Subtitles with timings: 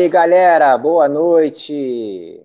[0.00, 2.42] Aí, galera, boa noite.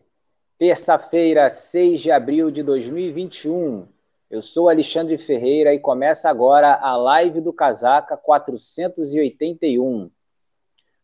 [0.58, 3.88] Terça-feira, 6 de abril de 2021.
[4.30, 10.12] Eu sou Alexandre Ferreira e começa agora a live do Casaca 481.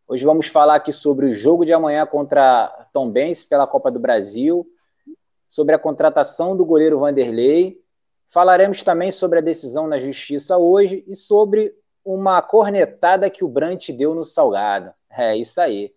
[0.06, 3.98] Hoje vamos falar aqui sobre o jogo de amanhã contra Tom Benz pela Copa do
[3.98, 4.68] Brasil,
[5.48, 7.80] sobre a contratação do goleiro Vanderlei.
[8.28, 11.74] Falaremos também sobre a decisão na justiça hoje e sobre
[12.04, 14.92] uma cornetada que o Brant deu no Salgado.
[15.10, 15.94] É isso aí.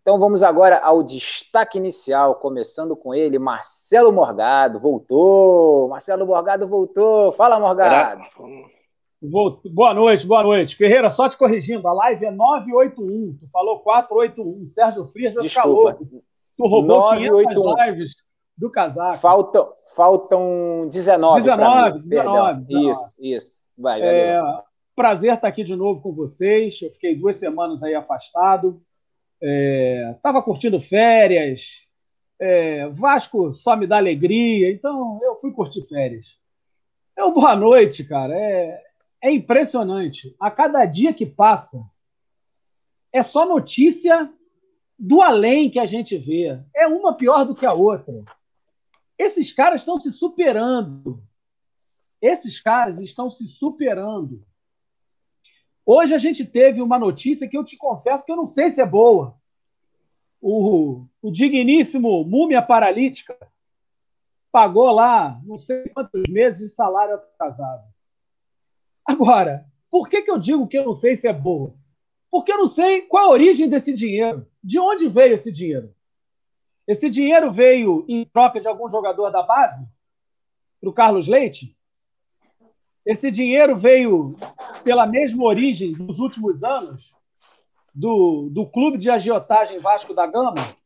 [0.00, 4.78] Então vamos agora ao destaque inicial, começando com ele, Marcelo Morgado.
[4.78, 5.88] Voltou!
[5.88, 7.32] Marcelo Morgado voltou.
[7.32, 8.22] Fala, Morgado.
[9.20, 10.76] Boa noite, boa noite.
[10.76, 13.38] Ferreira, só te corrigindo, a live é 981.
[13.40, 14.66] Tu falou 481.
[14.66, 16.06] Sérgio Frias vai ficar louco.
[16.56, 17.74] Tu roubou 981.
[17.74, 18.12] 500 lives
[18.56, 19.18] do casaco.
[19.18, 21.40] Faltam, faltam 19.
[21.40, 23.58] 19, 19, 19, Isso, isso.
[23.76, 24.40] Vai, é,
[24.94, 26.80] prazer estar aqui de novo com vocês.
[26.80, 28.80] Eu fiquei duas semanas aí afastado
[29.40, 31.86] estava é, curtindo férias,
[32.40, 36.38] é, Vasco só me dá alegria, então eu fui curtir férias.
[37.16, 38.34] Eu, boa noite, cara.
[38.34, 38.82] É,
[39.20, 40.32] é impressionante.
[40.38, 41.82] A cada dia que passa,
[43.12, 44.32] é só notícia
[44.98, 46.60] do além que a gente vê.
[46.74, 48.14] É uma pior do que a outra.
[49.18, 51.22] Esses caras estão se superando.
[52.22, 54.44] Esses caras estão se superando.
[55.90, 58.78] Hoje a gente teve uma notícia que eu te confesso que eu não sei se
[58.78, 59.34] é boa.
[60.38, 63.34] O, o digníssimo Múmia Paralítica
[64.52, 67.88] pagou lá não sei quantos meses de salário atrasado.
[69.02, 71.74] Agora, por que, que eu digo que eu não sei se é boa?
[72.30, 74.46] Porque eu não sei qual a origem desse dinheiro.
[74.62, 75.94] De onde veio esse dinheiro?
[76.86, 79.88] Esse dinheiro veio em troca de algum jogador da base?
[80.82, 81.77] Para o Carlos Leite?
[83.08, 84.36] Esse dinheiro veio
[84.84, 87.16] pela mesma origem dos últimos anos
[87.94, 90.76] do, do clube de agiotagem Vasco da Gama.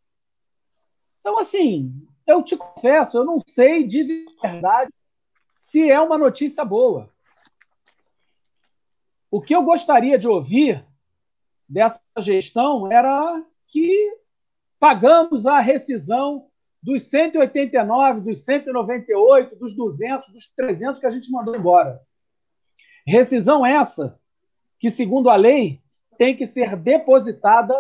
[1.19, 1.93] Então, assim,
[2.25, 4.93] eu te confesso, eu não sei de verdade
[5.53, 7.13] se é uma notícia boa.
[9.29, 10.87] O que eu gostaria de ouvir
[11.69, 14.17] dessa gestão era que
[14.79, 16.49] pagamos a rescisão
[16.81, 22.01] dos 189, dos 198, dos 200, dos 300 que a gente mandou embora.
[23.07, 24.19] Rescisão essa
[24.79, 25.83] que, segundo a lei,
[26.19, 27.75] tem que ser depositada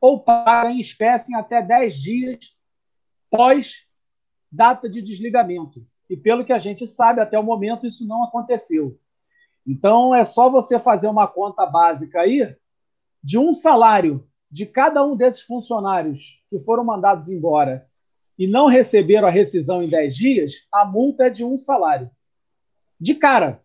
[0.00, 2.56] ou paga em espécie em até 10 dias
[3.30, 3.86] pós
[4.50, 5.86] data de desligamento.
[6.08, 8.98] E pelo que a gente sabe, até o momento isso não aconteceu.
[9.66, 12.56] Então é só você fazer uma conta básica aí
[13.22, 17.88] de um salário de cada um desses funcionários que foram mandados embora
[18.38, 22.10] e não receberam a rescisão em 10 dias, a multa é de um salário.
[23.00, 23.62] De cara.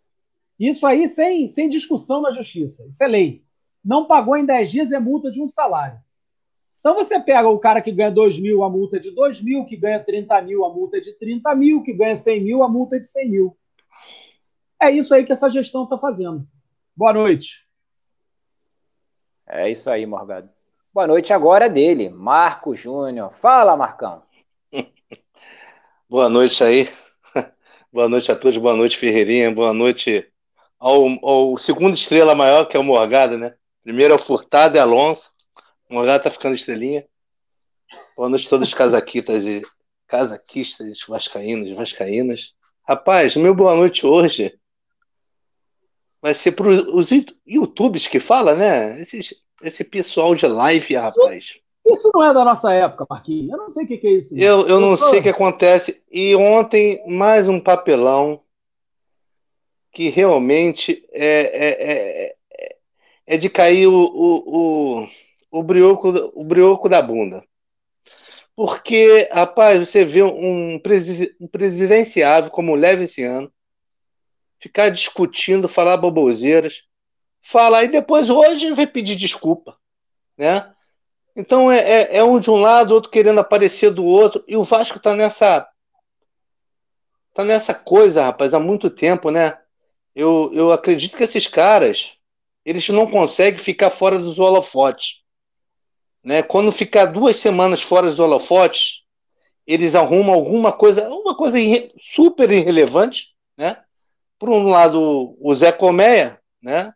[0.61, 2.85] Isso aí sem, sem discussão na justiça.
[2.85, 3.43] Isso é lei.
[3.83, 5.99] Não pagou em 10 dias é multa de um salário.
[6.79, 9.65] Então você pega o cara que ganha 2 mil, a multa é de 2 mil,
[9.65, 12.69] que ganha 30 mil, a multa é de 30 mil, que ganha 100 mil, a
[12.69, 13.57] multa é de 100 mil.
[14.79, 16.47] É isso aí que essa gestão está fazendo.
[16.95, 17.65] Boa noite.
[19.47, 20.47] É isso aí, Morgado.
[20.93, 23.33] Boa noite agora é dele, Marco Júnior.
[23.33, 24.21] Fala, Marcão.
[26.07, 26.87] boa noite aí.
[27.91, 30.30] Boa noite a todos, boa noite, Ferreirinha, boa noite,
[30.81, 33.53] ao, ao segundo estrela maior, que é o Morgado, né?
[33.83, 35.29] Primeiro é o Furtado e Alonso.
[35.87, 37.05] O Morgado tá ficando estrelinha.
[38.17, 39.61] Boa noite a todos os casaquitas e
[40.07, 42.53] casaquistas, vascaínos, vascaínas.
[42.87, 44.57] Rapaz, meu boa noite hoje
[46.19, 47.09] vai ser para os
[47.45, 48.99] YouTubes que fala, né?
[48.99, 49.19] Esse,
[49.61, 51.59] esse pessoal de live, rapaz.
[51.85, 53.51] Isso não é da nossa época, Marquinhos.
[53.51, 54.35] Eu não sei o que, que é isso.
[54.35, 56.01] Eu, eu não sei o que acontece.
[56.11, 58.41] E ontem, mais um papelão
[59.91, 62.75] que realmente é, é, é,
[63.27, 67.43] é de cair o, o, o, o, brioco, o brioco da bunda.
[68.55, 73.51] Porque, rapaz, você vê um, presi um presidenciável como o Leve esse ano
[74.59, 76.83] ficar discutindo, falar baboseiras,
[77.41, 79.75] falar e depois hoje vai pedir desculpa,
[80.37, 80.71] né?
[81.35, 84.63] Então é, é, é um de um lado, outro querendo aparecer do outro, e o
[84.63, 85.67] Vasco tá nessa
[87.33, 89.57] tá nessa coisa, rapaz, há muito tempo, né?
[90.15, 92.13] Eu, eu acredito que esses caras
[92.65, 95.21] eles não conseguem ficar fora dos holofotes.
[96.23, 96.43] Né?
[96.43, 99.01] Quando ficar duas semanas fora dos holofotes,
[99.65, 103.81] eles arrumam alguma coisa, uma coisa irre, super irrelevante, né?
[104.37, 106.93] Por um lado, o Zé Colmeia, né?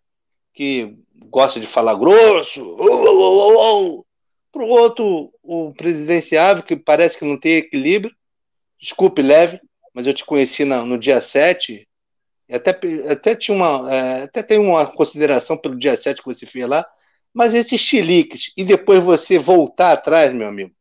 [0.54, 0.98] Que
[1.30, 4.06] gosta de falar grosso, uh,
[4.52, 8.16] para o outro, o presidenciável, que parece que não tem equilíbrio.
[8.80, 9.60] Desculpe, leve,
[9.94, 11.88] mas eu te conheci no, no dia 7,
[12.50, 13.94] até, até tinha uma.
[13.94, 16.86] É, até tem uma consideração pelo dia 7 que você fez lá,
[17.34, 20.72] Mas esses chiliques e depois você voltar atrás, meu amigo,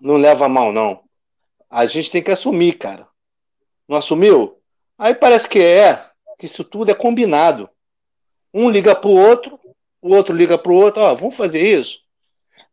[0.00, 1.02] não leva mal, não.
[1.70, 3.08] A gente tem que assumir, cara.
[3.88, 4.58] Não assumiu?
[4.98, 6.08] Aí parece que é,
[6.38, 7.68] que isso tudo é combinado.
[8.52, 9.58] Um liga pro outro,
[10.00, 11.98] o outro liga pro outro, ó, vamos fazer isso.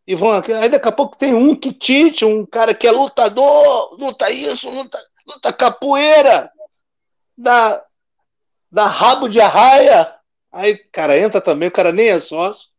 [0.06, 3.96] E vão, aí daqui a pouco tem um que tite, um cara que é lutador,
[4.00, 6.52] luta isso, luta, luta capoeira,
[7.42, 7.86] dá,
[8.72, 10.16] dá rabo de arraia.
[10.52, 12.70] Aí, cara, entra também, o cara nem é sócio.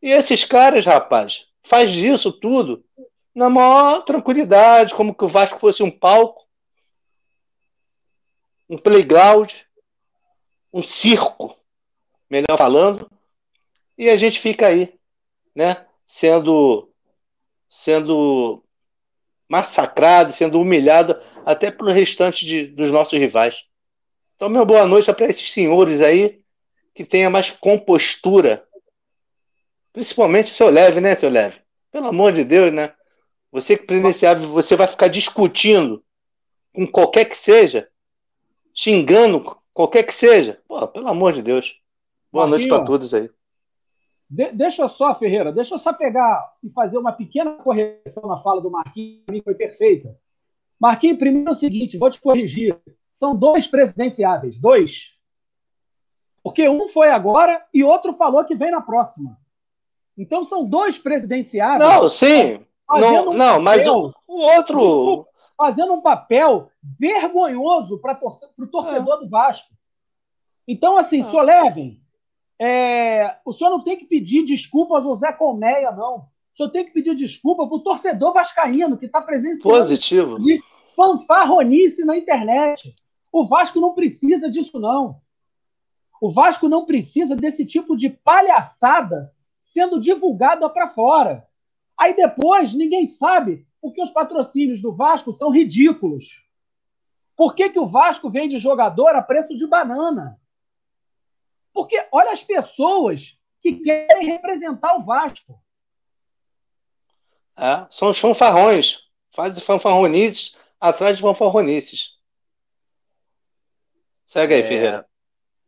[0.00, 2.84] E esses caras, rapaz, faz disso tudo
[3.34, 6.44] na maior tranquilidade, como que o Vasco fosse um palco,
[8.68, 9.52] um playground,
[10.72, 11.56] um circo,
[12.28, 13.10] melhor falando,
[13.96, 14.98] e a gente fica aí,
[15.54, 16.92] né, sendo
[17.68, 18.64] sendo
[19.48, 23.64] massacrado, sendo humilhado até pelo restante de, dos nossos rivais.
[24.36, 26.42] Então, meu boa noite é para esses senhores aí
[26.94, 28.68] que tenha mais compostura.
[29.90, 31.58] Principalmente o seu Leve, né, seu Leve?
[31.90, 32.92] Pelo amor de Deus, né?
[33.50, 36.04] Você que presenciava, você vai ficar discutindo
[36.70, 37.88] com qualquer que seja,
[38.74, 40.60] xingando qualquer que seja.
[40.68, 41.80] Pô, pelo amor de Deus.
[42.30, 43.30] Boa Marquinho, noite para todos aí.
[44.28, 48.60] De, deixa só, Ferreira, deixa eu só pegar e fazer uma pequena correção na fala
[48.60, 50.14] do Marquinhos, que foi perfeita.
[50.80, 52.78] Marquinhos, primeiro é o seguinte, vou te corrigir.
[53.10, 55.16] São dois presidenciáveis, dois.
[56.42, 59.38] Porque um foi agora e outro falou que vem na próxima.
[60.16, 61.90] Então são dois presidenciáveis.
[61.90, 62.64] Não, sim
[62.96, 64.78] não, um não mas o, o outro.
[64.78, 69.20] Desculpa, fazendo um papel vergonhoso para o torcedor é.
[69.24, 69.74] do Vasco.
[70.66, 71.24] Então, assim, é.
[71.24, 72.00] Soleven,
[72.58, 76.26] é, o senhor não tem que pedir desculpa ao Zé Colmeia, não.
[76.54, 80.40] O senhor tem que pedir desculpa para o torcedor vascaíno que está presenciando Positivo.
[80.40, 80.62] de
[80.98, 82.92] fanfarronice na internet.
[83.30, 85.20] O Vasco não precisa disso, não.
[86.20, 91.46] O Vasco não precisa desse tipo de palhaçada sendo divulgada para fora.
[91.96, 96.44] Aí depois ninguém sabe porque os patrocínios do Vasco são ridículos.
[97.36, 100.40] Por que, que o Vasco vende jogador a preço de banana?
[101.72, 105.62] Porque olha as pessoas que querem representar o Vasco.
[107.56, 109.06] É, são os fanfarrões.
[109.30, 112.16] Fazem fanfarronices atrás de fanfarronices.
[114.26, 115.06] Segue aí, é, Ferreira.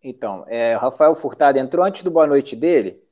[0.03, 3.03] Então, é, Rafael Furtado entrou antes do boa noite dele.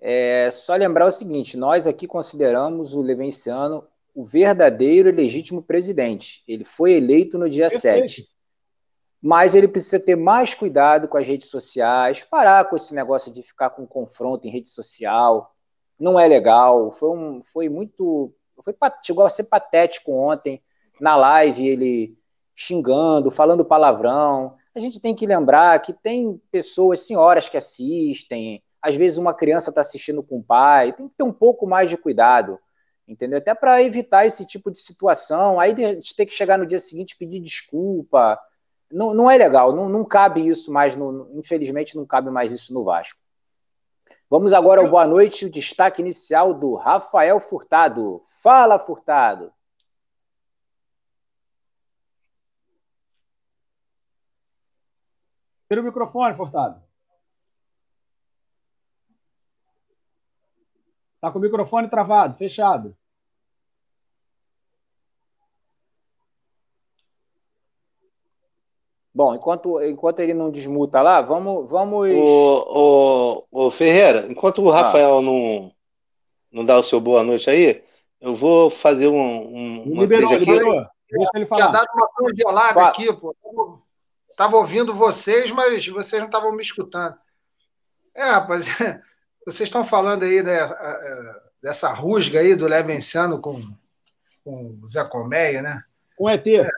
[0.00, 6.44] É só lembrar o seguinte: nós aqui consideramos o Levenciano o verdadeiro e legítimo presidente.
[6.46, 8.08] Ele foi eleito no dia Perfeito.
[8.08, 8.28] 7.
[9.20, 13.42] Mas ele precisa ter mais cuidado com as redes sociais, parar com esse negócio de
[13.42, 15.54] ficar com confronto em rede social.
[15.98, 16.92] Não é legal.
[16.92, 18.32] Foi, um, foi muito.
[18.62, 20.62] Foi, chegou a ser patético ontem,
[21.00, 22.18] na live, ele
[22.54, 24.54] xingando, falando palavrão.
[24.74, 29.70] A gente tem que lembrar que tem pessoas, senhoras que assistem, às vezes uma criança
[29.70, 32.58] está assistindo com o pai, tem que ter um pouco mais de cuidado,
[33.08, 33.38] entendeu?
[33.38, 35.58] Até para evitar esse tipo de situação.
[35.58, 38.38] Aí a gente tem que chegar no dia seguinte e pedir desculpa.
[38.92, 42.74] Não, não é legal, não, não cabe isso mais, no, infelizmente não cabe mais isso
[42.74, 43.18] no Vasco.
[44.28, 48.20] Vamos agora ao boa noite, o destaque inicial do Rafael Furtado.
[48.42, 49.50] Fala, Furtado.
[55.74, 56.80] Tira o microfone, Furtado.
[61.16, 62.96] Está com o microfone travado, fechado.
[69.12, 71.68] Bom, enquanto, enquanto ele não desmuta lá, vamos.
[71.68, 72.08] vamos...
[72.08, 75.22] O, o, o Ferreira, enquanto o Rafael ah.
[75.22, 75.72] não,
[76.52, 77.82] não dá o seu boa noite aí,
[78.20, 80.38] eu vou fazer um, um uma liberou, aqui.
[80.38, 80.86] Liberou.
[81.10, 81.62] Deixa ele falar.
[81.62, 82.88] Tinha dado uma congelada Fala.
[82.90, 83.34] aqui, pô.
[84.34, 87.16] Estava ouvindo vocês, mas vocês não estavam me escutando.
[88.12, 88.66] É, rapaz,
[89.46, 90.42] Vocês estão falando aí
[91.62, 93.60] dessa rusga aí do Levenciano com,
[94.42, 95.84] com o Zé Colmeia, né?
[96.16, 96.46] Com ET.
[96.46, 96.68] É,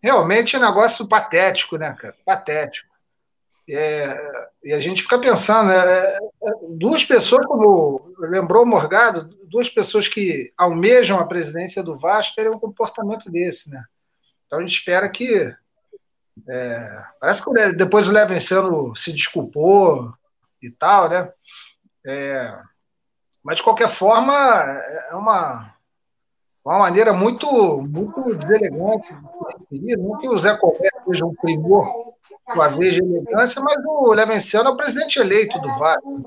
[0.00, 2.14] realmente é um negócio patético, né, cara?
[2.24, 2.94] Patético.
[3.68, 5.76] É, e a gente fica pensando, né?
[5.76, 6.18] É,
[6.68, 12.54] duas pessoas, como lembrou o Morgado, duas pessoas que almejam a presidência do Vasco teriam
[12.54, 13.84] um comportamento desse, né?
[14.46, 15.52] Então a gente espera que.
[16.48, 20.12] É, parece que depois o Levenciano se desculpou,
[20.64, 21.30] e tal, né?
[22.06, 22.58] É,
[23.42, 25.74] mas, de qualquer forma, é uma,
[26.64, 27.46] uma maneira muito,
[27.82, 29.14] muito deselegante
[29.70, 29.96] de se.
[29.96, 31.86] Não que o Zé Colbert seja um primor,
[32.48, 36.22] uma vez de elegância, mas o Levenciano é o presidente eleito do Vasco,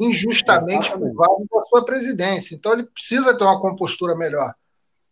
[0.00, 2.54] injustamente privado da sua presidência.
[2.54, 4.54] Então, ele precisa ter uma compostura melhor.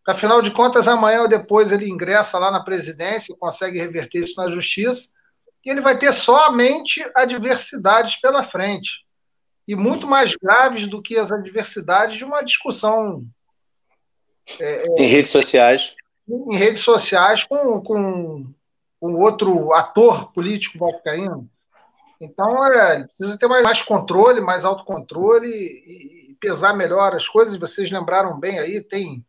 [0.06, 4.48] Afinal de contas, amanhã ou depois ele ingressa lá na presidência, consegue reverter isso na
[4.48, 5.16] justiça
[5.66, 9.04] que ele vai ter somente adversidades pela frente.
[9.66, 13.26] E muito mais graves do que as adversidades de uma discussão.
[14.60, 15.92] É, é em redes sociais.
[16.28, 18.46] Em redes sociais com, com,
[19.00, 21.50] com outro ator político vascaíno.
[22.20, 27.56] Então, é, precisa ter mais, mais controle, mais autocontrole e, e, pesar melhor as coisas.
[27.56, 29.26] Vocês lembraram bem aí, tem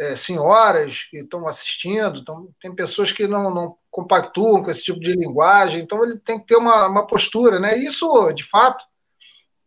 [0.00, 4.98] é, senhoras que estão assistindo, então, tem pessoas que não, não compactuam com esse tipo
[4.98, 7.60] de linguagem, então ele tem que ter uma, uma postura.
[7.60, 7.76] Né?
[7.76, 8.82] Isso, de fato,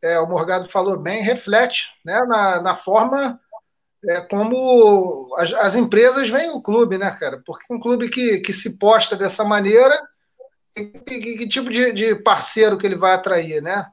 [0.02, 3.40] é, o Morgado falou bem, reflete né, na, na forma
[4.10, 7.42] é, como as, as, empresas veem o clube, né, cara?
[7.46, 9.98] Porque um clube que, que se posta dessa maneira,
[10.74, 13.86] que, que, que tipo de, de, parceiro que ele vai atrair, né?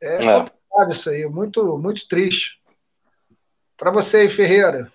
[0.00, 0.38] É, é.
[0.38, 2.60] complicado isso aí, muito, muito triste.
[3.78, 4.92] Para você aí, Ferreira.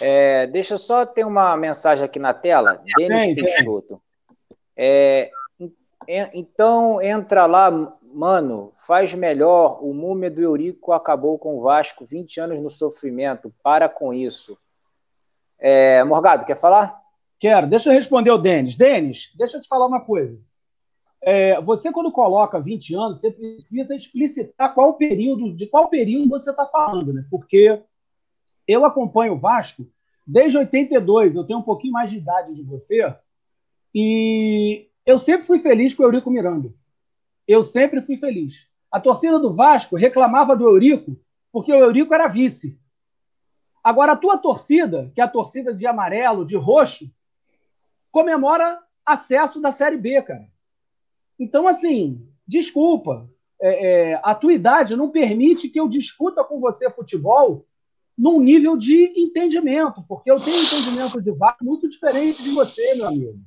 [0.00, 2.82] É, deixa eu só ter uma mensagem aqui na tela.
[2.96, 4.00] Denis Peixoto.
[4.76, 5.30] É,
[6.06, 7.70] então, entra lá,
[8.02, 9.82] mano, faz melhor.
[9.82, 13.52] O múmia do Eurico acabou com o Vasco, 20 anos no sofrimento.
[13.62, 14.58] Para com isso.
[15.58, 17.00] É, Morgado, quer falar?
[17.38, 17.66] Quero.
[17.66, 18.74] Deixa eu responder o Denis.
[18.74, 20.38] Denis, deixa eu te falar uma coisa.
[21.22, 26.50] É, você, quando coloca 20 anos, você precisa explicitar qual período, de qual período você
[26.50, 27.26] está falando, né?
[27.30, 27.82] Porque
[28.70, 29.86] eu acompanho o Vasco
[30.26, 33.14] desde 82, eu tenho um pouquinho mais de idade de você,
[33.92, 36.72] e eu sempre fui feliz com o Eurico Miranda.
[37.48, 38.68] Eu sempre fui feliz.
[38.92, 41.18] A torcida do Vasco reclamava do Eurico
[41.52, 42.78] porque o Eurico era vice.
[43.82, 47.10] Agora, a tua torcida, que é a torcida de amarelo, de roxo,
[48.12, 50.46] comemora acesso da Série B, cara.
[51.38, 53.28] Então, assim, desculpa.
[53.62, 57.66] É, é, a tua idade não permite que eu discuta com você futebol
[58.20, 63.06] num nível de entendimento, porque eu tenho entendimento de VAR muito diferente de você, meu
[63.06, 63.40] amigo.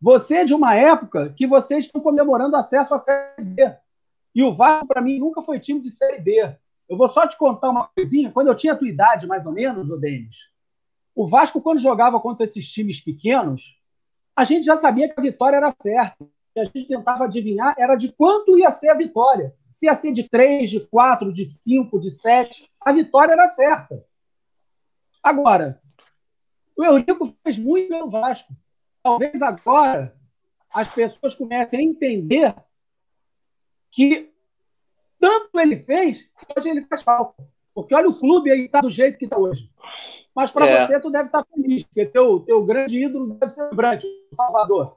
[0.00, 3.74] Você é de uma época que vocês estão comemorando acesso à Série B.
[4.32, 6.56] E o Vasco, para mim, nunca foi time de Série B.
[6.88, 8.30] Eu vou só te contar uma coisinha.
[8.30, 10.52] Quando eu tinha a tua idade, mais ou menos, o Denis,
[11.12, 13.76] o Vasco, quando jogava contra esses times pequenos,
[14.36, 16.24] a gente já sabia que a vitória era certa.
[16.54, 19.52] E a gente tentava adivinhar era de quanto ia ser a vitória.
[19.72, 24.04] Se ia ser de 3, de 4, de 5, de 7 a vitória era certa.
[25.22, 25.80] Agora,
[26.76, 28.52] o Eurico fez muito pelo Vasco.
[29.02, 30.14] Talvez agora
[30.72, 32.54] as pessoas comecem a entender
[33.90, 34.30] que
[35.20, 37.34] tanto ele fez que hoje ele faz falta.
[37.74, 39.70] Porque olha o clube aí está do jeito que está hoje.
[40.34, 40.86] Mas para é.
[40.86, 44.02] você, tu deve estar tá feliz, porque teu, teu grande ídolo deve ser o Brant,
[44.04, 44.96] o Salvador.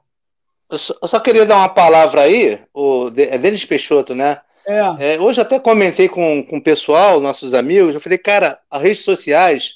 [0.68, 4.40] Eu só, eu só, queria dar uma palavra aí, o, é Denis Peixoto, né?
[4.66, 5.14] É.
[5.14, 9.04] É, hoje até comentei com, com o pessoal, nossos amigos, eu falei, cara, as redes
[9.04, 9.74] sociais,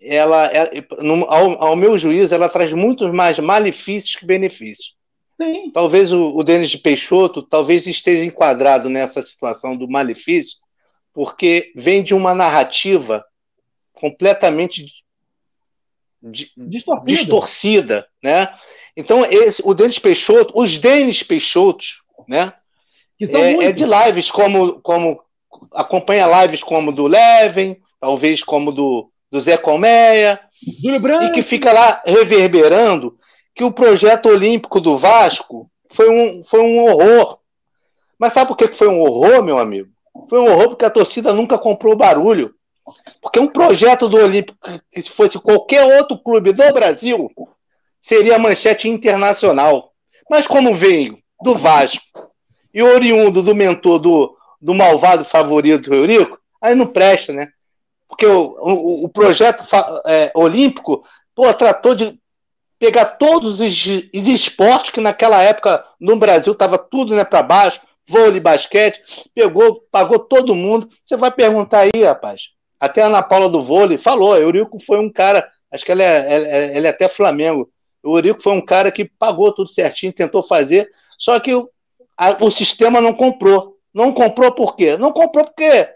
[0.00, 0.70] ela, ela
[1.02, 4.94] no, ao, ao, meu juízo, ela traz muito mais malefícios que benefícios.
[5.34, 5.70] Sim.
[5.70, 10.58] Talvez o, o Denis de Peixoto talvez esteja enquadrado nessa situação do malefício,
[11.12, 13.22] porque vem de uma narrativa
[13.92, 14.86] completamente
[16.22, 17.12] distorcida.
[17.12, 18.48] distorcida, né?
[18.96, 22.54] Então, esse, o Denis Peixoto, os Denis Peixotos, né?
[23.20, 25.20] É, é, de lives como, como
[25.72, 30.38] acompanha lives como do Leven, talvez como do, do Zé Colmeia,
[31.22, 33.16] e que fica lá reverberando
[33.54, 37.38] que o projeto olímpico do Vasco foi um, foi um horror.
[38.18, 39.88] Mas sabe por que foi um horror, meu amigo?
[40.28, 42.54] Foi um horror porque a torcida nunca comprou barulho.
[43.20, 44.58] Porque um projeto do Olímpico,
[44.92, 47.30] que se fosse qualquer outro clube do Brasil,
[48.00, 49.90] seria manchete internacional.
[50.30, 52.02] Mas como veio do Vasco,
[52.76, 57.48] e oriundo do mentor do, do malvado favorito do Eurico, aí não presta, né?
[58.06, 59.64] Porque o, o, o projeto
[60.04, 61.02] é, olímpico
[61.34, 62.20] pô, tratou de
[62.78, 67.80] pegar todos os, os esportes que naquela época no Brasil estava tudo né, para baixo,
[68.06, 69.00] vôlei, basquete,
[69.34, 70.86] pegou, pagou todo mundo.
[71.02, 72.50] Você vai perguntar aí, rapaz.
[72.78, 76.76] Até a Ana Paula do vôlei falou, Eurico foi um cara, acho que ele é,
[76.76, 77.70] ele é, é até Flamengo.
[78.02, 81.52] O Eurico foi um cara que pagou tudo certinho, tentou fazer, só que
[82.16, 83.76] a, o sistema não comprou.
[83.92, 84.96] Não comprou por quê?
[84.96, 85.88] Não comprou porque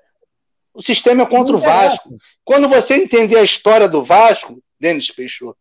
[0.72, 2.16] o sistema é contra o Vasco.
[2.44, 5.58] Quando você entender a história do Vasco, Denis Peixoto,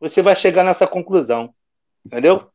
[0.00, 1.54] você vai chegar nessa conclusão.
[2.04, 2.48] Entendeu?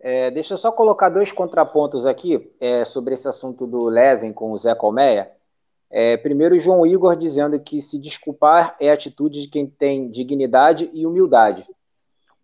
[0.00, 4.50] É, deixa eu só colocar dois contrapontos aqui é, sobre esse assunto do Leven com
[4.50, 5.30] o Zé Colmeia.
[5.88, 10.90] É, primeiro, o João Igor dizendo que se desculpar é atitude de quem tem dignidade
[10.92, 11.64] e humildade.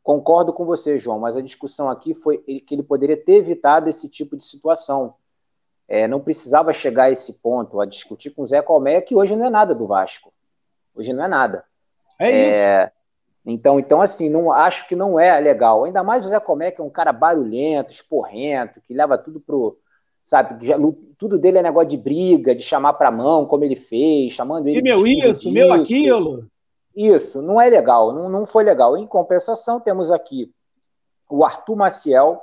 [0.08, 4.08] Concordo com você, João, mas a discussão aqui foi que ele poderia ter evitado esse
[4.08, 5.12] tipo de situação.
[5.86, 9.36] É, não precisava chegar a esse ponto, a discutir com o Zé Colmeia, que hoje
[9.36, 10.32] não é nada do Vasco.
[10.94, 11.62] Hoje não é nada.
[12.18, 12.92] É, é
[13.44, 15.84] Então, então assim, não acho que não é legal.
[15.84, 19.76] Ainda mais o Zé Comé, que é um cara barulhento, esporrento, que leva tudo pro.
[20.24, 20.78] Sabe, já,
[21.18, 24.78] tudo dele é negócio de briga, de chamar pra mão, como ele fez, chamando ele
[24.78, 26.48] e meu isso, meu aquilo.
[26.98, 28.96] Isso, não é legal, não, não foi legal.
[28.96, 30.52] Em compensação, temos aqui
[31.30, 32.42] o Arthur Maciel,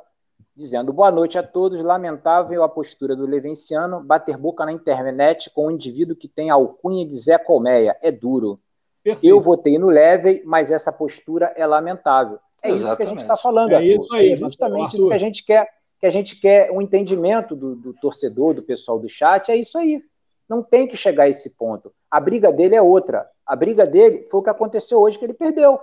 [0.56, 1.84] dizendo boa noite a todos.
[1.84, 6.54] Lamentável a postura do Levenciano bater boca na internet com um indivíduo que tem a
[6.54, 7.98] alcunha de Zé Colmeia.
[8.02, 8.58] É duro.
[9.04, 9.30] Perfeito.
[9.30, 12.40] Eu votei no Leve, mas essa postura é lamentável.
[12.64, 12.80] É Exatamente.
[12.80, 13.74] isso que a gente está falando.
[13.74, 15.68] É isso aí, é justamente isso que a gente quer,
[16.00, 19.52] que a gente quer um entendimento do, do torcedor, do pessoal do chat.
[19.52, 20.02] É isso aí.
[20.48, 21.92] Não tem que chegar a esse ponto.
[22.10, 23.30] A briga dele é outra.
[23.46, 25.80] A briga dele foi o que aconteceu hoje que ele perdeu.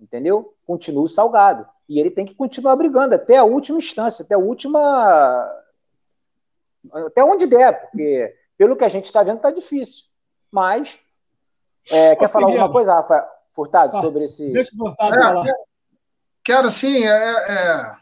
[0.00, 0.54] Entendeu?
[0.66, 1.66] Continua salgado.
[1.88, 4.80] E ele tem que continuar brigando até a última instância, até a última.
[6.92, 10.04] Até onde der, porque pelo que a gente está vendo, está difícil.
[10.50, 10.98] Mas.
[11.90, 14.52] É, quer falar alguma coisa, Rafael Furtado, ah, sobre esse.
[14.52, 15.54] Deixa o Furtado é, falar.
[16.42, 17.96] Quero sim, é, é, é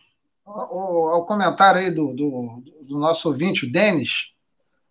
[0.47, 4.34] o, o, comentário aí do, do, do nosso ouvinte, o Denis.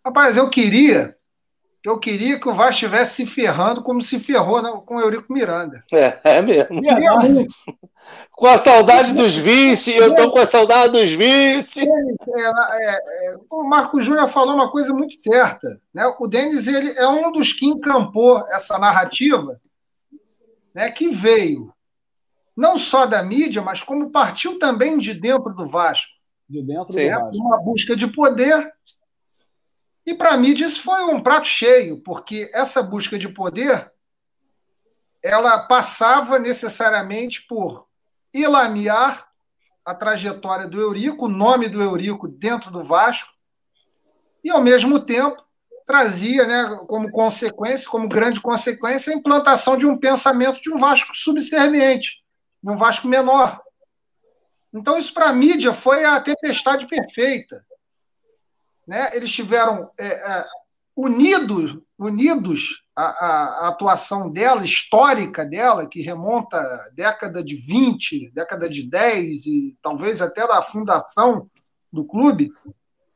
[0.05, 1.15] Rapaz, eu queria
[1.83, 5.31] eu queria que o Vasco estivesse se ferrando como se ferrou né, com o Eurico
[5.31, 5.83] Miranda.
[5.93, 6.81] É, é mesmo.
[6.86, 7.48] É
[8.31, 11.81] com a saudade dos vice, eu estou com a saudade dos vice.
[11.81, 15.79] É, é, é, o Marco Júnior falou uma coisa muito certa.
[15.93, 16.05] Né?
[16.19, 19.60] O Denis ele é um dos que encampou essa narrativa
[20.74, 21.74] né, que veio
[22.55, 26.12] não só da mídia, mas como partiu também de dentro do Vasco.
[26.48, 27.38] De dentro do Vasco.
[27.38, 28.72] Uma busca de poder
[30.05, 33.91] e para a mídia isso foi um prato cheio, porque essa busca de poder
[35.22, 37.88] ela passava necessariamente por
[38.33, 39.25] ilamear
[39.86, 43.31] a trajetória do Eurico, o nome do Eurico dentro do Vasco,
[44.43, 45.41] e ao mesmo tempo
[45.85, 51.16] trazia, né, como consequência, como grande consequência, a implantação de um pensamento de um Vasco
[51.16, 52.22] subserviente,
[52.61, 53.61] de um Vasco menor.
[54.74, 57.66] Então isso para a mídia foi a tempestade perfeita
[58.87, 60.46] né, eles tiveram é, é,
[60.96, 68.31] unidos, unidos a, a, a, atuação dela, histórica dela, que remonta à década de 20,
[68.31, 71.50] década de 10 e talvez até da fundação
[71.91, 72.51] do clube,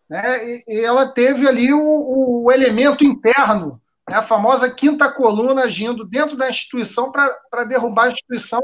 [0.09, 5.63] né, e, e ela teve ali o, o elemento interno, né, a famosa quinta coluna
[5.63, 8.61] agindo dentro da instituição para derrubar a instituição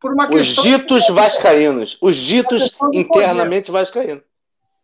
[0.00, 0.64] por uma os questão.
[0.64, 4.22] Os ditos vascaínos, os ditos internamente vascaínos.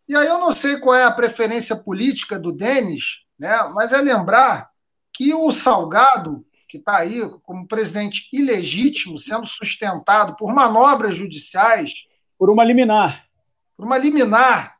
[0.07, 3.57] E aí eu não sei qual é a preferência política do Denis, né?
[3.73, 4.69] mas é lembrar
[5.13, 11.93] que o Salgado, que está aí como presidente ilegítimo, sendo sustentado por manobras judiciais.
[12.37, 13.25] Por uma liminar.
[13.77, 14.77] Por uma liminar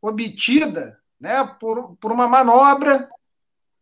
[0.00, 3.08] obtida né, por, por uma manobra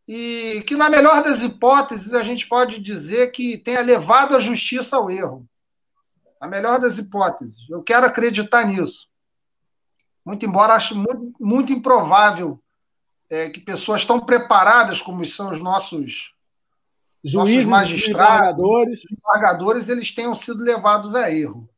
[0.06, 4.96] e que, na melhor das hipóteses, a gente pode dizer que tenha levado a justiça
[4.96, 5.48] ao erro.
[6.38, 7.68] A melhor das hipóteses.
[7.70, 9.08] Eu quero acreditar nisso.
[10.30, 12.62] Muito embora acho muito, muito improvável
[13.28, 16.32] é, que pessoas tão preparadas como são os nossos
[17.24, 21.68] juízes, nossos magistrados, embargadores, eles tenham sido levados a erro,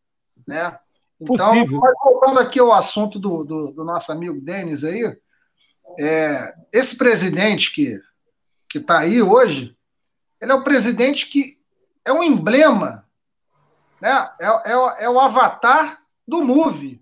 [0.47, 0.79] né?
[1.19, 5.17] Então, voltando aqui ao assunto do, do, do nosso amigo Denis aí,
[5.99, 7.99] é, esse presidente que
[8.69, 9.75] que está aí hoje,
[10.39, 11.59] ele é o presidente que
[12.05, 13.09] é um emblema,
[13.99, 14.31] né?
[14.39, 17.02] É, é, é o avatar do MOVE,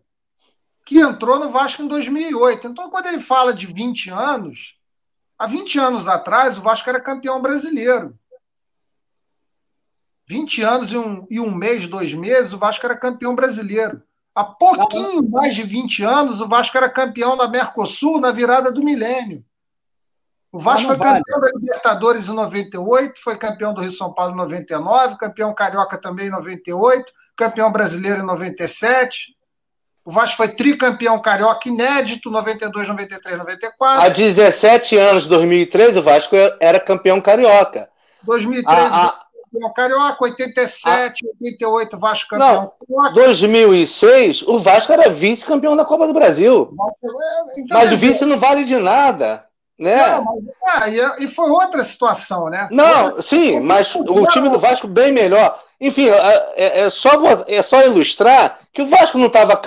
[0.90, 2.66] que entrou no Vasco em 2008.
[2.66, 4.74] Então, quando ele fala de 20 anos,
[5.38, 8.18] há 20 anos atrás, o Vasco era campeão brasileiro.
[10.26, 14.03] 20 anos e um, e um mês, dois meses, o Vasco era campeão brasileiro.
[14.35, 18.83] Há pouquinho mais de 20 anos, o Vasco era campeão da Mercosul na virada do
[18.83, 19.44] milênio.
[20.50, 21.20] O Vasco foi vale.
[21.20, 25.96] campeão da Libertadores em 98, foi campeão do Rio São Paulo em 99, campeão carioca
[25.96, 29.38] também em 98, campeão brasileiro em 97.
[30.04, 34.04] O Vasco foi tricampeão carioca inédito, 92, 93, 94.
[34.04, 37.88] Há 17 anos, 2003, o Vasco era campeão carioca.
[38.22, 39.14] 2013, a, a...
[39.52, 41.28] campeão carioca, 87, a...
[41.42, 46.74] 88, Vasco campeão Não, 2006, o Vasco era vice-campeão da Copa do Brasil.
[47.58, 49.46] Então, mas o vice não vale de nada.
[49.78, 49.96] Né?
[49.96, 52.68] Não, mas, é, e foi outra situação, né?
[52.70, 55.58] Não, outra, sim, mas o time do Vasco bem melhor.
[55.80, 57.10] Enfim, é, é, é, só,
[57.46, 59.60] é só ilustrar que o Vasco não estava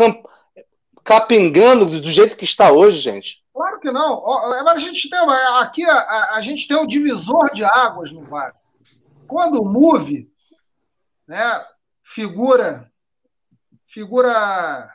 [1.03, 3.43] capengando do jeito que está hoje, gente.
[3.53, 4.23] Claro que não.
[4.63, 5.19] Mas a gente tem
[5.59, 8.53] aqui a, a, gente tem um divisor de águas no VAR.
[9.27, 10.31] Quando o Move,
[11.27, 11.65] né,
[12.03, 12.91] figura
[13.87, 14.89] figura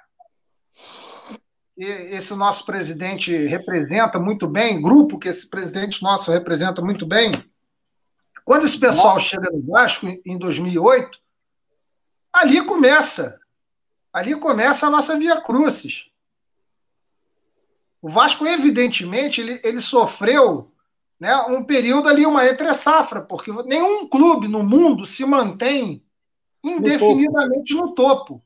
[1.76, 7.30] esse nosso presidente representa muito bem, grupo que esse presidente nosso representa muito bem.
[8.48, 9.26] Quando esse pessoal Nossa.
[9.26, 11.20] chega no Vasco em 2008,
[12.32, 13.38] ali começa.
[14.10, 16.06] Ali começa a nossa via crucis.
[18.00, 20.72] O Vasco, evidentemente, ele, ele sofreu
[21.20, 26.02] né, um período ali, uma entre safra, porque nenhum clube no mundo se mantém
[26.64, 28.32] indefinidamente no topo.
[28.32, 28.44] No topo.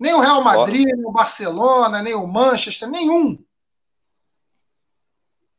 [0.00, 3.38] Nem o Real Madrid, nem o Barcelona, nem o Manchester, nenhum.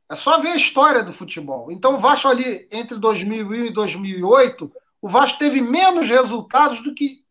[0.09, 1.71] É só ver a história do futebol.
[1.71, 7.25] Então, o Vasco ali, entre 2001 e 2008, o Vasco teve menos resultados do que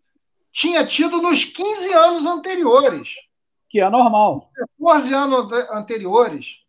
[0.53, 3.15] tinha tido nos 15 anos anteriores.
[3.69, 4.51] Que é normal.
[4.79, 6.61] 14 anos anteriores.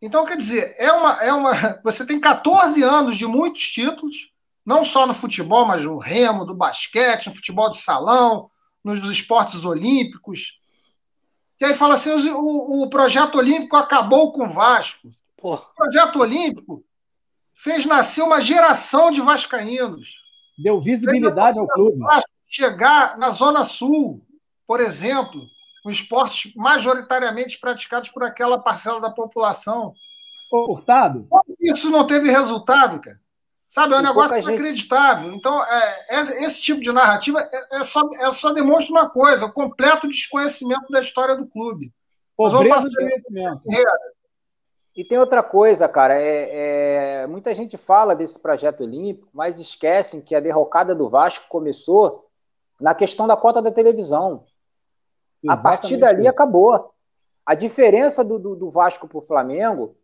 [0.00, 1.52] Então, quer dizer, é uma, é uma.
[1.84, 4.30] Você tem 14 anos de muitos títulos,
[4.64, 8.50] não só no futebol, mas no remo, do basquete, no futebol de salão,
[8.82, 10.57] nos esportes olímpicos.
[11.60, 15.10] E aí fala assim: o, o projeto olímpico acabou com o Vasco.
[15.36, 15.62] Porra.
[15.62, 16.84] O projeto olímpico
[17.54, 20.20] fez nascer uma geração de vascaínos.
[20.56, 21.98] Deu visibilidade ao clube.
[22.46, 24.24] Chegar na Zona Sul,
[24.66, 25.42] por exemplo,
[25.82, 29.94] com esportes majoritariamente praticados por aquela parcela da população.
[30.50, 31.28] Furtado?
[31.60, 33.20] Isso não teve resultado, cara.
[33.68, 35.30] Sabe, é um negócio inacreditável.
[35.32, 39.52] Então, é, esse tipo de narrativa é, é, só, é só demonstra uma coisa: o
[39.52, 41.92] completo desconhecimento da história do clube.
[42.34, 43.68] Pobreza de conhecimento.
[44.96, 46.18] E tem outra coisa, cara.
[46.18, 51.46] É, é, muita gente fala desse projeto olímpico, mas esquecem que a derrocada do Vasco
[51.48, 52.28] começou
[52.80, 54.44] na questão da cota da televisão.
[55.42, 55.48] Exatamente.
[55.48, 56.92] A partir dali acabou.
[57.44, 59.96] A diferença do, do, do Vasco para o Flamengo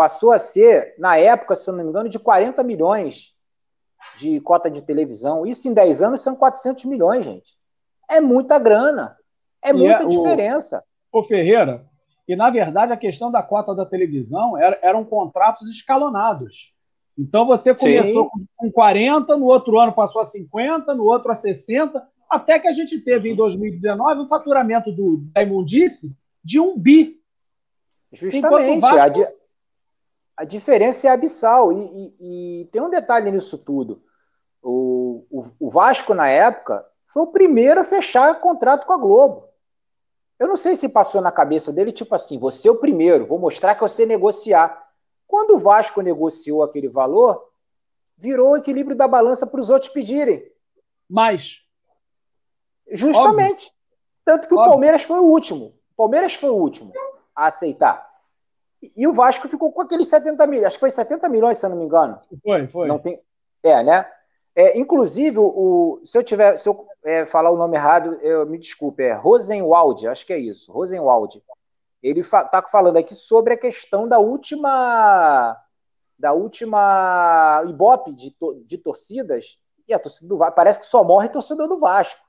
[0.00, 3.34] passou a ser, na época, se não me engano, de 40 milhões
[4.16, 5.46] de cota de televisão.
[5.46, 7.58] Isso em 10 anos são 400 milhões, gente.
[8.08, 9.14] É muita grana.
[9.62, 10.82] É e muita é, diferença.
[11.12, 11.84] O, o Ferreira,
[12.26, 16.72] e na verdade a questão da cota da televisão era, eram contratos escalonados.
[17.18, 18.46] Então você começou Sim.
[18.56, 22.72] com 40, no outro ano passou a 50, no outro a 60, até que a
[22.72, 27.20] gente teve em 2019 um faturamento do, da imundice de um bi.
[28.10, 28.80] Justamente.
[28.80, 28.98] Vasco...
[28.98, 29.39] A, di
[30.40, 31.72] a, diferença é abissal.
[31.72, 34.02] E, e, e, tem um detalhe nisso tudo.
[34.62, 39.48] O, o, o, Vasco, na época, foi o primeiro a fechar contrato com a Globo.
[40.38, 43.38] Eu não sei se passou na cabeça dele, tipo assim, você é o primeiro, vou
[43.38, 44.88] mostrar que você negociar.
[45.26, 47.46] Quando o Vasco negociou aquele valor,
[48.16, 50.42] virou o equilíbrio da balança para os outros pedirem.
[51.08, 51.60] Mais.
[52.90, 53.66] Justamente.
[53.66, 53.80] Óbvio.
[54.24, 54.66] Tanto que Óbvio.
[54.66, 55.74] o Palmeiras foi o último.
[55.92, 56.92] O Palmeiras foi o último
[57.34, 58.09] a aceitar.
[58.96, 60.66] E o Vasco ficou com aqueles 70 milhões.
[60.66, 62.18] Acho que foi 70 milhões, se eu não me engano.
[62.42, 62.88] Foi, foi.
[62.88, 63.20] Não tem...
[63.62, 64.06] É, né?
[64.54, 68.58] É, inclusive, o, se eu tiver, se eu é, falar o nome errado, eu, me
[68.58, 71.42] desculpe, é Rosenwald, acho que é isso, Rosenwald.
[72.02, 75.56] Ele está fa tá falando aqui sobre a questão da última
[76.18, 81.02] da última Ibope de, to de torcidas, e a torcida do Vasco, parece que só
[81.02, 82.20] morre torcedor do Vasco.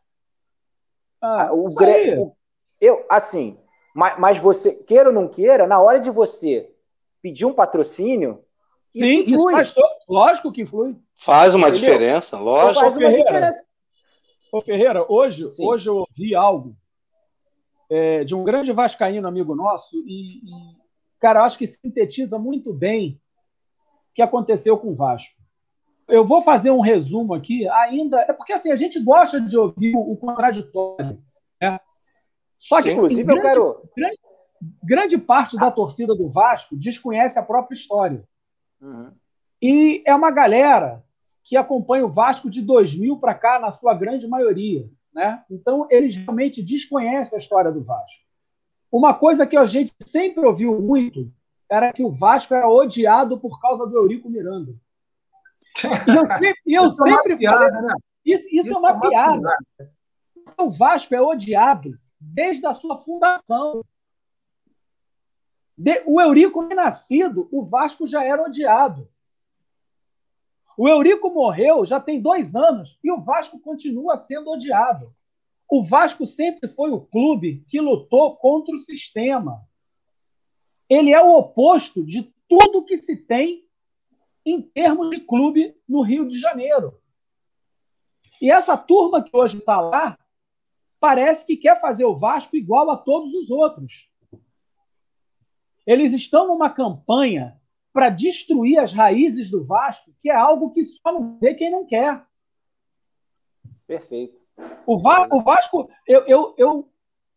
[1.21, 2.33] Ah, o Grêmio.
[2.79, 3.59] Eu, assim,
[3.93, 6.73] mas, mas, você, queira ou não queira, na hora de você
[7.21, 8.43] pedir um patrocínio,
[8.93, 9.36] isso Sim, influi.
[9.36, 10.95] Isso faz todo, lógico que influi.
[11.15, 11.89] Faz uma Entendeu?
[11.89, 12.82] diferença, lógico.
[12.82, 13.65] Faz uma Ferreira, diferença.
[14.51, 16.75] Ô Ferreira, hoje, hoje eu ouvi algo
[17.89, 20.51] é, de um grande vascaíno amigo nosso e, e,
[21.19, 23.21] cara, acho que sintetiza muito bem
[24.10, 25.41] o que aconteceu com o Vasco
[26.12, 28.19] eu vou fazer um resumo aqui, ainda.
[28.21, 31.17] É porque assim, a gente gosta de ouvir o, contraditório.
[32.62, 33.89] Só que, Sim, inclusive, grande, eu quero.
[33.97, 34.19] Grande,
[34.84, 38.24] grande, parte da torcida do Vasco desconhece a própria história.
[38.80, 39.12] Uhum.
[39.60, 41.04] E é uma galera
[41.43, 44.88] que acompanha o Vasco de 2000 para cá, na sua grande maioria.
[45.12, 45.43] Né?
[45.50, 48.24] Então, eles realmente desconhecem a história do Vasco.
[48.91, 51.32] Uma coisa que a gente sempre ouviu muito
[51.67, 54.74] era que o Vasco era odiado por causa do Eurico Miranda.
[56.08, 57.93] E eu sempre, eu isso sempre é piada, falei, né?
[58.26, 59.39] isso, isso, isso, é uma, é uma piada.
[59.39, 59.93] piada.
[60.60, 63.84] O Vasco é odiado desde a sua fundação.
[65.75, 69.10] De, o Eurico nem nascido, o Vasco já era odiado.
[70.77, 75.13] O Eurico morreu já tem dois anos e o Vasco continua sendo odiado.
[75.67, 79.65] O Vasco sempre foi o clube que lutou contra o sistema.
[80.89, 83.65] Ele é o oposto de tudo que se tem
[84.45, 86.99] em termos de clube no Rio de Janeiro.
[88.41, 90.17] E essa turma que hoje está lá
[91.01, 94.07] parece que quer fazer o Vasco igual a todos os outros.
[95.85, 97.59] Eles estão numa campanha
[97.91, 101.87] para destruir as raízes do Vasco, que é algo que só não vê quem não
[101.87, 102.23] quer.
[103.87, 104.39] Perfeito.
[104.85, 106.89] O, Va o Vasco, eu, eu, eu,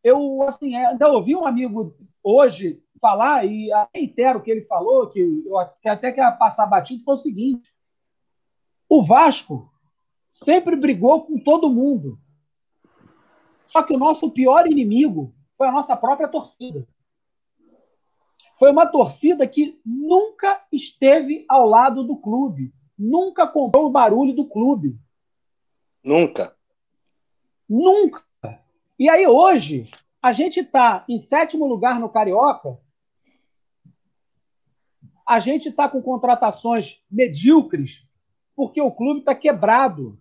[0.05, 5.21] eu assim, ainda ouvi um amigo hoje falar, e reitero o que ele falou, que
[5.47, 7.75] eu até quer passar batido, foi o seguinte:
[8.91, 9.73] o Vasco
[10.29, 12.21] sempre brigou com todo mundo.
[13.75, 16.87] Só que o nosso pior inimigo foi a nossa própria torcida.
[18.57, 24.47] Foi uma torcida que nunca esteve ao lado do clube, nunca comprou o barulho do
[24.47, 24.97] clube.
[26.05, 26.57] Nunca.
[27.69, 28.23] Nunca.
[28.97, 29.91] E aí hoje,
[30.23, 32.79] a gente está em sétimo lugar no Carioca,
[35.27, 38.07] a gente está com contratações medíocres
[38.55, 40.17] porque o clube está quebrado.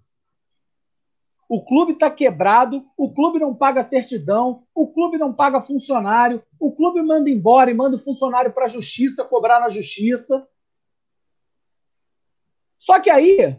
[1.54, 6.72] O clube está quebrado, o clube não paga certidão, o clube não paga funcionário, o
[6.72, 10.48] clube manda embora e manda o funcionário para a justiça cobrar na justiça.
[12.80, 13.56] Só que aí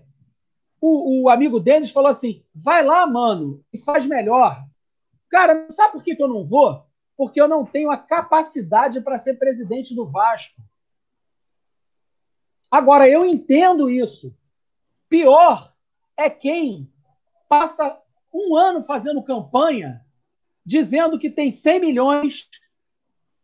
[0.81, 4.67] o, o amigo Denis falou assim: vai lá, mano, e faz melhor.
[5.31, 6.85] Cara, sabe por que, que eu não vou?
[7.17, 10.61] Porque eu não tenho a capacidade para ser presidente do Vasco.
[12.69, 14.37] Agora, eu entendo isso.
[15.09, 15.73] Pior
[16.17, 16.93] é quem
[17.55, 17.97] passa
[18.33, 20.05] um ano fazendo campanha
[20.67, 22.49] dizendo que tem 100 milhões,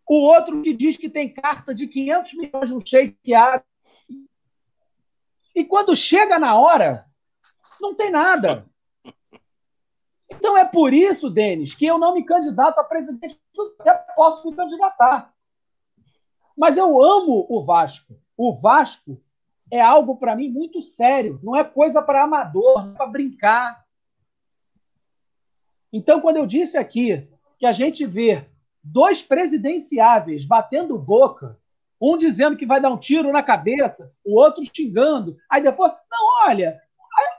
[0.08, 3.62] o outro que diz que tem carta de 500 milhões no shakeado.
[5.54, 7.06] E quando chega na hora,
[7.80, 8.68] não tem nada.
[10.28, 13.38] Então é por isso, Denis, que eu não me candidato a presidente.
[13.78, 15.32] Até posso me candidatar.
[16.56, 18.20] Mas eu amo o Vasco.
[18.36, 19.22] O Vasco
[19.70, 21.38] é algo para mim muito sério.
[21.44, 23.84] Não é coisa para amador, para brincar.
[25.92, 28.46] Então, quando eu disse aqui que a gente vê
[28.82, 31.58] dois presidenciáveis batendo boca,
[32.00, 36.48] um dizendo que vai dar um tiro na cabeça, o outro xingando, aí depois, não,
[36.48, 36.80] olha,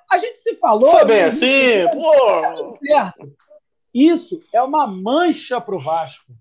[0.09, 0.91] a, a gente se falou.
[0.91, 2.77] Foi bem assim, pô.
[2.77, 3.35] certo.
[3.93, 6.31] Isso é uma mancha para o Vasco.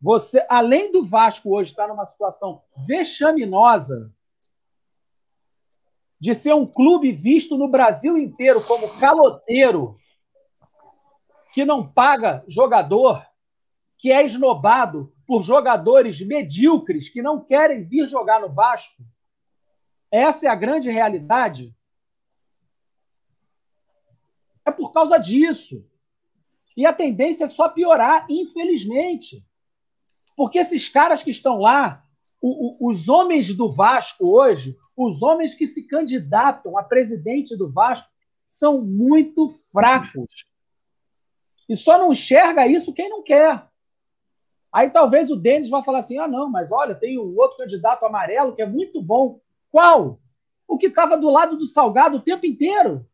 [0.00, 4.12] Você, além do Vasco hoje estar numa situação vexaminosa
[6.20, 9.96] de ser um clube visto no Brasil inteiro como caloteiro,
[11.56, 13.26] que não paga jogador,
[13.96, 19.02] que é esnobado por jogadores medíocres que não querem vir jogar no Vasco.
[20.10, 21.74] Essa é a grande realidade.
[24.66, 25.82] É por causa disso.
[26.76, 29.42] E a tendência é só piorar, infelizmente.
[30.36, 32.04] Porque esses caras que estão lá,
[32.38, 37.72] o, o, os homens do Vasco hoje, os homens que se candidatam a presidente do
[37.72, 38.12] Vasco,
[38.44, 40.44] são muito fracos.
[41.68, 43.66] E só não enxerga isso quem não quer.
[44.72, 48.04] Aí talvez o Denis vá falar assim: ah, não, mas olha, tem um outro candidato
[48.04, 49.40] amarelo que é muito bom.
[49.70, 50.20] Qual?
[50.68, 53.06] O que estava do lado do Salgado o tempo inteiro.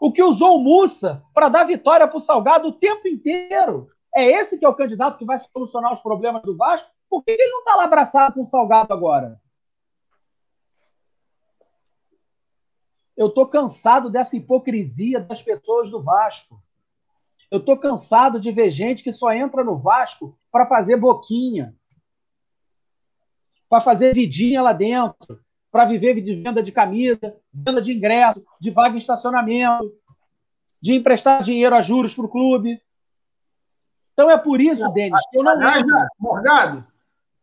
[0.00, 3.88] O que usou o Mussa para dar vitória para o Salgado o tempo inteiro.
[4.14, 6.90] É esse que é o candidato que vai solucionar os problemas do Vasco?
[7.08, 9.40] Por que ele não está lá abraçado com o Salgado agora?
[13.16, 16.62] Eu estou cansado dessa hipocrisia das pessoas do Vasco.
[17.50, 21.74] Eu estou cansado de ver gente que só entra no Vasco para fazer boquinha,
[23.68, 28.70] para fazer vidinha lá dentro, para viver de venda de camisa, venda de ingresso, de
[28.70, 29.92] vaga em estacionamento,
[30.80, 32.80] de emprestar dinheiro a juros para o clube.
[34.12, 35.84] Então é por isso, Denis, que eu não aliás,
[36.18, 36.86] Morgado,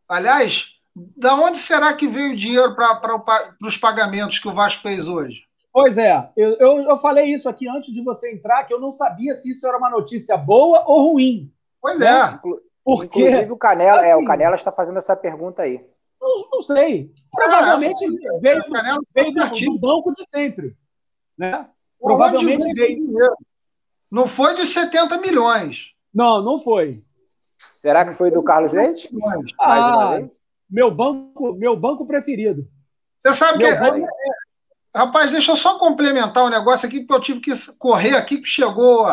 [0.07, 5.07] aliás, da onde será que veio o dinheiro para os pagamentos que o Vasco fez
[5.07, 5.45] hoje?
[5.73, 8.91] Pois é, eu, eu, eu, falei isso aqui antes de você entrar, que eu não
[8.91, 11.51] sabia se isso era uma notícia boa ou ruim.
[11.81, 12.05] Pois né?
[12.07, 12.39] é.
[12.83, 15.83] Porque, Inclusive o Canela, assim, é, o assim, Canela está fazendo essa pergunta aí.
[16.21, 17.11] Não, não sei.
[17.31, 20.77] Provavelmente ah, veio, do, veio do, do, banco de sempre.
[21.35, 21.67] Né?
[21.99, 23.11] Provavelmente veio.
[23.11, 23.37] veio.
[24.11, 25.91] Não foi de 70 milhões.
[26.13, 26.91] Não, não foi.
[27.73, 29.09] Será que foi do Carlos Leite?
[29.59, 30.21] Ah,
[30.69, 32.67] meu banco, meu banco preferido.
[33.25, 34.07] Você sabe meu que banco...
[34.95, 38.47] Rapaz, deixa eu só complementar um negócio aqui, porque eu tive que correr aqui, que
[38.47, 39.07] chegou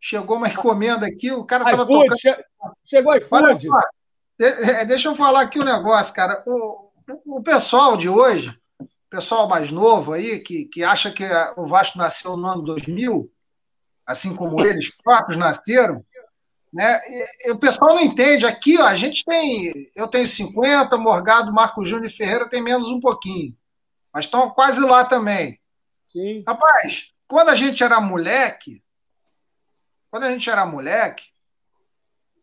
[0.00, 2.18] chegou uma encomenda aqui, o cara estava tocando...
[2.18, 2.44] Che...
[2.84, 3.68] Chegou iFood.
[4.40, 6.42] É, deixa eu falar aqui um negócio, cara.
[6.46, 6.90] O,
[7.26, 11.24] o pessoal de hoje, o pessoal mais novo aí, que, que acha que
[11.56, 13.30] o Vasco nasceu no ano 2000,
[14.06, 16.04] assim como eles próprios nasceram,
[16.72, 17.00] né?
[17.08, 18.46] E, e o pessoal não entende.
[18.46, 19.90] Aqui, ó, a gente tem.
[19.94, 23.57] Eu tenho 50, Morgado, Marco Júnior e Ferreira tem menos um pouquinho
[24.18, 25.60] mas estão quase lá também.
[26.10, 26.42] Sim.
[26.44, 28.82] Rapaz, quando a gente era moleque,
[30.10, 31.26] quando a gente era moleque,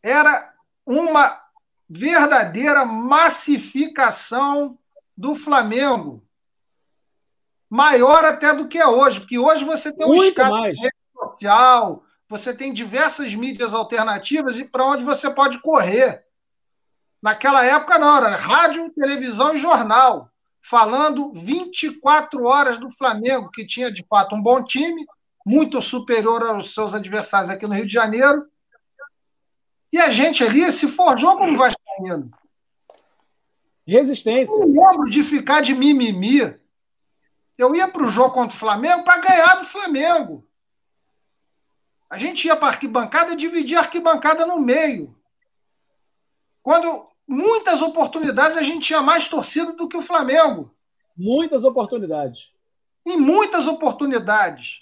[0.02, 0.54] era
[0.86, 1.38] uma
[1.90, 4.80] verdadeira massificação
[5.18, 6.24] do Flamengo.
[7.70, 10.78] Maior até do que é hoje, porque hoje você tem um escape
[11.14, 16.26] social, você tem diversas mídias alternativas e para onde você pode correr.
[17.22, 20.32] Naquela época não, era rádio, televisão e jornal
[20.68, 25.06] falando 24 horas do Flamengo, que tinha de fato um bom time,
[25.46, 28.50] muito superior aos seus adversários aqui no Rio de Janeiro.
[29.94, 32.32] E a gente ali se forjou como vascaíno.
[33.86, 34.52] Resistência.
[34.54, 36.60] Eu lembro de ficar de mimimi.
[37.56, 40.48] Eu ia para o jogo contra o Flamengo para ganhar do Flamengo.
[42.10, 45.16] A gente ia para a arquibancada e dividia a arquibancada no meio.
[46.64, 50.74] Quando muitas oportunidades a gente tinha mais torcida do que o Flamengo.
[51.18, 52.52] Muitas oportunidades.
[53.06, 54.82] Em muitas oportunidades.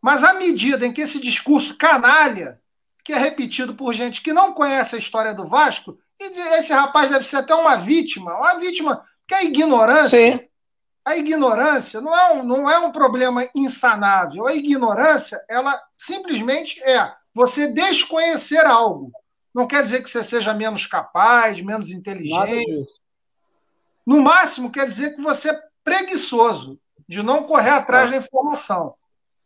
[0.00, 2.60] Mas à medida em que esse discurso canalha,
[3.04, 6.24] que é repetido por gente que não conhece a história do Vasco, e
[6.58, 10.32] esse rapaz deve ser até uma vítima, uma vítima, que a ignorância.
[10.32, 10.48] Sim.
[11.04, 14.46] A ignorância não é, um, não é um problema insanável.
[14.46, 19.10] A ignorância, ela simplesmente é você desconhecer algo.
[19.54, 22.86] Não quer dizer que você seja menos capaz, menos inteligente.
[24.06, 28.12] No máximo, quer dizer que você é preguiçoso de não correr atrás ah.
[28.12, 28.94] da informação.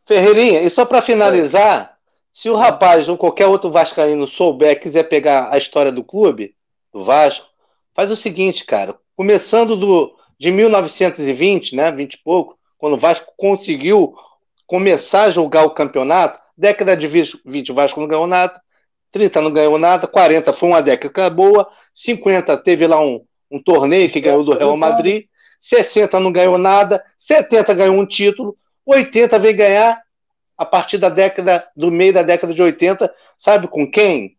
[0.06, 1.96] Ferreirinha, e só para finalizar,
[2.32, 6.54] se o rapaz ou qualquer outro vascaíno souber, quiser pegar a história do clube,
[6.92, 7.48] do Vasco,
[7.94, 13.32] faz o seguinte, cara, começando do, de 1920, né, 20 e pouco, quando o Vasco
[13.36, 14.14] conseguiu
[14.66, 18.60] começar a jogar o campeonato, década de 20 o Vasco não ganhou nada,
[19.16, 24.10] 30 não ganhou nada, 40 foi uma década boa, 50 teve lá um, um torneio
[24.10, 25.24] que ganhou do Real Madrid,
[25.58, 30.02] 60 não ganhou nada, 70 ganhou um título, 80 veio ganhar
[30.58, 34.35] a partir da década, do meio da década de 80, sabe com quem?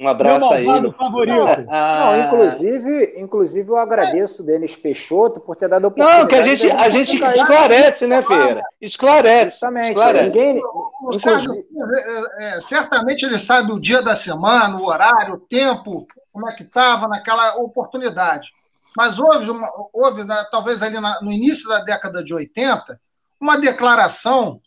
[0.00, 0.64] Um abraço aí.
[0.92, 1.38] favorito.
[1.70, 2.12] Ah.
[2.12, 6.22] Não, inclusive, inclusive eu agradeço o Denis Peixoto por ter dado a oportunidade.
[6.22, 8.62] Não, que a gente, a gente esclarece, né, Feira?
[8.80, 9.50] Esclarece.
[9.50, 9.88] Justamente.
[9.88, 10.28] Esclarece.
[10.28, 10.62] Ninguém,
[11.02, 16.06] o Sérgio, é, é, certamente ele sabe o dia da semana, o horário, o tempo,
[16.32, 18.52] como é que estava naquela oportunidade.
[18.96, 23.00] Mas houve, uma, houve né, talvez ali na, no início da década de 80,
[23.40, 24.60] uma declaração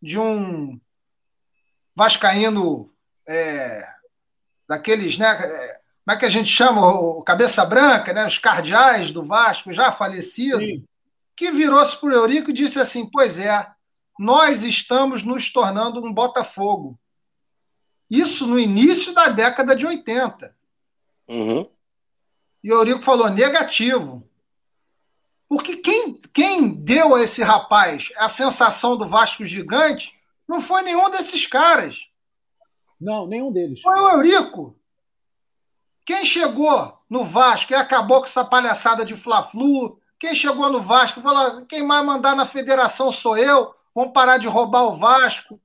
[0.00, 0.78] de um
[1.94, 2.88] vascaíno
[3.28, 3.91] é,
[4.72, 5.26] daqueles, né?
[5.26, 6.86] É, como é que a gente chama?
[6.86, 8.26] O Cabeça Branca, né?
[8.26, 10.84] Os cardeais do Vasco, já falecido, Sim.
[11.36, 13.66] que virou-se para o Eurico e disse assim: Pois é,
[14.18, 16.98] nós estamos nos tornando um Botafogo.
[18.10, 20.54] Isso no início da década de 80.
[21.28, 21.68] Uhum.
[22.62, 24.28] E o Eurico falou negativo.
[25.48, 30.14] Porque quem, quem deu a esse rapaz a sensação do Vasco gigante
[30.48, 32.06] não foi nenhum desses caras.
[33.02, 33.80] Não, nenhum deles.
[33.82, 34.76] Foi o Eurico.
[36.04, 41.18] Quem chegou no Vasco e acabou com essa palhaçada de Fla-Flu, quem chegou no Vasco
[41.18, 45.60] e falou: quem mais mandar na federação sou eu, vamos parar de roubar o Vasco.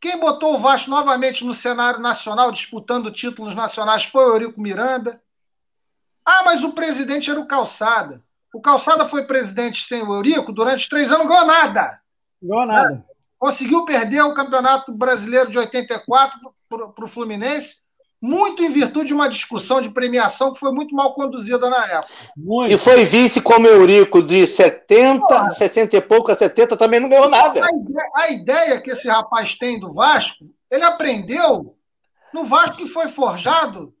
[0.00, 5.22] Quem botou o Vasco novamente no cenário nacional, disputando títulos nacionais, foi o Eurico Miranda.
[6.24, 8.22] Ah, mas o presidente era o Calçada.
[8.54, 12.00] O Calçada foi presidente sem o Eurico durante três anos, não ganhou nada.
[12.40, 13.15] Não ganhou nada.
[13.38, 17.86] Conseguiu perder o Campeonato Brasileiro de 84 para o Fluminense,
[18.20, 22.12] muito em virtude de uma discussão de premiação que foi muito mal conduzida na época.
[22.36, 22.72] Muito.
[22.72, 27.28] E foi vice como Eurico de 70, 60 e pouco a 70, também não ganhou
[27.28, 27.64] nada.
[27.64, 31.76] A ideia, a ideia que esse rapaz tem do Vasco, ele aprendeu
[32.32, 33.94] no Vasco que foi forjado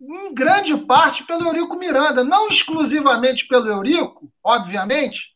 [0.00, 5.35] em grande parte pelo Eurico Miranda, não exclusivamente pelo Eurico, obviamente,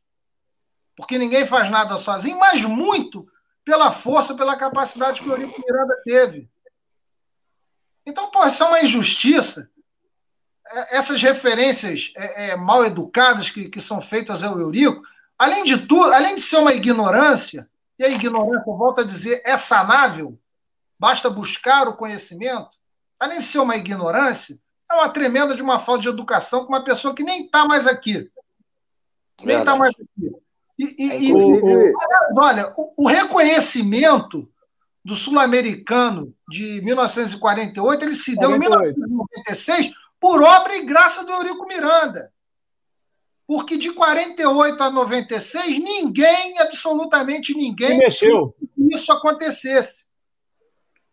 [1.00, 3.26] porque ninguém faz nada sozinho, mas muito
[3.64, 6.48] pela força, pela capacidade que o Eurico Miranda teve.
[8.04, 9.70] Então, pô, isso é uma injustiça.
[10.66, 15.02] É, essas referências é, é, mal educadas que, que são feitas ao Eurico,
[15.38, 19.56] além de tudo, além de ser uma ignorância, e a ignorância, volto a dizer, é
[19.56, 20.38] sanável,
[20.98, 22.78] basta buscar o conhecimento,
[23.18, 24.58] além de ser uma ignorância,
[24.90, 27.86] é uma tremenda de uma falta de educação com uma pessoa que nem está mais
[27.86, 28.30] aqui.
[29.42, 30.40] Nem está mais aqui.
[30.80, 31.92] E, e, e
[32.36, 34.48] olha, o, o reconhecimento
[35.04, 38.56] do sul-americano de 1948, ele se deu 48.
[38.56, 42.32] em 1996 por obra e graça do Eurico Miranda.
[43.46, 48.54] Porque de 48 a 96, ninguém, absolutamente ninguém, mexeu.
[48.90, 50.04] isso acontecesse.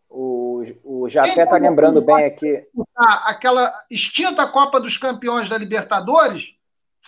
[0.08, 2.64] O, o Jafé está lembrando bem aqui.
[2.96, 6.57] Aquela extinta Copa dos Campeões da Libertadores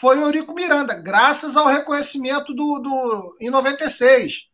[0.01, 4.49] foi o Eurico Miranda, graças ao reconhecimento do, do em 96.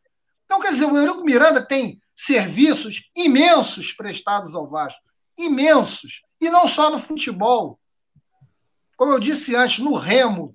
[0.45, 5.01] Então, quer dizer, o Eurico Miranda tem serviços imensos prestados ao Vasco.
[5.39, 6.23] Imensos.
[6.41, 7.79] E não só no futebol.
[8.97, 10.53] Como eu disse antes, no remo,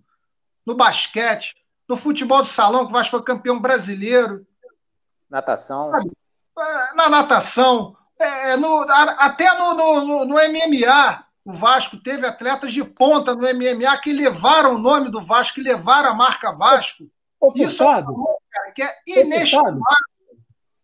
[0.66, 1.56] no basquete,
[1.88, 4.46] no futebol de salão, que o Vasco foi campeão brasileiro.
[5.30, 5.96] Natação.
[5.96, 7.96] É, na natação.
[8.20, 13.98] É, no, até no, no, no MMA, o Vasco teve atletas de ponta no MMA
[13.98, 17.10] que levaram o nome do Vasco, que levaram a marca Vasco.
[17.56, 19.82] Isso é cara, que é inestimável.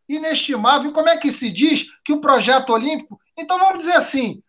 [0.09, 0.89] Inestimável.
[0.89, 3.19] E como é que se diz que o projeto olímpico.
[3.37, 4.41] Então, vamos dizer assim: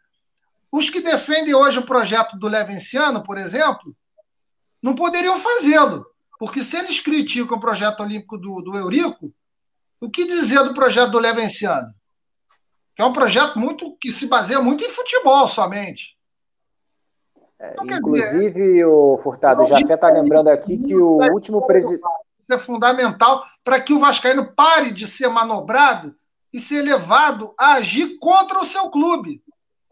[0.73, 3.95] os que defendem hoje o projeto do Levenciano, por exemplo,
[4.83, 6.07] não poderiam fazê-lo.
[6.39, 9.35] Porque se eles criticam o projeto olímpico do, do Eurico,
[10.01, 11.93] o que dizer do projeto do Levenciano?
[12.99, 16.19] Que é um projeto muito que se baseia muito em futebol somente.
[17.57, 22.03] É, então, inclusive, dizer, o Furtado, já está lembrando aqui que o último presidente.
[22.41, 26.13] Isso é fundamental para que o Vascaíno pare de ser manobrado
[26.53, 29.45] e ser levado a agir contra o seu clube.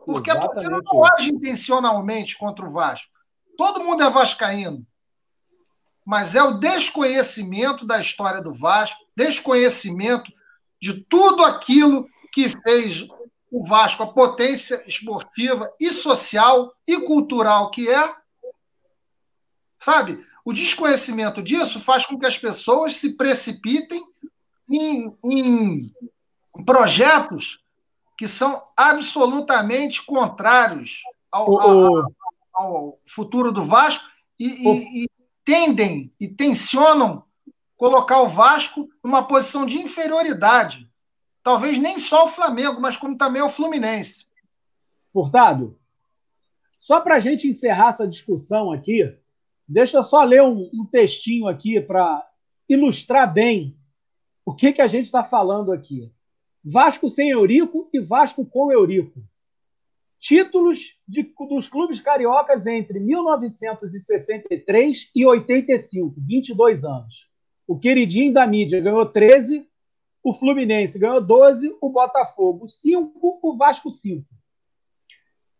[0.05, 0.51] Porque Exatamente.
[0.51, 3.13] a torcida não age intencionalmente contra o Vasco.
[3.57, 4.85] Todo mundo é vascaíno.
[6.05, 10.33] Mas é o desconhecimento da história do Vasco, desconhecimento
[10.83, 12.05] de tudo aquilo
[12.37, 13.09] que fez
[13.51, 18.15] o Vasco a potência esportiva e social e cultural que é.
[19.79, 20.23] Sabe?
[20.45, 24.05] O desconhecimento disso faz com que as pessoas se precipitem
[24.71, 25.95] em, em
[26.67, 27.65] projetos
[28.19, 31.01] que são absolutamente contrários
[31.33, 32.13] ao, ao,
[32.53, 34.05] ao futuro do Vasco
[34.39, 35.11] e, e, e,
[35.43, 37.25] tendem e tensionam
[37.79, 40.87] colocar o Vasco numa posição de inferioridade.
[41.47, 44.27] Talvez nem só o Flamengo, mas como também o Fluminense.
[45.13, 45.79] Furtado,
[46.77, 49.17] só para a gente encerrar essa discussão aqui,
[49.69, 52.29] deixa eu só ler um, um textinho aqui para
[52.69, 53.79] ilustrar bem
[54.45, 56.13] o que, que a gente está falando aqui.
[56.65, 59.23] Vasco sem Eurico e Vasco com Eurico.
[60.19, 67.31] Títulos de, dos clubes cariocas entre 1963 e 85, 22 anos.
[67.69, 69.65] O queridinho da mídia ganhou 13,
[70.29, 74.27] o Fluminense ganhou 12, o Botafogo 5, o Vasco 5.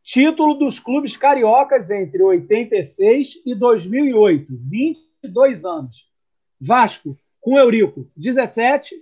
[0.03, 6.11] Título dos clubes cariocas entre 86 e 2008, 22 anos.
[6.61, 7.11] Vasco
[7.41, 8.97] com Eurico 17,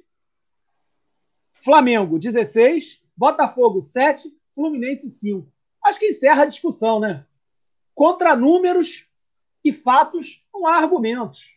[1.54, 3.00] Flamengo, 16.
[3.16, 4.30] Botafogo, 7.
[4.54, 5.50] Fluminense, 5.
[5.82, 7.24] Acho que encerra a discussão, né?
[7.94, 9.08] Contra números
[9.64, 11.56] e fatos, não há argumentos.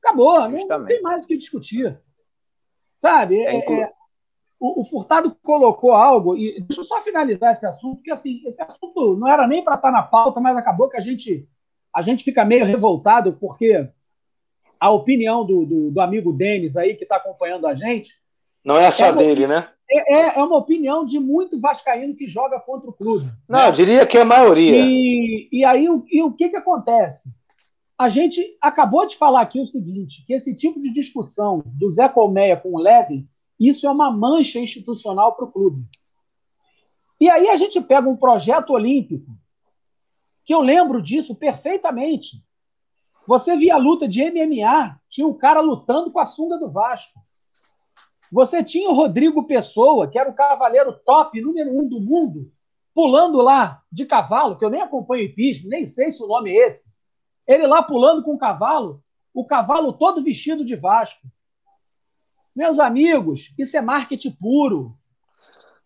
[0.00, 2.00] Acabou, não, não, tem mais o que discutir.
[3.02, 3.40] Sabe?
[3.40, 3.92] É, é,
[4.60, 8.62] o, o, Furtado colocou algo, e deixa eu só finalizar esse assunto, porque assim, esse
[8.62, 11.48] assunto não era nem para estar tá na pauta, mas acabou que a gente,
[11.92, 13.88] a gente fica meio revoltado, porque
[14.78, 18.16] a opinião do, do, do amigo Denis aí, que está acompanhando a gente,
[18.64, 19.68] não é só é dele, né?
[19.90, 23.26] É, é, é uma opinião de muito vascaíno que joga contra o clube.
[23.48, 23.68] Não, né?
[23.68, 24.76] eu diria que é a maioria.
[24.78, 27.28] E, e aí, o, e o que, que acontece?
[28.02, 32.08] A gente acabou de falar aqui o seguinte, que esse tipo de discussão do Zé
[32.08, 33.28] Colmeia com o Levin,
[33.60, 35.84] isso é uma mancha institucional para o clube.
[37.20, 39.30] E aí a gente pega um projeto olímpico,
[40.44, 42.44] que eu lembro disso perfeitamente.
[43.28, 47.20] Você via a luta de MMA, tinha um cara lutando com a sunga do Vasco.
[48.32, 52.50] Você tinha o Rodrigo Pessoa, que era o cavaleiro top número um do mundo,
[52.92, 56.66] pulando lá de cavalo, que eu nem acompanho hipismo, nem sei se o nome é
[56.66, 56.91] esse.
[57.46, 59.02] Ele lá pulando com o cavalo,
[59.34, 61.26] o cavalo todo vestido de Vasco.
[62.54, 64.94] Meus amigos, isso é marketing puro.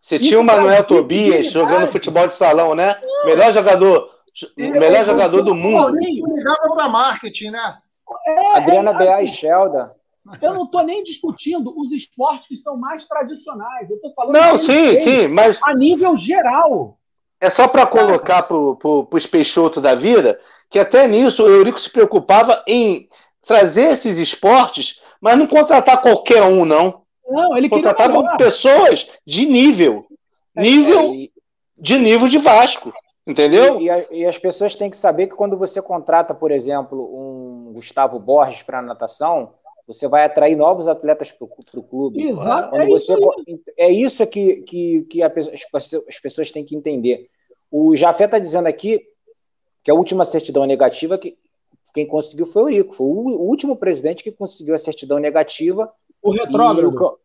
[0.01, 3.01] Você tinha o Manuel Tobias jogando futebol de salão, né?
[3.03, 3.27] Não.
[3.27, 4.11] Melhor jogador,
[4.57, 5.97] melhor jogador do mundo.
[5.99, 7.79] Ligava para marketing, né?
[8.27, 9.95] É, Adriana é, Bea e Shelda.
[10.43, 13.89] Eu não estou nem discutindo os esportes que são mais tradicionais.
[13.89, 16.99] Eu estou falando não, sim, sim, mas a nível geral.
[17.41, 20.39] É só para colocar para os Peixoto da vida
[20.71, 23.09] que até nisso o Eurico se preocupava em
[23.47, 27.03] trazer esses esportes, mas não contratar qualquer um, não.
[27.29, 30.07] Não, ele contratava pessoas de nível.
[30.57, 31.29] É, nível é,
[31.79, 32.93] de nível de Vasco.
[33.27, 33.81] Entendeu?
[33.81, 37.73] E, e, e, as pessoas têm que saber que quando você contrata, por exemplo, um
[37.73, 39.53] Gustavo Borges para natação,
[39.87, 42.29] você vai atrair novos atletas para o clube.
[42.29, 42.77] Exato.
[42.77, 45.33] é, você, isso é isso que, que, que a,
[46.09, 47.29] as pessoas têm que entender.
[47.71, 49.01] O Jafé está dizendo aqui
[49.85, 51.37] que a última certidão negativa, que
[51.95, 52.95] quem conseguiu foi o Rico.
[52.95, 55.91] Foi o último presidente que conseguiu a certidão negativa.
[56.23, 57.19] O retrógrado.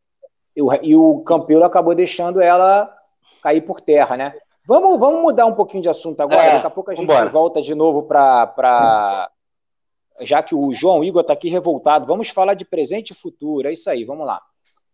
[0.55, 2.93] E o, e o Campelo acabou deixando ela
[3.41, 4.33] cair por terra, né?
[4.67, 6.43] Vamos, vamos mudar um pouquinho de assunto agora.
[6.43, 7.29] É, Daqui a pouco a gente vambora.
[7.29, 9.29] volta de novo para
[10.21, 13.67] já que o João Igor está aqui revoltado, vamos falar de presente e futuro.
[13.67, 14.41] É isso aí, vamos lá.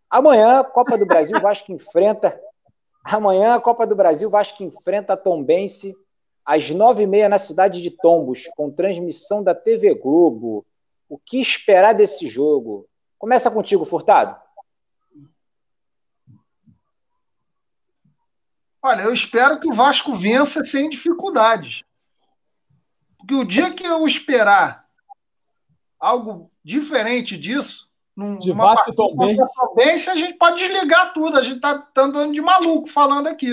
[0.09, 2.39] Amanhã, Copa do Brasil, Vasco enfrenta.
[3.03, 5.95] Amanhã, Copa do Brasil, Vasco enfrenta a Tombense
[6.45, 10.65] às nove e meia na cidade de Tombos, com transmissão da TV Globo.
[11.09, 12.87] O que esperar desse jogo?
[13.19, 14.35] Começa contigo, Furtado.
[18.81, 21.83] Olha, eu espero que o Vasco vença sem dificuldades.
[23.17, 24.86] Porque o dia que eu esperar
[25.99, 31.37] algo diferente disso, num, de numa Vasco Tombense, a gente pode desligar tudo.
[31.37, 33.51] A gente está tá andando de maluco falando aqui.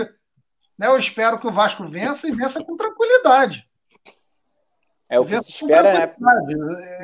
[0.78, 0.86] Né?
[0.86, 3.68] Eu espero que o Vasco vença e vença com tranquilidade.
[5.08, 6.14] É o que se espera, né?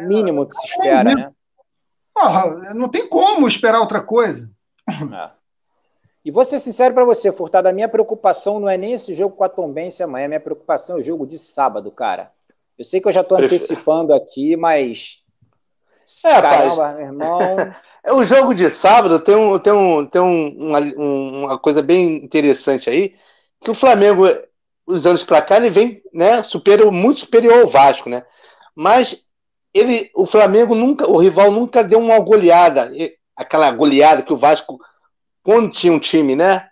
[0.07, 1.32] Mínimo que se espera, né?
[2.14, 4.51] Porra, não tem como esperar outra coisa.
[4.88, 5.30] É.
[6.24, 9.36] E vou ser sincero para você, Furtado, a minha preocupação não é nem esse jogo
[9.36, 12.30] com a Tombense amanhã, a minha preocupação é o jogo de sábado, cara.
[12.76, 15.20] Eu sei que eu já estou antecipando aqui, mas.
[16.25, 17.39] É, Caramba, rapaz, meu irmão.
[18.03, 22.25] É o jogo de sábado tem, um, tem, um, tem um, uma, uma coisa bem
[22.25, 23.15] interessante aí,
[23.63, 24.25] que o Flamengo,
[24.87, 28.25] os anos para cá, ele vem né, superior, muito superior ao Vasco, né?
[28.75, 29.29] Mas
[29.75, 32.91] ele, o Flamengo nunca, o rival nunca deu uma goleada,
[33.37, 34.79] aquela goleada que o Vasco,
[35.43, 36.69] quando tinha um time, né?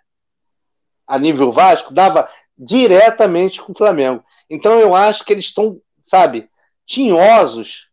[1.07, 2.27] A nível Vasco, dava
[2.57, 4.23] diretamente com o Flamengo.
[4.49, 6.49] Então eu acho que eles estão, sabe,
[6.85, 7.88] tinhosos,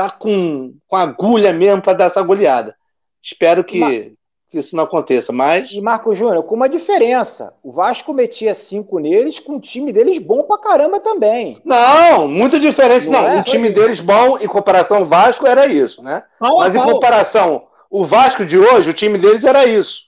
[0.00, 2.74] tá com, com agulha mesmo para dar essa goleada.
[3.22, 4.14] Espero que,
[4.48, 5.32] que isso não aconteça.
[5.32, 5.70] Mas...
[5.72, 7.52] E Marco Júnior, com uma diferença.
[7.62, 11.60] O Vasco metia cinco neles com um time deles bom pra caramba também.
[11.64, 13.08] Não, muito diferente.
[13.08, 13.40] Não, não é?
[13.40, 16.22] o time deles bom em comparação ao Vasco era isso, né?
[16.40, 20.04] Mas em comparação, o Vasco de hoje, o time deles era isso.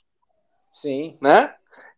[0.73, 1.19] Sim.
[1.21, 1.51] Né?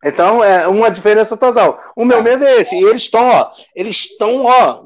[0.05, 1.79] Então é uma diferença total.
[1.97, 2.77] O meu medo é esse.
[2.77, 4.85] eles estão, ó, eles estão, ó,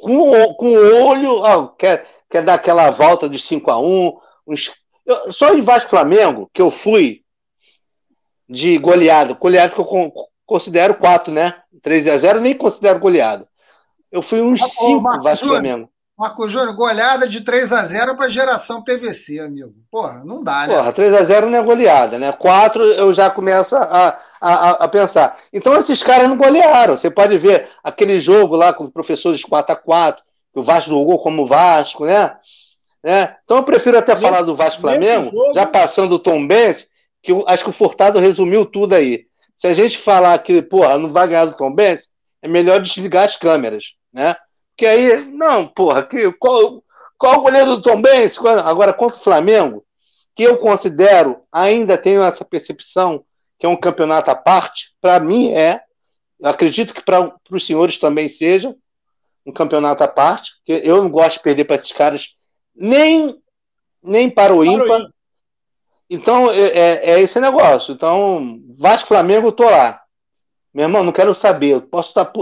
[0.00, 4.72] com, com o olho, ó, quer, quer dar aquela volta de 5 a 1 uns
[5.10, 7.22] eu, só em Vasco Flamengo, que eu fui
[8.48, 10.12] de goleado, goleado que eu
[10.46, 11.56] considero 4, né?
[11.82, 13.46] 3 a 0 nem considero goleado.
[14.10, 15.90] Eu fui uns 5 ah, Vasco Júnior, Flamengo.
[16.16, 19.74] Marco Júnior, goleada de 3 a 0 para geração PVC, amigo.
[19.90, 20.76] Porra, não dá, né?
[20.76, 22.30] Porra, 3 a 0 não é goleada, né?
[22.30, 25.38] 4 eu já começo a, a, a, pensar.
[25.52, 26.96] Então esses caras não golearam.
[26.96, 31.18] Você pode ver aquele jogo lá com professores 4 a 4 que o Vasco jogou
[31.18, 32.36] como Vasco, né?
[33.02, 33.36] Né?
[33.44, 35.54] Então eu prefiro até nesse, falar do Vasco Flamengo, jogo...
[35.54, 36.88] já passando o Tom Benz,
[37.22, 39.26] que eu, acho que o Furtado resumiu tudo aí.
[39.56, 42.08] Se a gente falar que, porra, não vai ganhar do Tom Benz,
[42.42, 44.36] é melhor desligar as câmeras, né?
[44.70, 46.82] Porque aí, não, porra, que, qual,
[47.18, 48.38] qual o goleiro do Tom Benz?
[48.64, 49.84] Agora, contra o Flamengo,
[50.34, 53.22] que eu considero, ainda tenho essa percepção
[53.58, 55.82] que é um campeonato à parte, para mim é,
[56.42, 58.74] acredito que para os senhores também seja
[59.44, 62.36] um campeonato à parte, porque eu não gosto de perder para esses caras
[62.74, 63.40] nem,
[64.02, 65.08] nem para o ímpar.
[66.08, 67.94] Então, é, é, é, esse negócio.
[67.94, 70.02] Então, Vasco Flamengo, eu tô lá.
[70.74, 71.70] Meu irmão, não quero saber.
[71.70, 72.32] Eu posso estar.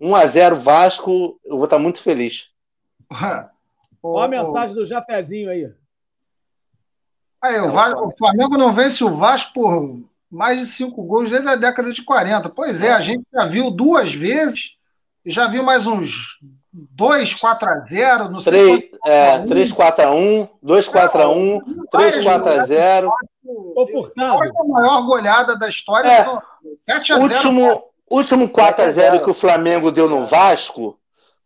[0.00, 2.48] 1x0 Vasco, eu vou estar muito feliz.
[4.02, 5.70] Olha a mensagem do Jafezinho aí.
[7.42, 11.48] Aí, o, Vasco, o Flamengo não vence o Vasco por mais de cinco gols desde
[11.48, 12.48] a década de 40.
[12.50, 14.77] Pois é, a gente já viu duas vezes
[15.24, 16.38] e já viu mais uns
[16.72, 18.88] 2, 4 a 0, não sei.
[18.88, 21.60] 3, é, 3 4 a 1, 2 4 a 1,
[21.90, 23.12] 3 4 a 0.
[23.76, 24.42] Ô, Furtado.
[24.42, 26.42] A maior goleada da história é, são
[26.78, 27.22] 7 a 0.
[27.22, 30.98] Último, último 4 a 0 que o Flamengo deu no Vasco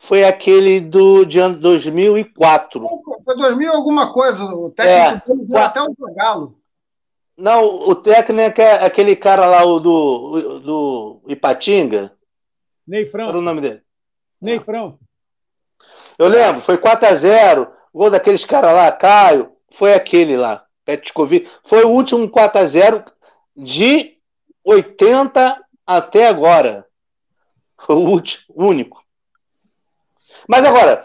[0.03, 2.89] foi aquele do de ano 2004.
[3.25, 6.57] Foi 2000 alguma coisa, o técnico é, deu até o Galo.
[7.39, 12.13] Não, o técnico é aquele cara lá o do, do Ipatinga.
[12.87, 13.31] Ney Franco.
[13.31, 13.83] Era o nome dele.
[14.41, 14.99] Ney Franco.
[16.19, 21.51] Eu lembro, foi 4x0, gol daqueles caras lá, Caio, foi aquele lá, Petkovic.
[21.65, 23.05] Foi o último 4x0
[23.57, 24.19] de
[24.65, 26.87] 80 até agora.
[27.79, 29.03] Foi o último, único.
[30.49, 31.03] Mas agora,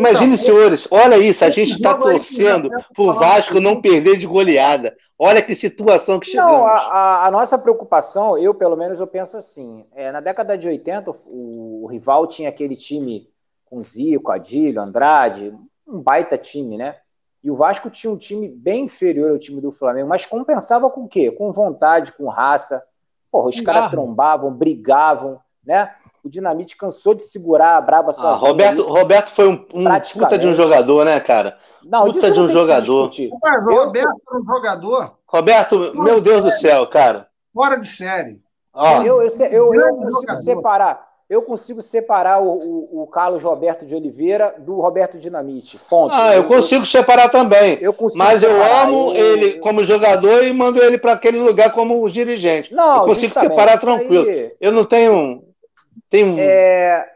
[0.00, 4.26] imagine, então, senhores, olha isso, a gente está torcendo para o Vasco não perder de
[4.26, 4.96] goleada.
[5.18, 6.52] Olha que situação que chegamos.
[6.52, 10.66] Não, a, a, nossa preocupação, eu pelo menos eu penso assim, é, na década de
[10.66, 13.28] 80 o, o rival tinha aquele time
[13.66, 15.54] com Zico, Adílio, Andrade,
[15.86, 16.96] um baita time, né?
[17.42, 21.02] E o Vasco tinha um time bem inferior ao time do Flamengo, mas compensava com
[21.02, 21.30] o quê?
[21.30, 22.82] Com vontade, com raça.
[23.30, 25.94] Porra, os caras trombavam, brigavam, né?
[26.22, 28.32] O Dinamite cansou de segurar a braba sozinho.
[28.32, 29.84] Ah, Roberto, Roberto foi um, um
[30.18, 31.56] puta de um jogador, né, cara?
[31.82, 33.10] Não, puta de um jogador.
[33.42, 35.14] Mas, o Roberto era um jogador.
[35.26, 37.28] Roberto, meu Deus do céu, cara.
[37.54, 38.40] Fora de série.
[38.72, 43.86] Ó, eu, eu, eu, eu consigo separar eu consigo separar o, o, o, Carlos Roberto
[43.86, 45.80] de Oliveira do Roberto Dinamite.
[45.88, 46.12] Ponto.
[46.12, 47.78] Ah, eu, eu consigo separar também.
[47.80, 52.74] Eu mas eu amo ele como jogador e mando ele para aquele lugar como dirigente.
[52.74, 54.28] Não, eu consigo separar tranquilo.
[54.28, 54.50] Aí...
[54.60, 55.44] Eu não tenho.
[56.10, 56.38] Tenho...
[56.38, 57.10] É...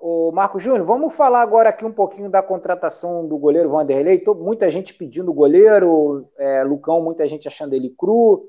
[0.00, 4.18] O Marco Júnior, vamos falar agora aqui um pouquinho da contratação do goleiro Vanderlei.
[4.18, 8.48] Tô, muita gente pedindo goleiro, é, Lucão, muita gente achando ele cru.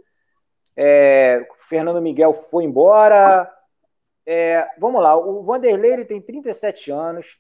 [0.78, 3.52] É, Fernando Miguel foi embora.
[4.28, 7.40] É, vamos lá, o Vanderlei ele tem 37 anos,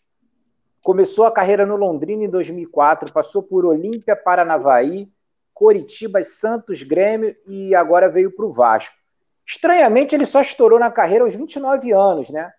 [0.83, 5.09] Começou a carreira no Londrina em 2004, passou por Olímpia, Paranavaí,
[5.53, 8.97] Coritiba, Santos, Grêmio e agora veio para o Vasco.
[9.45, 12.51] Estranhamente, ele só estourou na carreira aos 29 anos, né?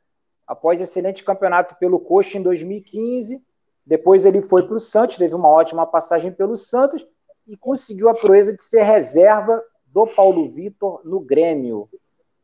[0.46, 3.42] Após excelente campeonato pelo Coxa em 2015,
[3.86, 7.06] depois ele foi para o Santos, teve uma ótima passagem pelo Santos
[7.46, 11.88] e conseguiu a proeza de ser reserva do Paulo Vitor no Grêmio.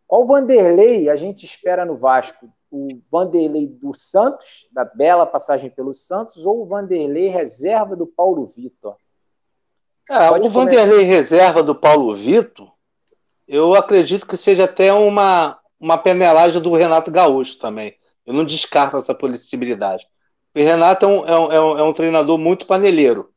[0.06, 2.48] Qual Vanderlei a gente espera no Vasco?
[2.70, 8.46] O Vanderlei do Santos, da bela passagem pelo Santos, ou o Vanderlei reserva do Paulo
[8.46, 8.96] Vitor?
[10.08, 12.72] É, o Vanderlei reserva do Paulo Vitor,
[13.52, 17.96] eu acredito que seja até uma, uma penelagem do Renato Gaúcho também.
[18.24, 20.06] Eu não descarto essa possibilidade.
[20.54, 23.30] O Renato é um, é um, é um treinador muito paneleiro.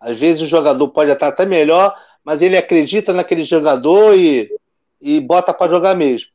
[0.00, 1.94] Às vezes o jogador pode estar até melhor,
[2.24, 4.50] mas ele acredita naquele jogador e,
[4.98, 6.30] e bota para jogar mesmo.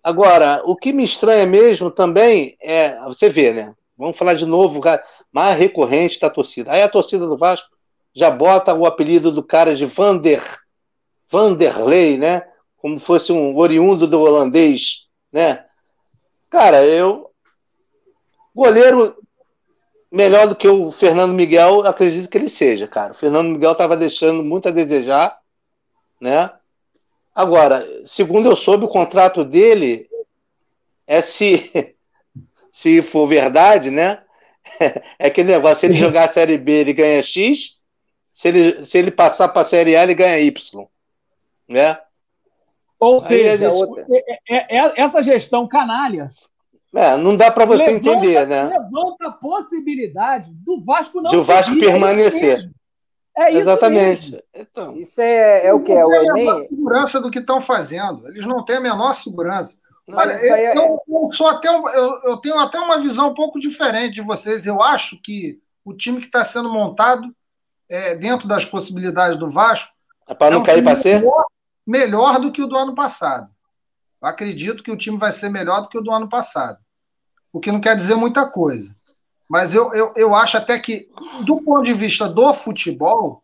[0.00, 3.74] Agora, o que me estranha mesmo também é, você vê, né?
[3.98, 4.80] Vamos falar de novo,
[5.32, 6.70] mais recorrente da torcida.
[6.70, 7.68] Aí a torcida do Vasco
[8.14, 10.42] já bota o apelido do cara de Vander,
[11.28, 12.51] Vanderlei, né?
[12.82, 15.64] Como fosse um oriundo do holandês, né?
[16.50, 17.30] Cara, eu
[18.52, 19.16] goleiro
[20.10, 23.12] melhor do que o Fernando Miguel, acredito que ele seja, cara.
[23.12, 25.38] O Fernando Miguel estava deixando muito a desejar,
[26.20, 26.50] né?
[27.32, 30.10] Agora, segundo eu soube, o contrato dele
[31.06, 31.94] é se,
[32.72, 34.22] se for verdade, né?
[35.18, 37.80] É aquele negócio, se ele jogar a Série B, ele ganha X,
[38.32, 40.88] se ele, se ele passar para a Série A, ele ganha Y,
[41.68, 41.98] né?
[43.02, 46.30] Ou Aí seja, é, é, é, essa gestão canalha
[46.94, 48.64] é, não dá para você levanta, entender, né?
[48.64, 52.70] Levanta a possibilidade do Vasco não De o Vasco permanecer.
[53.36, 54.30] É isso Exatamente.
[54.30, 54.42] Mesmo.
[54.54, 55.90] Então, isso é, é o que?
[55.90, 56.68] É o Enem?
[56.68, 58.28] segurança do que estão fazendo.
[58.28, 59.78] Eles não têm a menor segurança.
[60.12, 60.76] Olha, é...
[60.76, 64.64] eu, eu, sou até, eu, eu tenho até uma visão um pouco diferente de vocês.
[64.64, 67.34] Eu acho que o time que está sendo montado
[67.88, 69.90] é, dentro das possibilidades do Vasco.
[70.28, 71.20] É para não é um cair para ser?
[71.20, 71.46] Melhor,
[71.86, 73.50] melhor do que o do ano passado.
[74.20, 76.78] Eu acredito que o time vai ser melhor do que o do ano passado.
[77.52, 78.94] O que não quer dizer muita coisa.
[79.48, 81.08] Mas eu, eu, eu acho até que,
[81.44, 83.42] do ponto de vista do futebol,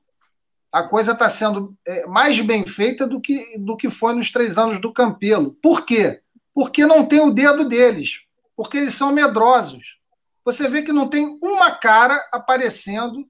[0.73, 4.57] a coisa está sendo é, mais bem feita do que, do que foi nos três
[4.57, 5.53] anos do Campelo.
[5.63, 6.23] Por quê?
[6.55, 8.23] Porque não tem o dedo deles.
[8.57, 9.99] Porque eles são medrosos.
[10.45, 13.29] Você vê que não tem uma cara aparecendo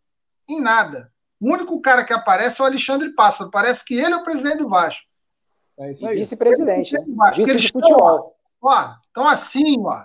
[0.49, 1.13] em nada.
[1.41, 3.51] O único cara que aparece é o Alexandre Pássaro.
[3.51, 5.07] Parece que ele é o presidente do Vasco.
[5.79, 6.17] É isso aí.
[6.17, 7.05] Vice-presidente, né?
[7.37, 8.37] Vice de futebol.
[8.61, 10.05] Ó, estão assim, ó.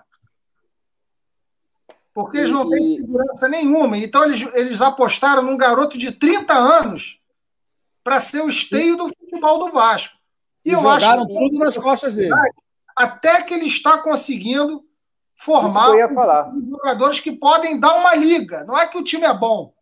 [2.13, 3.97] Porque eles não têm segurança nenhuma.
[3.97, 7.19] Então, eles, eles apostaram num garoto de 30 anos
[8.03, 10.15] para ser o esteio do futebol do Vasco.
[10.63, 12.33] E, e eu jogaram acho tudo nas costas dele.
[12.95, 14.85] Até que ele está conseguindo
[15.35, 15.91] formar
[16.69, 18.63] jogadores que podem dar uma liga.
[18.65, 19.73] Não é que o time é bom.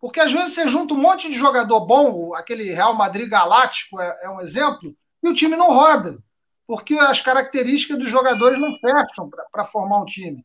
[0.00, 4.20] Porque às vezes você junta um monte de jogador bom, aquele Real Madrid Galáctico é,
[4.22, 6.18] é um exemplo, e o time não roda,
[6.66, 10.44] porque as características dos jogadores não fecham para formar um time.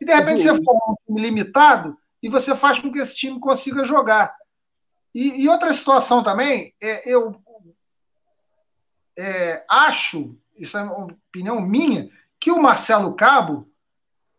[0.00, 3.38] E de repente você forma um time limitado e você faz com que esse time
[3.38, 4.34] consiga jogar.
[5.14, 7.36] E, e outra situação também, é, eu
[9.16, 12.08] é, acho, isso é uma opinião minha,
[12.40, 13.68] que o Marcelo Cabo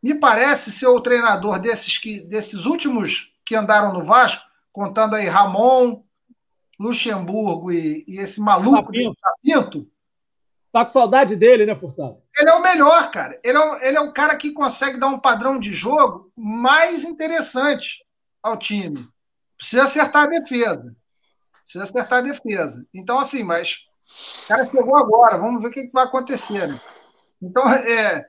[0.01, 4.43] me parece ser o treinador desses, que, desses últimos que andaram no Vasco,
[4.76, 6.03] contando aí Ramon,
[6.78, 9.19] Luxemburgo e, e esse maluco Sapinto.
[9.21, 9.91] Sapinto.
[10.69, 12.21] Tá com saudade dele, né, Furtado?
[12.38, 13.39] Ele é o melhor, cara.
[13.41, 18.05] Ele é, ele é o cara que consegue dar um padrão de jogo mais interessante
[18.43, 19.07] ao time.
[19.57, 20.93] Precisa acertar a defesa.
[21.63, 22.86] Precisa acertar a defesa.
[22.93, 23.78] Então, assim, mas
[24.43, 26.67] o cara chegou agora, vamos ver o que, vai acontecer.
[26.67, 26.78] Né?
[27.41, 28.28] Então, é,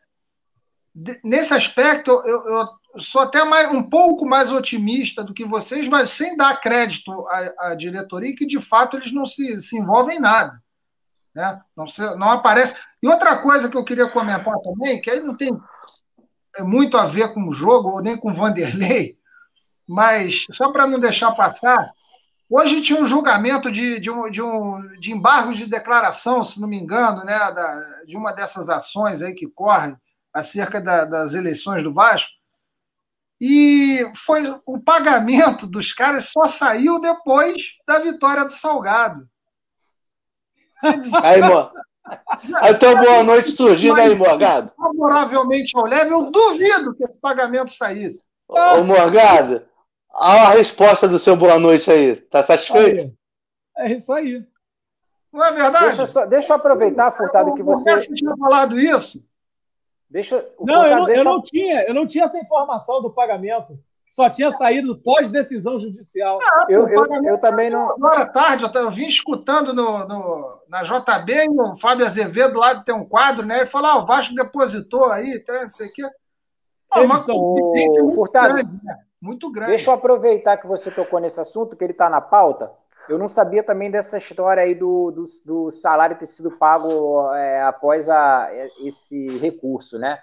[1.24, 2.68] nesse aspecto, eu, eu,
[2.98, 7.70] sou até mais, um pouco mais otimista do que vocês, mas sem dar crédito à,
[7.70, 10.62] à diretoria, que de fato eles não se, se envolvem em nada.
[11.34, 11.60] Né?
[11.76, 12.74] Não, se, não aparece.
[13.02, 15.50] E outra coisa que eu queria comentar também, que aí não tem
[16.56, 19.18] é, muito a ver com o jogo, ou nem com o Vanderlei,
[19.86, 21.90] mas só para não deixar passar,
[22.48, 26.66] hoje tinha um julgamento de, de, um, de, um, de embargo de declaração, se não
[26.66, 29.94] me engano, né, da, de uma dessas ações aí que corre
[30.32, 32.35] acerca da, das eleições do Vasco.
[33.40, 39.28] E foi o pagamento dos caras só saiu depois da vitória do Salgado.
[41.22, 41.70] Aí, mo...
[42.56, 44.72] aí tem boa noite surgindo aí, Morgado.
[44.76, 48.22] Favoravelmente ao leve, eu duvido que esse pagamento saísse.
[48.48, 49.64] Ô, Morgado,
[50.12, 52.16] a resposta do seu boa noite aí.
[52.16, 53.12] Tá satisfeito?
[53.76, 54.42] É isso aí.
[55.32, 55.86] Não é verdade?
[55.86, 57.96] Deixa eu, só, deixa eu aproveitar, Furtado, que você.
[57.96, 59.22] Você tinha falado isso?
[60.08, 61.20] Deixa, não, eu, não, deixa...
[61.20, 63.78] eu, não tinha, eu não tinha essa informação do pagamento.
[64.06, 66.38] só tinha saído pós-decisão judicial.
[66.40, 67.90] Ah, eu, eu, eu, também não.
[67.90, 72.58] Agora à tarde, eu, eu vim escutando no, no, na JB, e o Fábio Azevedo
[72.58, 73.58] lá tem um quadro, né?
[73.58, 76.08] Ele falou: ah, o Vasco depositou aí, tá, não sei o quê.
[76.88, 78.98] Pô, uma muito Furtado, grande, né?
[79.20, 79.70] Muito grande.
[79.70, 82.70] Deixa eu aproveitar que você tocou nesse assunto, que ele está na pauta.
[83.08, 87.62] Eu não sabia também dessa história aí do, do, do salário ter sido pago é,
[87.62, 88.50] após a,
[88.80, 90.18] esse recurso, né?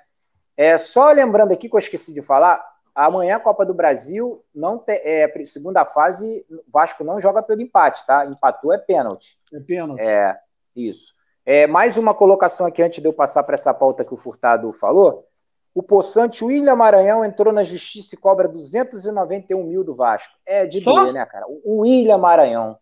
[0.56, 2.64] É, só lembrando aqui que eu esqueci de falar,
[2.94, 8.06] amanhã a Copa do Brasil, não te, é, segunda fase, Vasco não joga pelo empate,
[8.06, 8.26] tá?
[8.26, 9.38] Empatou é pênalti.
[9.52, 10.02] É pênalti.
[10.02, 10.38] É,
[10.76, 11.14] isso.
[11.46, 14.72] É, mais uma colocação aqui antes de eu passar para essa pauta que o Furtado
[14.72, 15.28] falou.
[15.76, 20.34] O possante William Maranhão entrou na justiça e cobra 291 mil do Vasco.
[20.46, 20.94] É de Só?
[20.94, 21.46] doer, né, cara?
[21.48, 22.78] O William Maranhão.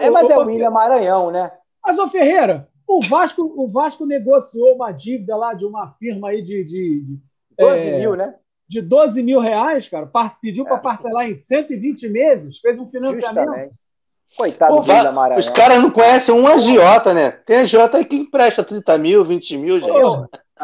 [0.00, 1.50] é, mas é o William Maranhão, né?
[1.84, 6.42] Mas, ô Ferreira, o Vasco, o Vasco negociou uma dívida lá de uma firma aí
[6.42, 6.64] de.
[6.64, 7.18] de, de
[7.58, 8.34] 12 é, mil, né?
[8.66, 10.10] De 12 mil reais, cara.
[10.40, 10.68] Pediu é.
[10.68, 13.26] para parcelar em 120 meses, fez um financiamento.
[13.26, 13.76] Justamente.
[14.36, 15.38] Coitado Pô, do Vila Maranhão.
[15.38, 17.30] Os caras não conhecem um agiota, né?
[17.30, 19.90] Tem agiota aí que empresta 30 mil, 20 mil, gente.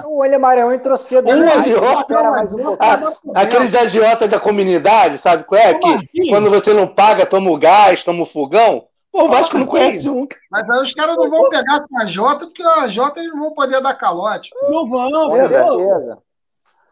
[0.05, 1.59] O William Maranhão entrou cedo um demais.
[1.59, 5.75] Agiota, mais um ah, aqueles agiotas da comunidade, sabe qual é?
[5.75, 8.87] Que quando você não paga, toma o gás, toma o fogão.
[9.11, 10.27] Pô, o Vasco não conhece um.
[10.51, 13.41] Mas aí os caras não vão pegar com a Jota, porque a Jota eles não
[13.41, 14.51] vão poder dar calote.
[14.63, 16.19] Não vão, com certeza.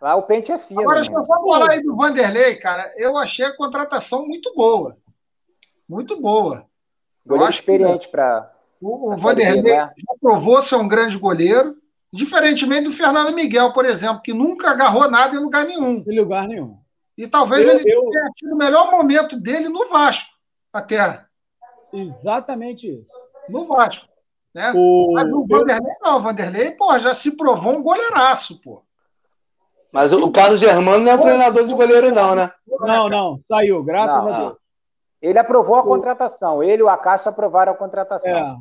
[0.00, 0.80] Lá o pente é fino.
[0.80, 2.92] Agora, deixa eu falar aí do Vanderlei, cara.
[2.96, 4.96] Eu achei a contratação muito boa.
[5.88, 6.64] Muito boa.
[7.26, 8.50] Goleiro experiente para.
[8.80, 9.92] O, o Vanderlei né?
[9.96, 11.76] já provou ser um grande goleiro,
[12.14, 16.04] diferentemente do Fernando Miguel, por exemplo, que nunca agarrou nada em lugar nenhum.
[16.06, 16.78] Em lugar nenhum.
[17.18, 18.08] E talvez eu, ele eu...
[18.10, 20.30] tenha tido o melhor momento dele no Vasco,
[20.72, 21.24] até.
[21.92, 23.12] Exatamente isso.
[23.48, 24.06] No Vasco.
[24.54, 24.72] Né?
[24.74, 25.12] O...
[25.14, 28.82] Mas o Vanderlei não, o Vanderlei, pô, já se provou um goleiraço, pô.
[29.92, 32.50] Mas o, Carlos Germano não é treinador de goleiro, não, né?
[32.80, 34.56] Não, não, saiu, graças não, a Deus.
[35.22, 38.56] Ele aprovou a contratação, ele e o Acácio aprovaram a contratação.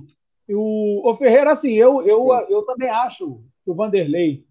[0.49, 2.17] O, o Ferreira, assim, eu, eu,
[2.49, 4.45] eu também acho que o Vanderlei,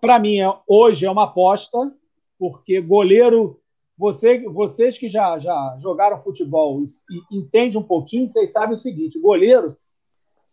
[0.00, 1.78] para mim, é, hoje é uma aposta,
[2.38, 3.60] porque goleiro
[4.00, 9.20] você, vocês que já, já jogaram futebol e entendem um pouquinho, vocês sabem o seguinte:
[9.20, 9.76] goleiro,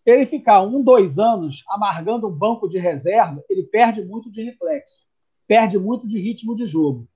[0.05, 5.05] ele ficar um, dois anos amargando um banco de reserva, ele perde muito de reflexo,
[5.47, 7.07] perde muito de ritmo de jogo.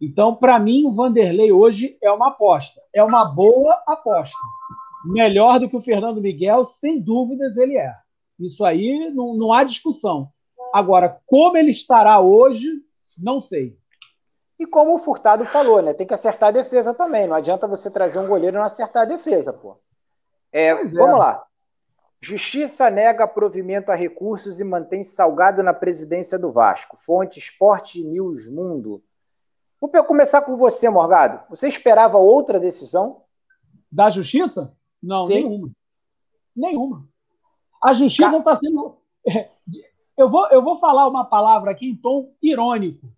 [0.00, 4.38] Então, para mim, o Vanderlei hoje é uma aposta, é uma boa aposta.
[5.04, 7.94] Melhor do que o Fernando Miguel, sem dúvidas ele é.
[8.38, 10.30] Isso aí não, não há discussão.
[10.72, 12.68] Agora, como ele estará hoje,
[13.22, 13.78] não sei.
[14.58, 15.94] E como o Furtado falou, né?
[15.94, 17.26] Tem que acertar a defesa também.
[17.26, 19.78] Não adianta você trazer um goleiro e não acertar a defesa, pô.
[20.52, 20.84] É, é.
[20.84, 21.44] Vamos lá.
[22.20, 26.98] Justiça nega provimento a recursos e mantém Salgado na presidência do Vasco.
[26.98, 29.02] Fonte Esporte News Mundo.
[29.80, 31.40] Vou começar com você, Morgado.
[31.48, 33.22] Você esperava outra decisão?
[33.90, 34.76] Da Justiça?
[35.02, 35.34] Não, Sim.
[35.34, 35.70] nenhuma.
[36.54, 37.08] Nenhuma.
[37.82, 38.98] A Justiça está sendo.
[40.18, 43.10] Eu vou, eu vou falar uma palavra aqui em tom irônico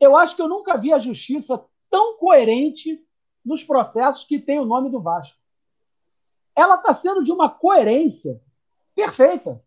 [0.00, 3.04] eu acho que eu nunca vi a justiça tão coerente
[3.44, 5.38] nos processos que tem o nome do Vasco.
[6.54, 8.40] Ela está sendo de uma coerência
[8.94, 9.62] perfeita.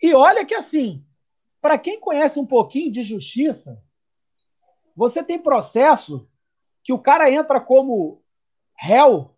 [0.00, 1.04] E olha que assim,
[1.60, 3.82] para quem conhece um pouquinho de justiça,
[4.94, 6.28] você tem processo
[6.82, 8.22] que o cara entra como
[8.76, 9.33] réu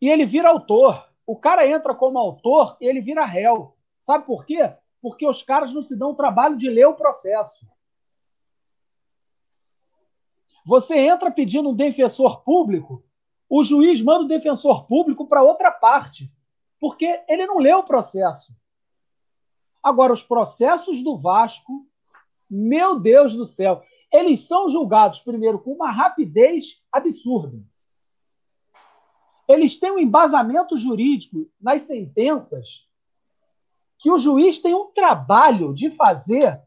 [0.00, 1.08] e ele vira autor.
[1.26, 3.76] O cara entra como autor e ele vira réu.
[4.00, 4.72] Sabe por quê?
[5.00, 7.66] Porque os caras não se dão o trabalho de ler o processo.
[10.64, 13.04] Você entra pedindo um defensor público,
[13.48, 16.32] o juiz manda o defensor público para outra parte,
[16.80, 18.52] porque ele não leu o processo.
[19.82, 21.86] Agora, os processos do Vasco,
[22.50, 27.62] meu Deus do céu, eles são julgados, primeiro, com uma rapidez absurda.
[29.48, 32.86] Eles têm um embasamento jurídico nas sentenças
[33.98, 36.60] que o juiz tem um trabalho de fazer,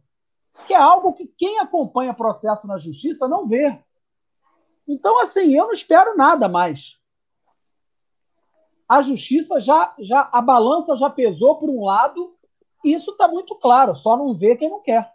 [0.65, 3.77] que é algo que quem acompanha processo na justiça não vê.
[4.87, 6.97] Então, assim, eu não espero nada mais.
[8.87, 12.31] A justiça já, já a balança já pesou por um lado,
[12.83, 15.13] e isso está muito claro, só não vê quem não quer.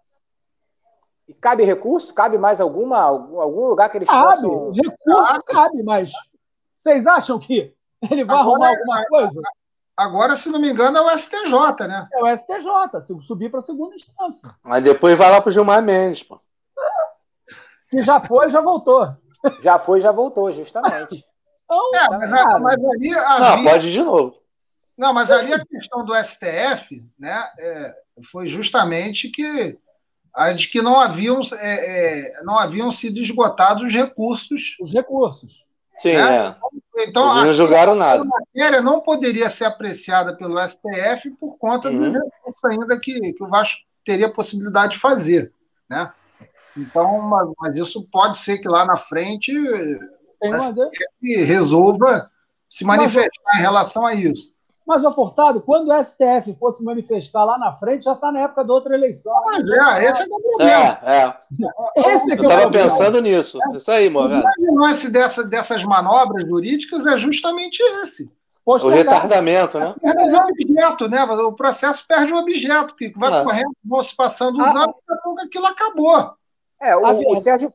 [1.27, 2.15] E cabe recurso?
[2.15, 4.71] Cabe mais alguma, algum lugar que eles cabe, possam...
[4.71, 5.45] Recurso cabe.
[5.45, 6.13] cabe, mas
[6.85, 7.75] vocês acham que
[8.11, 9.41] ele vai agora, arrumar alguma coisa?
[9.97, 12.07] Agora, se não me engano, é o STJ, né?
[12.13, 14.55] É o STJ, subir para a segunda instância.
[14.63, 16.39] Mas depois vai lá para o Gilmar Mendes, pô.
[17.87, 19.17] Se já foi, já voltou.
[19.61, 21.25] Já foi, já voltou, justamente.
[21.67, 23.39] Então, é, mas, mas, ali havia...
[23.39, 24.37] Não, pode de novo.
[24.99, 27.95] Não, mas ali a questão do STF né, é,
[28.31, 29.79] foi justamente que
[30.35, 34.77] a de que não haviam, é, é, não haviam sido esgotados os recursos.
[34.79, 35.65] Os recursos.
[35.99, 36.49] Sim, né?
[36.49, 36.57] é.
[37.09, 38.23] Então, Eles não julgaram nada.
[38.23, 42.13] A matéria não poderia ser apreciada pelo STF por conta uhum.
[42.13, 45.53] do recurso ainda que, que o Vasco teria possibilidade de fazer.
[45.89, 46.13] Né?
[46.77, 52.31] Então, mas, mas isso pode ser que lá na frente o STF resolva
[52.69, 54.54] se manifestar mas, em relação a isso.
[54.87, 58.65] Mas, ô Furtado, quando o STF fosse manifestar lá na frente, já está na época
[58.65, 59.33] da outra eleição.
[59.47, 60.99] Mas é, esse é o problema.
[61.03, 61.37] É, é.
[62.17, 63.59] Esse é Eu estava pensando nisso.
[63.63, 63.77] É.
[63.77, 64.47] Isso aí, Morgado.
[64.59, 68.31] O lance dessa, dessas manobras jurídicas é justamente esse.
[68.67, 69.95] O retardamento, né?
[70.01, 71.23] Perde o objeto, né?
[71.23, 73.45] O processo perde o objeto, que vai é.
[73.45, 76.35] correndo, vão se passando os ah, anos, daqui a pouco aquilo acabou.
[76.81, 77.71] É, o, o Sérgio.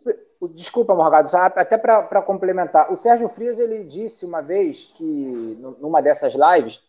[0.54, 2.92] Desculpa, Morgado, até para complementar.
[2.92, 6.82] O Sérgio Frias ele disse uma vez que, numa dessas lives,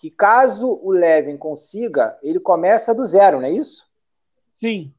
[0.00, 3.86] que caso o Levin consiga, ele começa do zero, não é isso?
[4.52, 4.92] Sim.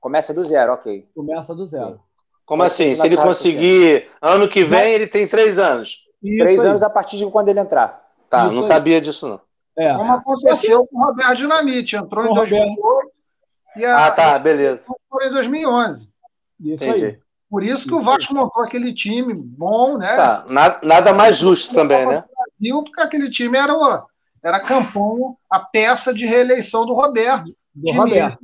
[0.00, 1.08] Começa do zero, ok.
[1.14, 2.00] Começa do zero.
[2.44, 2.94] Como assim?
[2.94, 6.04] Se ele conseguir ano que vem, ele tem três anos.
[6.22, 6.68] Isso três aí.
[6.68, 8.06] anos a partir de quando ele entrar.
[8.30, 8.68] Tá, Isso não aí.
[8.68, 9.40] sabia disso, não.
[9.76, 9.94] É.
[9.94, 13.10] Como aconteceu com o Roberto Dinamite, entrou com em 2008
[13.76, 14.86] e a, Ah, tá, beleza.
[15.06, 16.08] Entrou em 2011.
[16.60, 17.04] Isso Entendi.
[17.04, 17.18] Aí.
[17.50, 20.16] Por isso que o Vasco montou aquele time bom, né?
[20.16, 22.24] Tá, nada, nada mais justo também, né?
[22.58, 24.06] Brasil, porque aquele time era o,
[24.46, 27.52] era a campanha, a peça de reeleição do Roberto.
[27.74, 28.38] Do Roberto.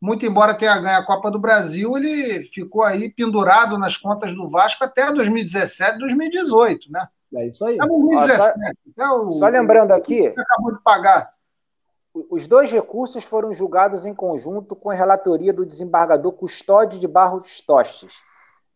[0.00, 4.46] Muito embora tenha ganho a Copa do Brasil, ele ficou aí pendurado nas contas do
[4.50, 7.08] Vasco até 2017, 2018, né?
[7.34, 7.76] É isso aí.
[7.80, 8.78] Até 2017.
[8.94, 10.26] só, o, só lembrando aqui.
[10.26, 11.32] Acabou de pagar.
[12.30, 17.62] Os dois recursos foram julgados em conjunto com a relatoria do desembargador Custódio de Barros
[17.62, 18.12] Tostes.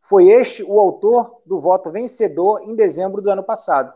[0.02, 3.92] Foi este o autor do voto vencedor em dezembro do ano passado.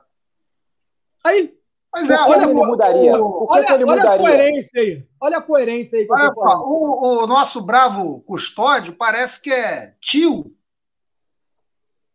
[1.25, 1.59] Aí,
[1.95, 3.13] mas é, olha, ele mudaria?
[3.13, 4.13] Que, olha, ele olha mudaria?
[4.13, 5.07] a coerência aí.
[5.21, 6.07] Olha a coerência aí.
[6.11, 10.57] Olha, o, o, nosso bravo custódio parece que é tio.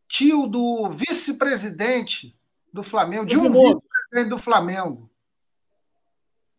[0.08, 2.36] Tio do vice-presidente
[2.74, 5.12] do Flamengo, de um vice-presidente do Flamengo.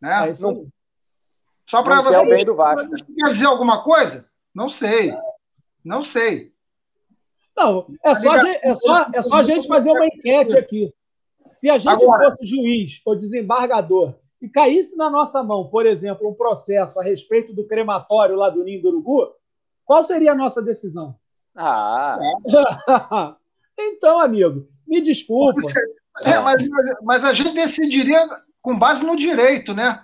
[0.00, 0.30] Né?
[0.30, 2.24] É só para você.
[2.24, 2.88] Bem do Vasco.
[2.88, 4.30] Quer dizer alguma coisa?
[4.54, 5.12] Não sei.
[5.84, 6.52] Não sei.
[7.56, 10.94] Não, é só, é só, é só a gente fazer uma enquete aqui.
[11.51, 16.28] Se a gente Agora, fosse juiz ou desembargador e caísse na nossa mão, por exemplo,
[16.28, 19.32] um processo a respeito do crematório lá do Ninho do Urugu,
[19.84, 21.16] qual seria a nossa decisão?
[21.57, 22.18] Ah!
[23.78, 25.61] então, amigo, me desculpa.
[26.22, 26.57] É, mas,
[27.03, 28.18] mas, a gente decidiria
[28.61, 30.03] com base no direito, né?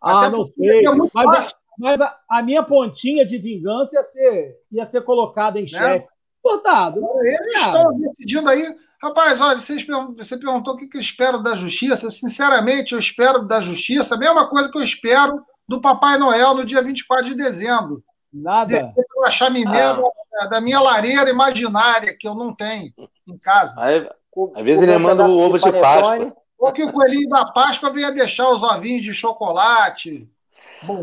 [0.00, 0.86] Ah, Até não sei.
[0.86, 5.58] É mas, a, mas a, a, minha pontinha de vingança ia ser, ia ser colocada
[5.58, 5.68] em né?
[5.68, 6.08] xeque.
[6.42, 7.02] Portado.
[7.22, 12.10] Eles estão decidindo aí Rapaz, olha, você perguntou o que, eu espero da justiça.
[12.10, 16.64] Sinceramente, eu espero da justiça a mesma coisa que eu espero do Papai Noel no
[16.64, 18.04] dia 24 de dezembro.
[18.32, 18.66] Nada.
[18.66, 20.46] Descer chaminé ah.
[20.50, 22.92] da, minha lareira imaginária, que eu não tenho
[23.26, 23.74] em casa.
[23.78, 24.06] Aí,
[24.54, 26.36] às vezes ele manda o ovo de, de Páscoa.
[26.58, 30.28] Ou que o coelhinho da Páscoa venha deixar os ovinhos de chocolate.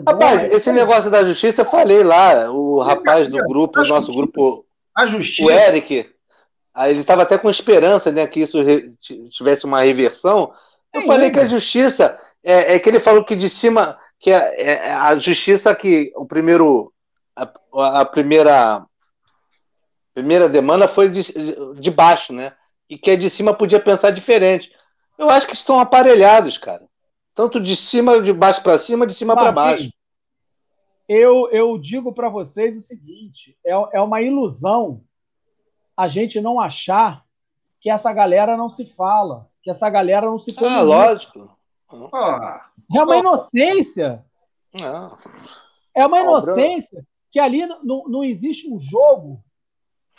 [0.08, 4.66] Rapaz, esse negócio da justiça, eu falei lá, o rapaz do grupo, o nosso grupo,
[4.96, 6.10] a justiça, o Eric,
[6.86, 8.60] ele estava até com esperança né, que isso
[9.30, 10.54] tivesse uma reversão.
[10.94, 14.32] Eu é, falei que a justiça é, é, que ele falou que de cima que
[14.32, 16.94] é, é a justiça que o primeiro
[17.36, 18.86] a, a, primeira
[20.14, 21.24] primeira demanda foi de,
[21.80, 22.54] de baixo, né?
[22.90, 24.72] E que a de cima podia pensar diferente.
[25.18, 26.88] Eu acho que estão aparelhados, cara.
[27.36, 29.92] Tanto de cima, de baixo para cima, de cima para baixo.
[31.08, 35.04] Eu, eu digo para vocês o seguinte: é, é uma ilusão
[35.98, 37.26] a gente não achar
[37.82, 40.80] que essa galera não se fala, que essa galera não se ah, comunica.
[40.80, 41.58] Ah, lógico.
[42.96, 44.24] é uma inocência.
[44.74, 45.18] Não.
[45.96, 49.44] É uma inocência que ali não, não existe um jogo,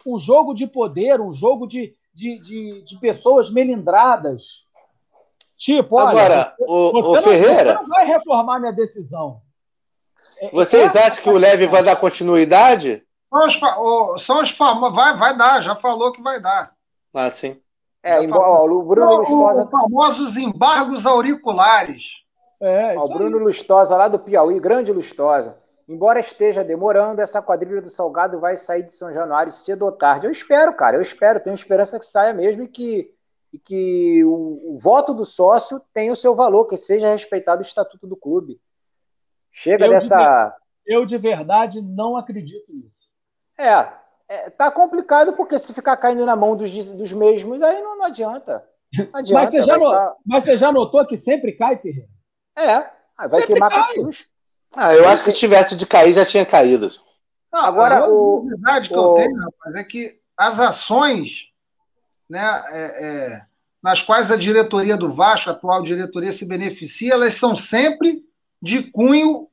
[0.05, 4.65] um jogo de poder, um jogo de, de, de, de pessoas melindradas.
[5.57, 7.73] Tipo, olha, Agora, o, você, o não, Ferreira.
[7.73, 9.41] Você não vai reformar minha decisão.
[10.41, 13.05] É, Vocês é, acham que o Leve vai dar continuidade?
[13.31, 14.97] São os, são os famosos.
[14.97, 16.73] Vai, vai dar, já falou que vai dar.
[17.15, 17.61] Ah, sim.
[18.03, 19.65] É, igual, o Bruno Lustosa.
[19.65, 22.23] Os famosos embargos auriculares.
[22.61, 25.57] É, o Bruno Lustosa, lá do Piauí, grande Lustosa.
[25.89, 30.27] Embora esteja demorando, essa quadrilha do Salgado vai sair de São Januário cedo ou tarde.
[30.27, 33.11] Eu espero, cara, eu espero, tenho esperança que saia mesmo e que,
[33.53, 37.65] e que o, o voto do sócio tenha o seu valor, que seja respeitado o
[37.65, 38.61] estatuto do clube.
[39.51, 40.49] Chega eu dessa.
[40.49, 42.98] De, eu de verdade não acredito nisso.
[43.59, 43.89] É,
[44.29, 48.07] é, tá complicado porque se ficar caindo na mão dos, dos mesmos, aí não, não
[48.07, 48.65] adianta.
[48.97, 49.43] Não adianta.
[49.43, 52.09] Mas você, já no, mas você já notou que sempre cai, Ferreira?
[52.57, 52.91] É,
[53.29, 53.95] vai sempre queimar cai.
[53.95, 54.33] cruz.
[54.75, 56.91] Ah, eu acho que se tivesse de cair, já tinha caído.
[57.53, 58.47] Não, Agora, a o,
[58.83, 58.97] que o...
[58.97, 61.49] eu tenho, rapaz, é que as ações
[62.29, 63.43] né, é, é,
[63.83, 68.23] nas quais a diretoria do Vasco, a atual diretoria, se beneficia, elas são sempre
[68.61, 69.49] de cunho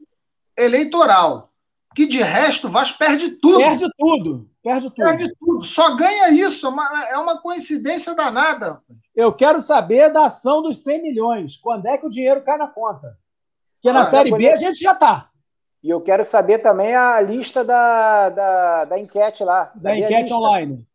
[0.57, 1.53] eleitoral.
[1.95, 3.57] Que de resto o Vasco perde tudo.
[3.57, 4.49] Perde tudo.
[4.61, 5.05] Perde tudo.
[5.05, 5.63] Perde tudo.
[5.63, 6.67] Só ganha isso.
[6.67, 8.81] É uma, é coincidência danada.
[9.15, 11.57] Eu quero saber da ação dos 100 milhões.
[11.57, 13.17] Quando é que o dinheiro cai na conta?
[13.75, 15.29] Porque na ah, Série B a gente já está.
[15.81, 19.71] E eu quero saber também a lista da, da, da enquete lá.
[19.75, 20.85] Da enquete online.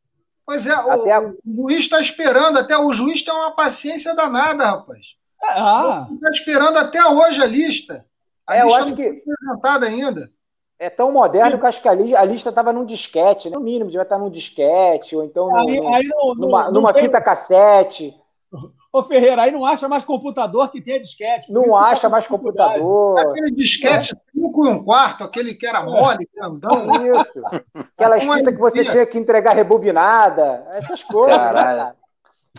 [0.45, 1.21] Pois é, o, a...
[1.21, 5.15] o juiz está esperando, até o juiz tem uma paciência danada, rapaz.
[5.43, 6.09] Ah.
[6.13, 8.05] Está esperando até hoje a lista.
[8.47, 9.03] A é, lista eu acho que.
[9.03, 10.31] apresentada ainda.
[10.81, 14.19] É tão moderno que acho que a lista estava num disquete, no mínimo, devia estar
[14.19, 17.03] num disquete, ou então aí, no, aí não, numa, não, numa tem...
[17.03, 18.15] fita cassete.
[18.91, 21.53] Ô Ferreira, aí não acha mais computador que tem disquete.
[21.53, 23.21] Não acha mais computador.
[23.21, 27.21] Aquele disquete 5 e um quarto, aquele que era mole, grandão.
[27.21, 27.43] Isso.
[27.75, 31.37] Aquelas fitas que você tinha que entregar rebobinada, essas coisas.
[31.37, 31.79] Né, Caralho.
[31.79, 31.93] Né,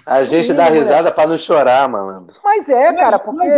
[0.06, 2.36] a gente dá risada para não chorar, malandro.
[2.44, 3.50] Mas é, cara, porque.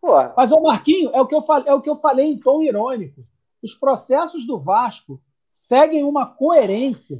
[0.00, 0.32] Porra.
[0.36, 2.62] Mas, ô Marquinho, é o, que eu falei, é o que eu falei em tom
[2.62, 3.24] irônico.
[3.62, 5.20] Os processos do Vasco
[5.52, 7.18] seguem uma coerência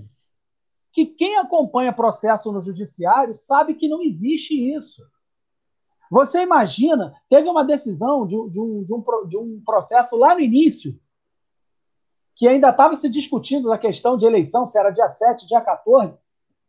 [0.93, 5.03] que quem acompanha processo no judiciário sabe que não existe isso.
[6.11, 10.41] Você imagina, teve uma decisão de, de, um, de, um, de um processo lá no
[10.41, 10.99] início,
[12.35, 16.17] que ainda estava se discutindo da questão de eleição, se era dia 7, dia 14,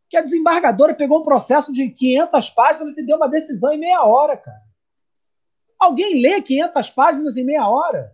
[0.09, 4.03] que a desembargadora pegou um processo de 500 páginas e deu uma decisão em meia
[4.03, 4.68] hora, cara.
[5.79, 8.13] Alguém lê 500 páginas em meia hora?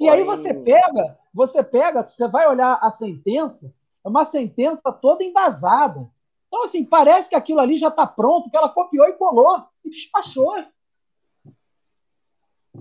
[0.00, 3.72] E aí você pega, você pega, você vai olhar a sentença,
[4.04, 6.10] é uma sentença toda embasada.
[6.48, 9.88] Então, assim, parece que aquilo ali já está pronto, que ela copiou e colou e
[9.88, 10.56] despachou.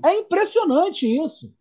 [0.04, 1.54] É impressionante isso.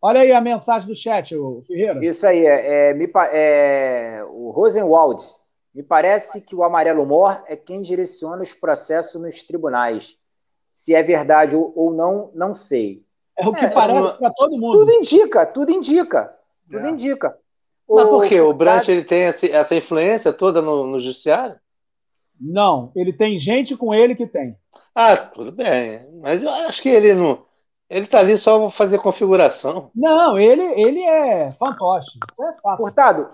[0.00, 2.04] Olha aí a mensagem do chat, o Ferreira.
[2.04, 5.37] Isso aí, é, é, é o Rosenwald
[5.78, 10.16] me parece que o amarelo mor é quem direciona os processos nos tribunais.
[10.72, 13.04] Se é verdade ou não, não sei.
[13.36, 14.80] É o que é, parece para todo mundo.
[14.80, 16.34] Tudo indica, tudo indica.
[16.68, 16.90] Tudo é.
[16.90, 17.38] indica.
[17.88, 18.40] Mas por quê?
[18.40, 21.54] O Brandt ele tem essa influência toda no, no judiciário?
[22.40, 24.56] Não, ele tem gente com ele que tem.
[24.92, 26.04] Ah, tudo bem.
[26.20, 27.46] Mas eu acho que ele não.
[27.88, 29.92] Ele está ali só para fazer configuração.
[29.94, 32.18] Não, ele, ele é fantoche.
[32.32, 32.78] Isso é fato.
[32.78, 33.30] Portado,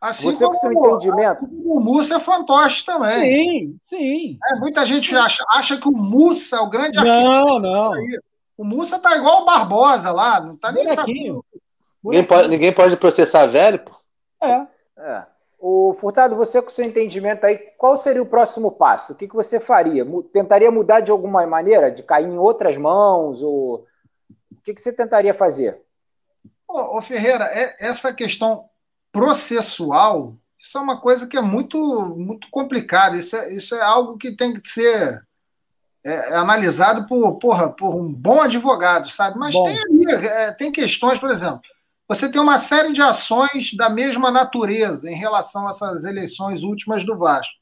[0.00, 1.44] Assim Você com seu entendimento.
[1.64, 3.20] O Mussa é fantoche também.
[3.20, 4.38] Sim, sim.
[4.50, 7.92] É, muita gente acha, acha que o Mussa é o grande Não, não.
[8.56, 11.44] O Mussa tá igual o Barbosa lá, não tá nem sabendo.
[12.02, 13.92] Ninguém pode, ninguém pode processar velho, pô.
[14.42, 14.66] É.
[14.96, 15.26] é.
[15.58, 19.12] O Furtado, você com seu entendimento aí, qual seria o próximo passo?
[19.12, 20.06] O que, que você faria?
[20.32, 21.90] Tentaria mudar de alguma maneira?
[21.90, 23.42] De cair em outras mãos?
[23.42, 23.86] Ou...
[24.50, 25.82] O que, que você tentaria fazer?
[26.66, 28.69] Ô, ô Ferreira, é, essa questão
[29.12, 31.78] processual, isso é uma coisa que é muito,
[32.16, 33.16] muito complicada.
[33.16, 35.22] Isso é, isso é algo que tem que ser
[36.04, 39.38] é, é analisado por, porra, por um bom advogado, sabe?
[39.38, 39.64] Mas bom.
[39.64, 41.62] tem é, tem questões, por exemplo,
[42.06, 47.06] você tem uma série de ações da mesma natureza em relação a essas eleições últimas
[47.06, 47.54] do Vasco.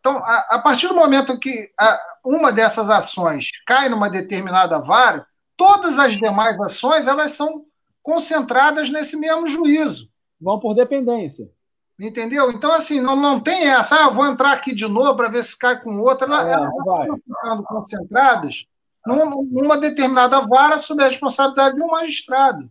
[0.00, 5.26] Então, a, a partir do momento que a, uma dessas ações cai numa determinada vara,
[5.56, 7.64] todas as demais ações elas são
[8.02, 10.08] concentradas nesse mesmo juízo
[10.40, 11.50] vão por dependência.
[11.98, 12.50] Entendeu?
[12.50, 15.42] Então, assim, não, não tem essa, ah, eu vou entrar aqui de novo para ver
[15.42, 16.26] se cai com outra.
[16.26, 18.66] Ela, é, elas estão ficando concentradas
[19.06, 22.70] numa determinada vara sob a responsabilidade de um magistrado.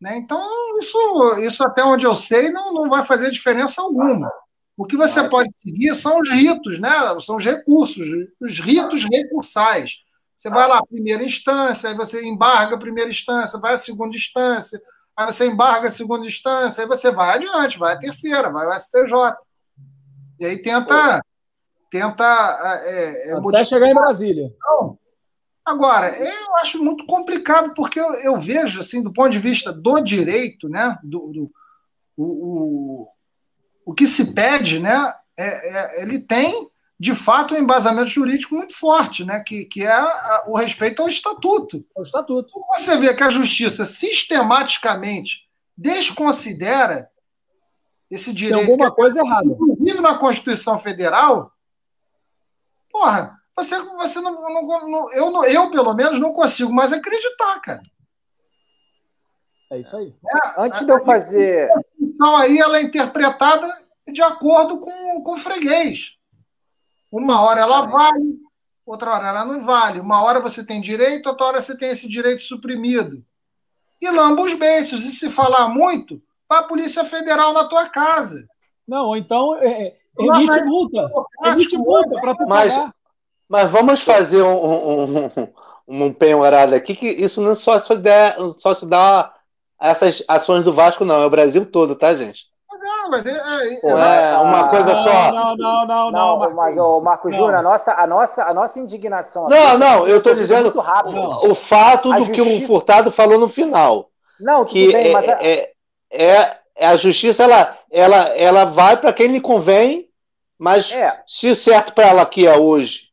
[0.00, 0.16] Né?
[0.16, 0.40] Então,
[0.78, 0.98] isso,
[1.40, 4.32] isso até onde eu sei, não, não vai fazer diferença alguma.
[4.76, 6.90] O que você pode seguir são os ritos, né?
[7.22, 8.06] são os recursos,
[8.40, 9.98] os ritos recursais.
[10.36, 14.80] Você vai lá, primeira instância, aí você embarga a primeira instância, vai à segunda instância,
[15.16, 18.78] aí você embarga a segunda instância, aí você vai adiante, vai à terceira, vai ao
[18.78, 19.36] STJ.
[20.38, 21.22] E aí tenta.
[21.90, 24.52] tenta é, é, Até chegar em Brasília.
[24.62, 24.98] Não.
[25.64, 30.00] Agora, eu acho muito complicado, porque eu, eu, vejo, assim, do ponto de vista do
[30.00, 31.50] direito, né, do, do
[32.16, 33.08] o, o,
[33.86, 38.74] o que se pede, né, é, é, ele tem de fato, um embasamento jurídico muito
[38.74, 39.40] forte, né?
[39.40, 41.84] que, que é a, o respeito ao estatuto.
[41.94, 42.50] O estatuto.
[42.74, 47.10] Você vê que a justiça sistematicamente desconsidera
[48.10, 48.64] esse direito.
[48.64, 49.46] Tem alguma coisa errada.
[49.46, 51.52] Inclusive na Constituição Federal,
[52.90, 57.60] porra, você, você não, não, não, eu, não, eu, pelo menos, não consigo mais acreditar,
[57.60, 57.82] cara.
[59.70, 60.14] É isso aí.
[60.24, 61.70] É, Antes de eu fazer.
[61.70, 63.68] A Constituição aí ela é interpretada
[64.06, 66.16] de acordo com, com o freguês.
[67.16, 68.38] Uma hora ela vale,
[68.84, 70.00] outra hora ela não vale.
[70.00, 73.24] Uma hora você tem direito, outra hora você tem esse direito suprimido.
[73.98, 75.06] E lamba os beiços.
[75.06, 78.46] E se falar muito, para a Polícia Federal na tua casa.
[78.86, 81.10] Não, ou então é, é emite multa.
[81.42, 82.94] Emite multa para tu mas, pagar.
[83.48, 85.30] Mas vamos fazer um, um, um,
[86.04, 89.34] um penhorado aqui, que isso não só se, der, só se dá
[89.80, 91.22] essas ações do Vasco, não.
[91.22, 92.44] É o Brasil todo, tá, gente?
[92.86, 95.32] Não, mas é, é, Pô, é uma coisa só.
[95.32, 96.54] Não, não, não, Não, não.
[96.56, 99.48] mas, o Marco Júnior, a nossa, a, nossa, a nossa indignação.
[99.48, 101.50] Não, aqui não, eu foi dizendo Muito rápido.
[101.50, 104.10] o fato do que o Furtado falou no final.
[104.38, 105.28] Não, Que bem, é, mas.
[105.28, 105.70] a- é,
[106.12, 110.08] é- é a justiça, ela, ela, ela vai para quem lhe convém,
[110.58, 113.08] mas É, se o certo para ela aqui é hoje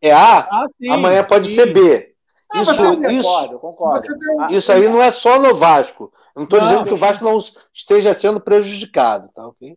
[0.00, 1.54] é A, Ah, sim, amanhã pode sim.
[1.54, 2.07] ser B.
[2.54, 4.00] Não, Isso, você isso, concordo, concordo.
[4.06, 6.04] Você tem um- isso aí não é só no Vasco.
[6.34, 7.38] Eu não estou dizendo que o Vasco não
[7.74, 9.76] esteja sendo prejudicado, tá ok?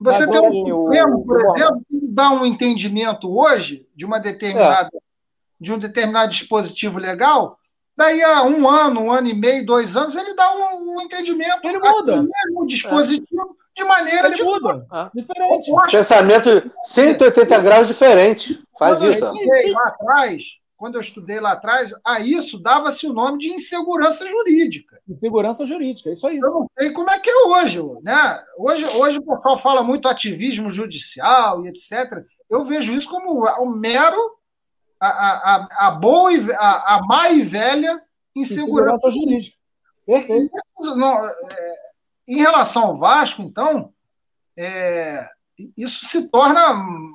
[0.00, 0.52] Você Mas tem um o-
[0.84, 4.90] Supremo, por o- exemplo, que dá um entendimento hoje de uma determinada
[5.60, 7.58] de um determinado dispositivo legal,
[7.96, 11.66] daí a um ano, um ano e meio, dois anos, ele dá um, um entendimento
[11.66, 12.12] Ele muda.
[12.22, 14.86] mesmo dispositivo de maneira Ele de muda.
[14.88, 15.10] Ah.
[15.12, 15.72] Diferente.
[15.90, 18.62] Pensamento 180 graus diferente.
[18.78, 19.24] Faz quando isso.
[19.24, 20.42] eu lá atrás,
[20.78, 25.02] quando eu estudei lá atrás, a isso dava-se o nome de insegurança jurídica.
[25.08, 26.38] Insegurança jurídica, é isso aí.
[26.38, 28.40] Eu não sei como é que é hoje, né?
[28.56, 32.24] Hoje, hoje o pessoal fala muito ativismo judicial e etc.
[32.48, 34.16] Eu vejo isso como um mero
[35.00, 38.00] a, a, a, boa e a, a má e velha
[38.34, 39.08] insegurança.
[39.08, 39.56] Insegurança jurídica.
[40.06, 40.50] Perfeito.
[41.58, 41.74] É,
[42.28, 43.92] em relação ao Vasco, então,
[44.56, 45.28] é,
[45.76, 46.72] isso se torna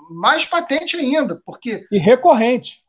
[0.09, 2.82] mais patente ainda, porque E recorrente.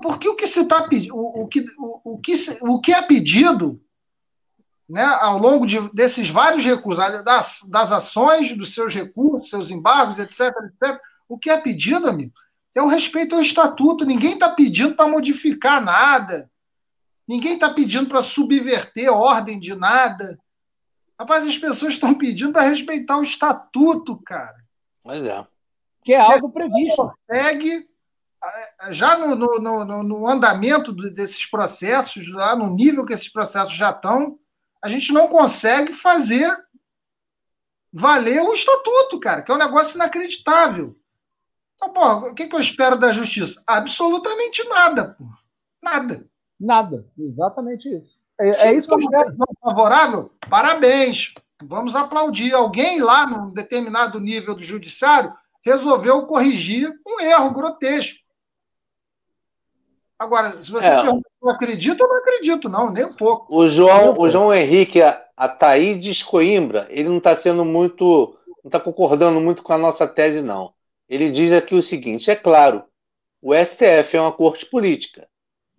[0.00, 2.92] Porque o que se tá pedi- o, o que, o, o que, se- o que
[2.92, 3.80] é pedido
[4.88, 10.18] né, ao longo de, desses vários recursos, das, das ações, dos seus recursos, seus embargos,
[10.18, 12.32] etc, etc, o que é pedido, amigo,
[12.74, 14.04] é o respeito ao estatuto.
[14.04, 16.50] Ninguém está pedindo para modificar nada.
[17.26, 20.38] Ninguém está pedindo para subverter a ordem de nada.
[21.18, 24.56] Rapaz, as pessoas estão pedindo para respeitar o estatuto, cara
[25.04, 25.46] Mas é.
[26.04, 27.12] Que é algo previsto.
[27.30, 27.86] segue
[28.90, 33.90] já no, no, no, no andamento desses processos, lá no nível que esses processos já
[33.90, 34.38] estão,
[34.82, 36.52] a gente não consegue fazer
[37.92, 40.96] valer o estatuto, cara, que é um negócio inacreditável.
[41.74, 43.62] Então, pô, o que, que eu espero da justiça?
[43.66, 45.24] Absolutamente nada, pô.
[45.82, 46.26] Nada.
[46.58, 47.06] Nada.
[47.18, 48.20] Exatamente isso.
[48.40, 49.36] É, é isso que eu espero.
[49.60, 51.34] favorável, parabéns.
[51.64, 52.52] Vamos aplaudir.
[52.54, 55.32] Alguém lá num determinado nível do judiciário
[55.64, 58.21] resolveu corrigir um erro grotesco.
[60.22, 61.02] Agora, se você É.
[61.02, 63.46] pergunta se eu acredito, eu não acredito, não, nem um pouco.
[63.54, 68.78] O João, o João Henrique a- Ataídes Coimbra, ele não está sendo muito, não está
[68.78, 70.72] concordando muito com a nossa tese, não.
[71.08, 72.84] Ele diz aqui o seguinte: é claro,
[73.42, 75.26] o STF é uma corte política.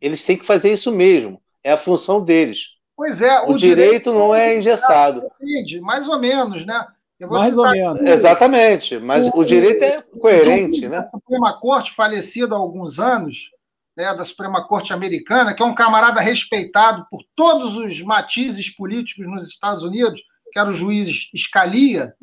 [0.01, 1.41] Eles têm que fazer isso mesmo.
[1.63, 2.73] É a função deles.
[2.97, 5.21] Pois é, O, direito, não é engessado.
[5.39, 6.85] Depende, mais ou menos, né?
[7.17, 8.01] Eu vou Mais ou menos.
[8.01, 8.99] aqui Exatamente.
[8.99, 10.99] Mas o direito é coerente, né?
[11.03, 13.49] da Suprema Corte, falecido há alguns anos,
[13.95, 19.27] né, da Suprema Corte Americana, que é um camarada respeitado por todos os matizes políticos
[19.27, 20.21] nos Estados Unidos,
[20.51, 22.13] que era o juiz Scalia.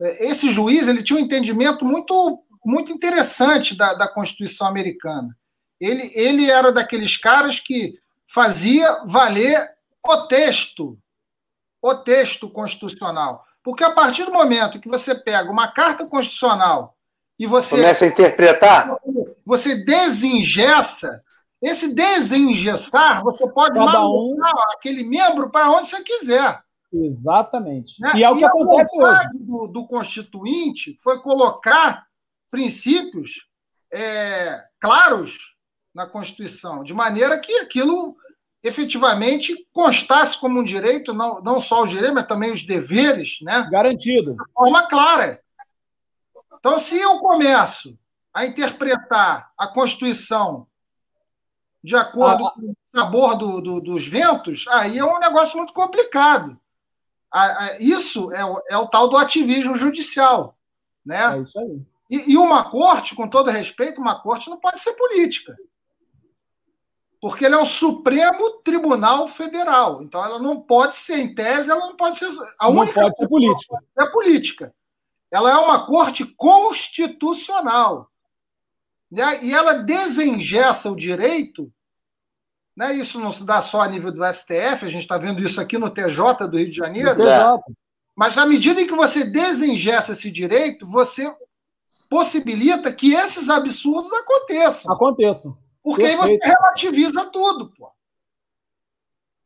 [0.00, 5.36] É, Esse juiz ele tinha um entendimento muito, muito interessante da, da Constituição americana.
[5.80, 7.94] Ele, ele era daqueles caras que
[8.26, 9.58] fazia valer
[10.06, 10.98] o texto,
[11.82, 13.44] o texto constitucional.
[13.62, 16.96] Porque a partir do momento que você pega uma carta constitucional
[17.38, 18.96] e você Começa a interpretar.
[19.50, 21.22] Você desengessa,
[21.60, 24.36] esse desengessar, você pode Cada um-
[24.74, 26.62] aquele membro para onde você quiser.
[26.92, 28.00] Exatamente.
[28.00, 28.12] né?
[28.16, 29.28] E é o que a acontece hoje.
[29.34, 32.06] Do, do Constituinte foi colocar
[32.50, 33.48] princípios
[33.92, 35.36] é, claros
[35.94, 38.16] na Constituição, de maneira que aquilo
[38.62, 43.68] efetivamente constasse como um direito, não, não só os direitos, mas também os deveres, né?
[43.70, 44.34] Garantido.
[44.34, 45.40] de forma clara.
[46.58, 47.98] Então, se eu começo
[48.32, 50.66] a interpretar a Constituição
[51.82, 55.72] de acordo Ah, com o sabor do- do- dos ventos, aí é um negócio muito
[55.72, 56.58] complicado.
[57.78, 60.56] Isso é o, é o tal do ativismo judicial.
[61.04, 61.36] Né?
[61.36, 61.82] É isso aí.
[62.10, 65.56] E, e uma corte, com todo respeito, uma corte não pode ser política.
[67.20, 70.02] Porque ele é o Supremo Tribunal Federal.
[70.02, 72.26] Então, ela não pode ser, em tese, ela não pode ser.
[72.58, 73.76] A Não única pode ser política.
[73.98, 74.74] é política.
[75.30, 78.09] Ela é uma corte constitucional.
[79.10, 79.44] Né?
[79.44, 81.72] E ela desengessa o direito.
[82.76, 82.94] Né?
[82.94, 85.76] Isso não se dá só a nível do STF, a gente está vendo isso aqui
[85.76, 87.16] no TJ do Rio de Janeiro.
[87.16, 87.60] TJ.
[88.14, 91.34] Mas na medida em que você desengessa esse direito, você
[92.08, 94.92] possibilita que esses absurdos aconteçam.
[94.92, 95.56] Aconteçam.
[95.82, 96.32] Porque Perfeito.
[96.32, 97.90] aí você relativiza tudo, pô.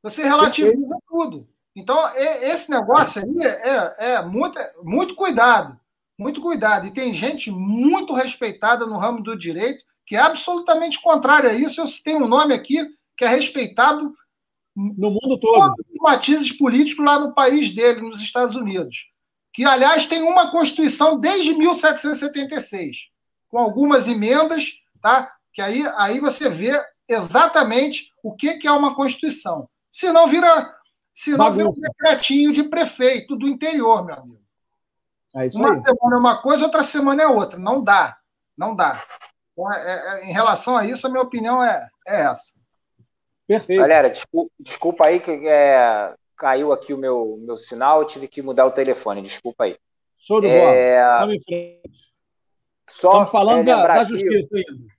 [0.03, 1.03] Você relativiza Perfeito.
[1.09, 1.49] tudo.
[1.77, 5.79] Então, esse negócio aí é, é muito, muito cuidado.
[6.19, 6.87] Muito cuidado.
[6.87, 11.81] E tem gente muito respeitada no ramo do direito que é absolutamente contrária a isso.
[11.81, 12.87] Eu tenho um nome aqui
[13.17, 14.13] que é respeitado
[14.77, 15.73] no mundo todo.
[15.73, 19.07] Os matizes políticos lá no país dele, nos Estados Unidos.
[19.53, 23.09] Que, aliás, tem uma Constituição desde 1776,
[23.49, 25.33] com algumas emendas, tá?
[25.53, 26.73] Que aí, aí você vê
[27.09, 29.69] exatamente o que, que é uma Constituição.
[29.93, 30.75] Se não vira,
[31.15, 34.44] se não vira um decretinho de prefeito do interior, meu amigo.
[35.35, 35.51] É uma aí.
[35.83, 37.59] semana é uma coisa, outra semana é outra.
[37.59, 38.17] Não dá.
[38.57, 39.03] Não dá.
[39.53, 42.53] Então, é, é, em relação a isso, a minha opinião é, é essa.
[43.47, 43.81] Perfeito.
[43.81, 48.43] Galera, desculpa, desculpa aí que é, caiu aqui o meu, meu sinal, eu tive que
[48.43, 49.77] mudar o telefone, desculpa aí.
[50.19, 50.75] Show de bola.
[50.75, 51.19] É...
[51.19, 52.05] Vamos em frente.
[52.89, 54.95] Só Estamos falando é, da, da, justiça ainda.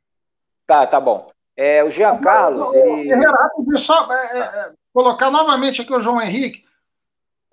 [0.65, 1.31] Tá, tá bom.
[1.55, 3.09] É, o Jean Carlos, ele.
[3.09, 6.64] Renato, só é, é, colocar novamente aqui o João Henrique.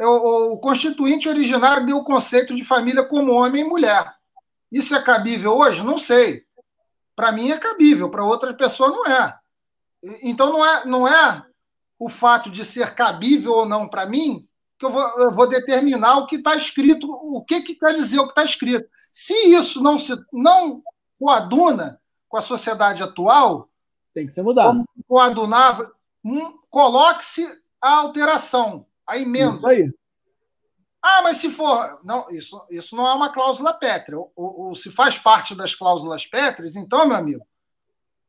[0.05, 4.13] O, o constituinte originário deu o conceito de família como homem e mulher.
[4.71, 5.83] Isso é cabível hoje?
[5.83, 6.45] Não sei.
[7.15, 9.39] Para mim é cabível, para outra pessoa não é.
[10.23, 11.45] Então não é, não é
[11.99, 14.47] o fato de ser cabível ou não para mim
[14.79, 18.19] que eu vou, eu vou, determinar o que está escrito, o que, que quer dizer
[18.19, 18.89] o que está escrito.
[19.15, 20.83] Se isso não se não
[21.17, 23.69] coaduna com a sociedade atual,
[24.13, 24.83] tem que ser mudado.
[25.07, 25.89] Coadunava,
[26.25, 27.47] um, coloque-se
[27.81, 29.53] a alteração, a emenda.
[29.53, 29.93] Isso aí.
[31.03, 32.01] Ah, mas se for.
[32.05, 34.19] Não, isso, isso não é uma cláusula pétrea.
[34.19, 37.45] Ou, ou, se faz parte das cláusulas pétreas, então, meu amigo,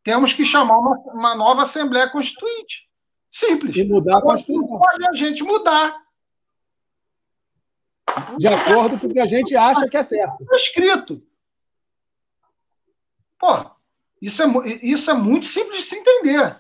[0.04, 2.90] temos que chamar uma, uma nova Assembleia Constituinte.
[3.32, 3.76] Simples.
[3.76, 4.80] E mudar a Constituição.
[4.80, 6.02] Pode a gente mudar.
[8.38, 10.44] De acordo com o que a gente acha que é certo.
[10.44, 11.24] Está escrito.
[13.38, 13.72] Pô,
[14.22, 14.46] isso é,
[14.82, 16.58] isso é muito simples de se entender.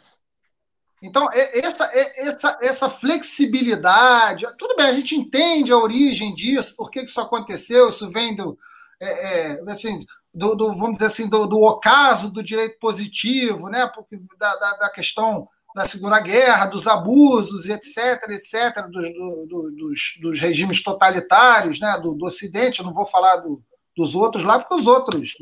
[1.03, 7.01] Então, essa, essa, essa flexibilidade, tudo bem, a gente entende a origem disso, por que
[7.01, 8.57] isso aconteceu, isso vem do,
[9.01, 9.99] é, é, assim,
[10.33, 13.85] do, do, vamos dizer assim, do, do ocaso do direito positivo, né?
[13.93, 19.99] Porque da, da, da questão da Segunda Guerra, dos abusos, etc., etc., dos, do, dos,
[20.21, 21.99] dos, regimes totalitários né?
[22.01, 22.79] do, do Ocidente.
[22.79, 23.61] Eu não vou falar do,
[23.95, 25.33] dos outros lá, porque os outros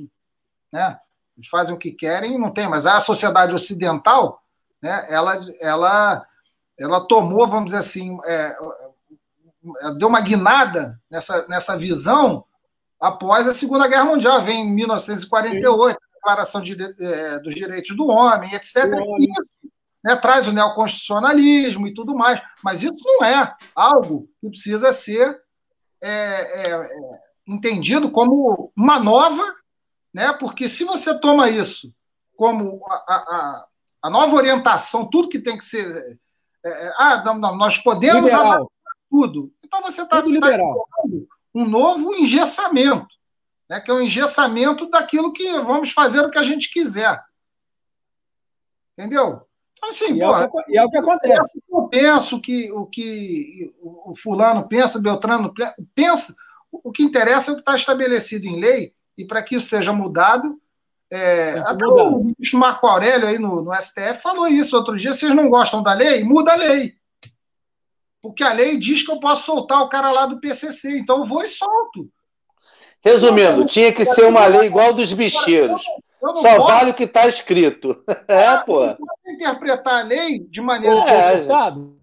[0.72, 0.98] né?
[1.50, 2.68] Fazem o que querem e não tem.
[2.68, 4.41] Mas a sociedade ocidental,
[4.82, 5.06] né?
[5.10, 6.28] ela, ela,
[6.78, 8.56] ela tomou, vamos dizer assim, é,
[9.98, 12.46] deu uma guinada nessa, nessa visão
[13.00, 18.06] após a Segunda Guerra Mundial, vem em 1948, a Declaração de, é, dos Direitos do
[18.08, 18.86] Homem, etc.
[19.18, 19.72] E isso
[20.04, 25.42] né, traz o neoconstitucionalismo e tudo mais, mas isso não é algo que precisa ser
[26.02, 26.90] é, é, é,
[27.48, 29.44] entendido como uma nova,
[30.14, 31.94] né, porque se você toma isso
[32.36, 33.66] como a, a,
[34.02, 36.20] a nova orientação, tudo que tem que ser.
[36.64, 38.32] É, é, ah, não, não, nós podemos
[39.10, 39.52] tudo.
[39.64, 40.58] Então você está tá, tá
[41.54, 43.14] um novo engessamento,
[43.70, 47.22] né, que é o engessamento daquilo que vamos fazer o que a gente quiser.
[48.98, 49.42] Entendeu?
[49.74, 51.64] Então, assim, e, porra, é o que, e é o que acontece.
[51.70, 55.54] Eu penso que o que o fulano pensa, Beltrano
[55.94, 56.36] pensa,
[56.72, 59.92] o que interessa é o que está estabelecido em lei, e para que isso seja
[59.92, 60.62] mudado,
[61.12, 65.36] é, até o ministro Marco Aurélio aí no, no STF falou isso outro dia, vocês
[65.36, 66.24] não gostam da lei?
[66.24, 66.94] Muda a lei.
[68.22, 71.26] Porque a lei diz que eu posso soltar o cara lá do PCC, então eu
[71.26, 72.10] vou e solto.
[73.04, 75.84] Resumindo, tinha que ser uma lei igual dos bicheiros.
[76.36, 78.04] Só vale o que está escrito.
[78.28, 78.80] É, é pô.
[79.28, 81.00] Interpretar a lei de maneira.
[81.10, 82.00] É, Furtado.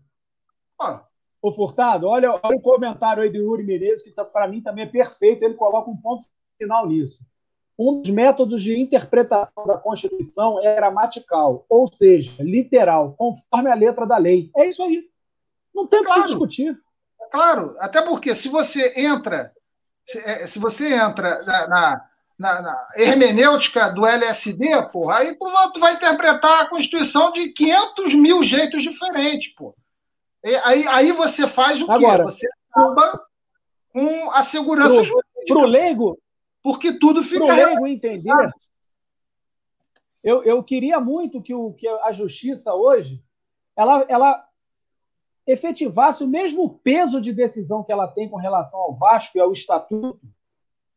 [1.41, 4.85] Ô, Furtado, olha, olha o comentário aí do Yuri Menezes, que tá, para mim também
[4.85, 5.45] é perfeito.
[5.45, 6.25] Ele coloca um ponto
[6.59, 7.23] final nisso.
[7.79, 14.05] Um dos métodos de interpretação da Constituição é gramatical, ou seja, literal, conforme a letra
[14.05, 14.51] da lei.
[14.57, 15.09] É isso aí.
[15.73, 16.23] Não tem o claro.
[16.23, 16.77] que discutir.
[17.31, 19.53] Claro, até porque se você entra,
[20.05, 25.79] se, é, se você entra na, na, na, na, hermenêutica do LSD, porra, aí tu
[25.79, 29.75] vai interpretar a Constituição de 500 mil jeitos diferentes, pô.
[30.43, 32.31] E, aí, aí você faz o Agora, quê?
[32.31, 33.21] Você acaba
[33.93, 35.47] com a segurança pro, jurídica.
[35.47, 36.19] Para o leigo,
[36.63, 37.47] porque tudo fica.
[37.47, 38.53] Para o leigo entender,
[40.23, 43.23] eu, eu queria muito que, o, que a justiça hoje
[43.77, 44.49] ela, ela
[45.47, 49.53] efetivasse o mesmo peso de decisão que ela tem com relação ao Vasco e ao
[49.53, 50.21] Estatuto,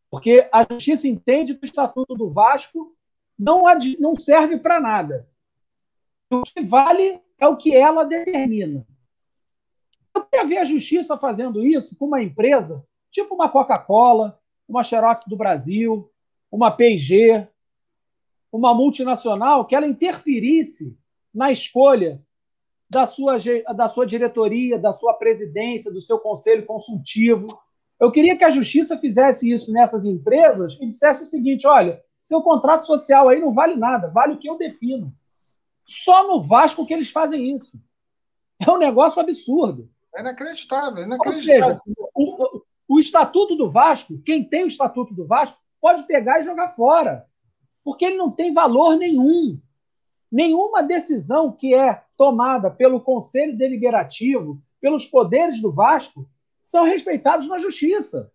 [0.10, 2.94] porque a justiça entende que o Estatuto do Vasco
[3.38, 3.64] não,
[4.00, 5.30] não serve para nada.
[6.30, 8.86] O que vale é o que ela determina.
[10.14, 14.41] Eu queria ver a justiça fazendo isso com uma empresa, tipo uma Coca-Cola,
[14.72, 16.10] uma Xerox do Brasil,
[16.50, 17.46] uma P&G,
[18.52, 20.98] uma multinacional, que ela interferisse
[21.34, 22.22] na escolha
[22.90, 23.38] da sua,
[23.76, 27.48] da sua diretoria, da sua presidência, do seu conselho consultivo.
[28.00, 32.42] Eu queria que a justiça fizesse isso nessas empresas e dissesse o seguinte: olha, seu
[32.42, 35.14] contrato social aí não vale nada, vale o que eu defino.
[35.86, 37.78] Só no Vasco que eles fazem isso.
[38.60, 39.90] É um negócio absurdo.
[40.16, 41.80] É inacreditável, inacreditável.
[42.14, 42.62] Ou seja, o, o
[43.00, 47.26] estatuto do Vasco, quem tem o estatuto do Vasco, pode pegar e jogar fora.
[47.84, 49.60] Porque ele não tem valor nenhum.
[50.32, 56.30] Nenhuma decisão que é tomada pelo Conselho Deliberativo, pelos poderes do Vasco,
[56.62, 58.32] são respeitados na justiça.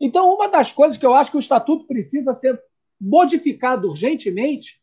[0.00, 2.60] Então, uma das coisas que eu acho que o estatuto precisa ser
[3.00, 4.80] modificado urgentemente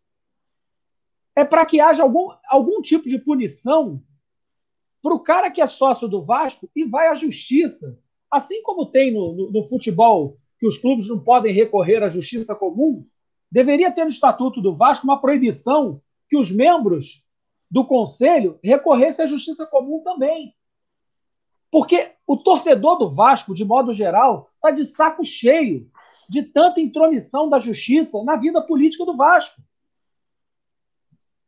[1.36, 4.02] é para que haja algum, algum tipo de punição
[5.02, 7.98] para o cara que é sócio do Vasco e vai à justiça.
[8.30, 12.56] Assim como tem no, no, no, futebol, que os clubes não podem recorrer à justiça
[12.56, 13.06] comum,
[13.52, 17.26] deveria ter no Estatuto do Vasco uma proibição que os membros
[17.70, 20.54] do conselho recorressem à justiça comum também.
[21.72, 25.90] Porque o torcedor do Vasco, de modo geral, está de saco cheio
[26.30, 29.62] de tanta intromissão da justiça na vida política do Vasco.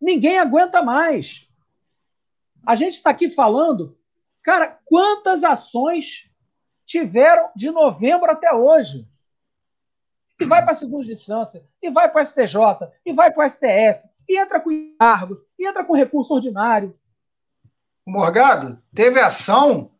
[0.01, 1.49] Ninguém aguenta mais.
[2.65, 3.97] A gente está aqui falando,
[4.41, 6.29] cara, quantas ações
[6.85, 9.07] tiveram de novembro até hoje?
[10.39, 12.57] E vai para a segunda instância, e vai para o STJ,
[13.05, 16.97] e vai para o STF, e entra com cargos, e entra com recurso ordinário.
[18.05, 19.91] Morgado, teve ação,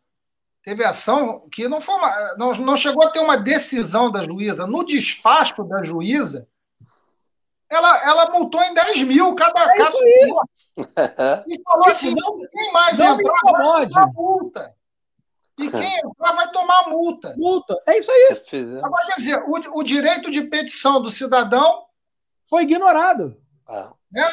[0.62, 4.66] teve ação que não foi uma, não, não chegou a ter uma decisão da juíza.
[4.66, 6.48] No despacho da juíza,
[7.74, 9.60] ela, ela multou em 10 mil cada.
[9.60, 9.98] É cada
[11.46, 14.74] e falou assim: não, quem mais não entrar vai tomar multa.
[15.58, 17.34] E quem entrar vai tomar multa.
[17.36, 18.40] Multa, é isso aí.
[18.82, 21.84] Agora, quer dizer, o, o direito de petição do cidadão
[22.48, 23.36] foi ignorado.
[23.66, 23.92] Ah.
[24.10, 24.28] Né?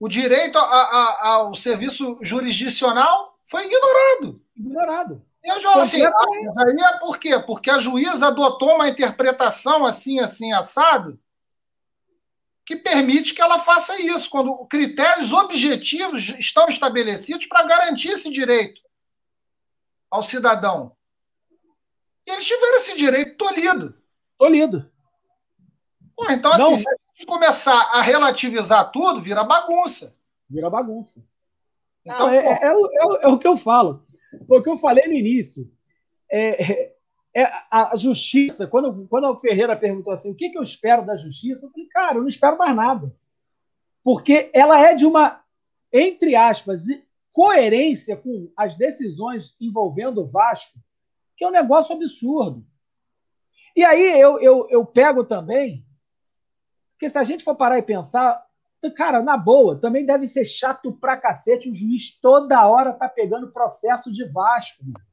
[0.00, 4.40] O direito a, a, ao serviço jurisdicional foi ignorado.
[4.56, 5.22] Ignorado.
[5.42, 6.12] Eu já assim, ah,
[6.58, 7.38] aí é por quê?
[7.38, 11.18] Porque a juíza adotou uma interpretação assim, assim, assado,
[12.68, 18.82] que permite que ela faça isso, quando critérios objetivos estão estabelecidos para garantir esse direito
[20.10, 20.94] ao cidadão.
[22.26, 23.94] E eles tiveram esse direito tolhido.
[24.36, 24.92] Tolhido.
[26.14, 26.76] Pô, então, assim, Não.
[26.76, 30.14] se a gente começar a relativizar tudo, vira bagunça.
[30.46, 31.24] Vira bagunça.
[32.04, 32.66] Então, Não, é, é, é,
[33.22, 34.06] é, o que eu falo.
[34.46, 35.72] O que eu falei no início.
[36.30, 36.92] É,
[37.38, 41.14] é, a justiça, quando, quando o Ferreira perguntou assim, o que, que eu espero da
[41.14, 41.66] justiça?
[41.66, 43.14] Eu falei, cara, eu não espero mais nada.
[44.02, 45.40] Porque ela é de uma,
[45.92, 46.82] entre aspas,
[47.32, 50.80] coerência com as decisões envolvendo o Vasco,
[51.36, 52.66] que é um negócio absurdo.
[53.76, 55.86] E aí eu, eu, eu pego também,
[56.92, 58.44] porque se a gente for parar e pensar,
[58.96, 63.52] cara, na boa, também deve ser chato pra cacete o juiz toda hora tá pegando
[63.52, 64.84] processo de Vasco.
[64.84, 65.07] Mano.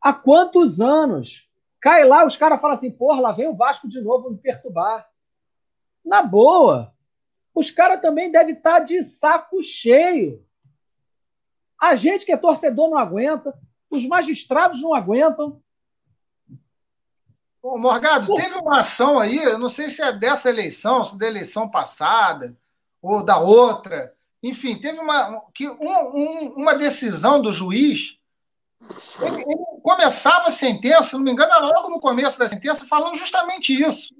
[0.00, 1.48] Há quantos anos?
[1.80, 5.08] Cai lá, os caras falam assim, porra, lá vem o Vasco de novo me perturbar.
[6.04, 6.94] Na boa,
[7.54, 10.44] os caras também devem estar tá de saco cheio.
[11.80, 13.58] A gente que é torcedor não aguenta,
[13.90, 15.62] os magistrados não aguentam.
[17.62, 21.26] Morgado, teve uma ação aí, eu não sei se é dessa eleição, se é da
[21.26, 22.56] eleição passada,
[23.02, 24.14] ou da outra.
[24.42, 28.19] Enfim, teve uma, que um, um, uma decisão do juiz
[29.20, 32.86] ele, ele, começava a sentença, se não me engano, era logo no começo da sentença,
[32.86, 34.14] falando justamente isso.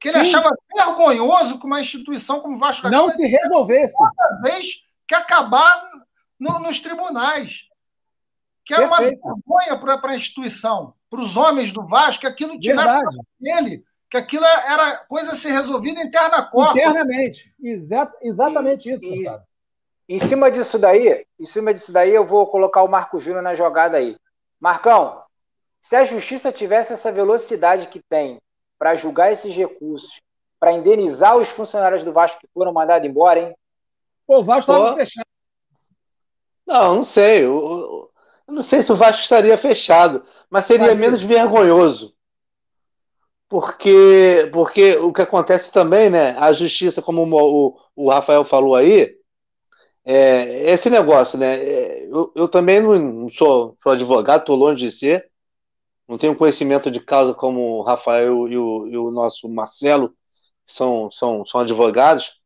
[0.00, 0.36] Que ele Sim.
[0.36, 3.94] achava vergonhoso que uma instituição como o Vasco da Não se resolvesse.
[3.96, 5.82] Cada vez que acabar
[6.38, 7.68] no, nos tribunais.
[8.64, 9.20] Que era Perfeito.
[9.24, 13.04] uma vergonha para a instituição, para os homens do Vasco, que aquilo tivesse
[13.38, 16.78] nele, que aquilo era coisa a ser resolvida interna corpo.
[16.78, 17.54] Internamente.
[17.62, 19.06] Exa exatamente isso.
[19.06, 19.24] E,
[20.08, 23.54] em cima disso daí, em cima disso daí, eu vou colocar o Marco Júnior na
[23.54, 24.16] jogada aí.
[24.60, 25.22] Marcão,
[25.80, 28.40] se a justiça tivesse essa velocidade que tem
[28.78, 30.20] para julgar esses recursos,
[30.58, 33.56] para indenizar os funcionários do Vasco que foram mandados embora, hein?
[34.26, 35.26] Pô, o Vasco estava fechado.
[36.66, 37.44] Não, não sei.
[37.44, 38.10] Eu,
[38.48, 42.14] eu, não sei se o Vasco estaria fechado, mas seria mas, menos vergonhoso.
[43.48, 46.36] Porque, porque o que acontece também, né?
[46.38, 49.14] A justiça, como o, o, o Rafael falou aí,
[50.04, 51.56] é, esse negócio, né?
[51.56, 55.30] É, eu, eu também não sou, sou advogado, estou longe de ser,
[56.06, 60.10] não tenho conhecimento de causa como o Rafael e o, e o nosso Marcelo,
[60.66, 62.40] que são, são, são advogados,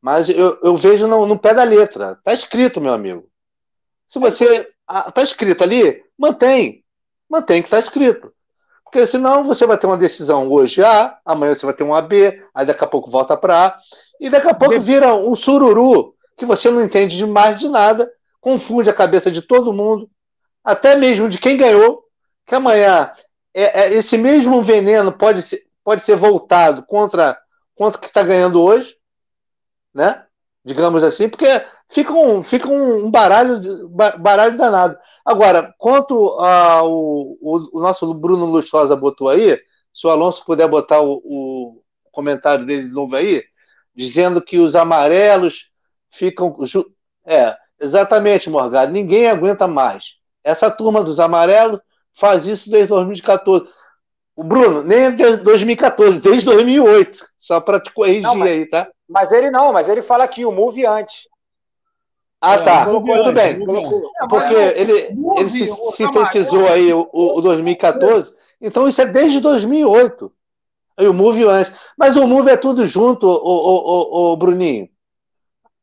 [0.00, 2.12] mas eu, eu vejo no, no pé da letra.
[2.12, 3.28] Está escrito, meu amigo.
[4.06, 4.68] Se você.
[5.06, 6.82] Está escrito ali, mantém.
[7.28, 8.32] Mantém que está escrito.
[8.82, 12.42] Porque senão você vai ter uma decisão hoje A, amanhã você vai ter uma B,
[12.54, 13.78] aí daqui a pouco volta para A,
[14.18, 18.10] e daqui a pouco vira um sururu que você não entende de mais de nada,
[18.40, 20.08] confunde a cabeça de todo mundo,
[20.64, 22.04] até mesmo de quem ganhou,
[22.46, 23.12] que amanhã
[23.52, 27.36] é, é, esse mesmo veneno pode ser, pode ser voltado contra,
[27.74, 28.96] contra o que está ganhando hoje,
[29.92, 30.24] né?
[30.64, 31.46] Digamos assim, porque
[31.88, 34.96] fica um, fica um baralho, baralho danado.
[35.24, 39.58] Agora, quanto ao o, o nosso Bruno Lustosa botou aí,
[39.94, 41.82] se o Alonso puder botar o, o
[42.12, 43.42] comentário dele de novo aí,
[43.96, 45.70] dizendo que os amarelos
[46.18, 46.56] ficam.
[47.24, 50.16] É, exatamente, Morgado, ninguém aguenta mais.
[50.42, 51.80] Essa turma dos amarelos
[52.14, 53.66] faz isso desde 2014.
[54.36, 57.26] O Bruno, nem desde 2014, desde 2008.
[57.38, 58.88] Só para te corrigir não, mas, aí, tá?
[59.08, 61.28] Mas ele não, mas ele fala aqui, o Move antes.
[62.40, 62.84] Ah, é, tá.
[62.86, 63.58] Tudo bem.
[64.28, 64.92] Porque ele,
[65.36, 68.32] ele se, sintetizou aí o, o 2014.
[68.60, 70.32] Então isso é desde 2008.
[70.96, 71.72] Aí o Move antes.
[71.96, 74.88] Mas o Move é tudo junto, o, o, o, o Bruninho.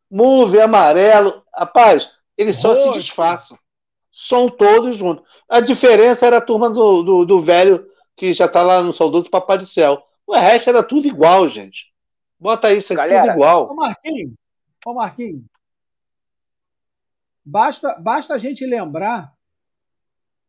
[0.10, 1.44] Move, amarelo.
[1.54, 3.58] Rapaz, eles só se disfarçam.
[4.12, 5.26] São todos juntos.
[5.50, 9.30] A diferença era a turma do, do, do velho que já está lá no saudoso
[9.30, 10.02] Papai do Céu.
[10.26, 11.94] O resto era tudo igual, gente.
[12.40, 13.72] Bota isso aqui, Galera, tudo igual.
[13.72, 14.34] Ô Marquinhos,
[14.86, 15.44] ô Marquinhos,
[17.44, 19.34] basta, basta a gente lembrar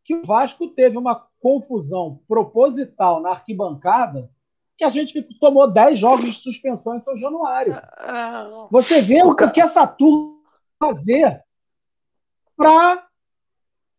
[0.04, 4.30] que o Vasco teve uma confusão proposital na arquibancada
[4.76, 7.74] que a gente tomou 10 jogos de suspensão em São Januário.
[7.96, 10.36] Ah, Você vê o que essa turma
[10.78, 11.42] fazer
[12.56, 13.06] para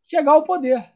[0.04, 0.94] chegar ao poder.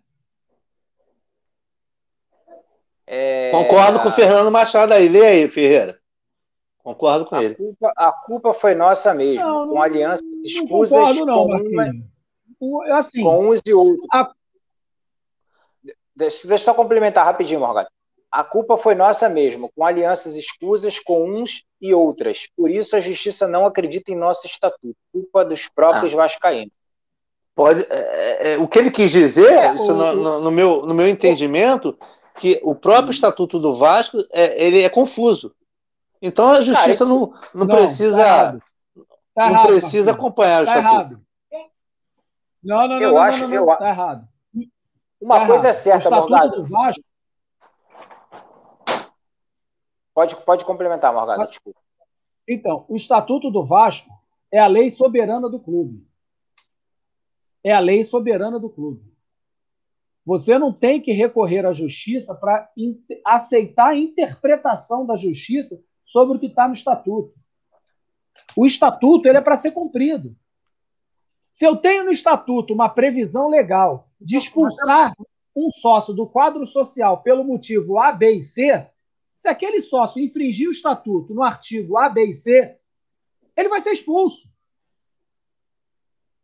[3.05, 3.51] É...
[3.51, 5.09] Concordo com o Fernando Machado aí.
[5.09, 5.99] Lê aí, Ferreira.
[6.77, 7.55] Concordo com a ele.
[7.55, 11.47] Culpa, a culpa foi nossa mesmo, não, com alianças escusas concordo, não,
[12.57, 14.07] com, uma, assim, com uns e outros.
[14.11, 14.31] A...
[16.15, 17.89] Deixa, deixa eu só complementar rapidinho, Morgado.
[18.31, 22.47] A culpa foi nossa mesmo, com alianças escusas com uns e outras.
[22.55, 24.95] Por isso a justiça não acredita em nosso estatuto.
[25.11, 26.17] Culpa dos próprios ah.
[26.17, 26.71] vascaínos.
[27.53, 30.81] Pode, é, é, o que ele quis dizer, é, isso o, no, no, no, meu,
[30.83, 31.97] no meu entendimento,
[32.39, 35.53] que o próprio estatuto do Vasco é, ele é confuso.
[36.21, 37.05] Então a justiça Cara, isso...
[37.05, 38.57] não, não, não, precisa tá
[39.35, 40.95] tá não errado, precisa acompanhar o tá estatuto.
[40.95, 41.21] Errado.
[42.63, 43.65] Não, não, eu não, acho, não, eu...
[43.65, 44.27] tá errado.
[45.19, 45.77] Uma tá coisa errado.
[45.77, 46.65] é certa, Morgado.
[46.65, 47.03] Vasco...
[50.13, 51.79] Pode, pode complementar, Morgado, desculpa.
[52.47, 54.09] Então, o Estatuto do Vasco
[54.51, 56.05] é a lei soberana do clube
[57.63, 59.11] é a lei soberana do clube.
[60.25, 62.69] Você não tem que recorrer à justiça para
[63.25, 67.33] aceitar a interpretação da justiça sobre o que está no estatuto.
[68.55, 70.35] O estatuto ele é para ser cumprido.
[71.51, 75.13] Se eu tenho no estatuto uma previsão legal de expulsar
[75.55, 78.87] um sócio do quadro social pelo motivo A, B e C,
[79.41, 82.77] se aquele sócio infringir o estatuto no artigo A, B e C,
[83.57, 84.47] ele vai ser expulso.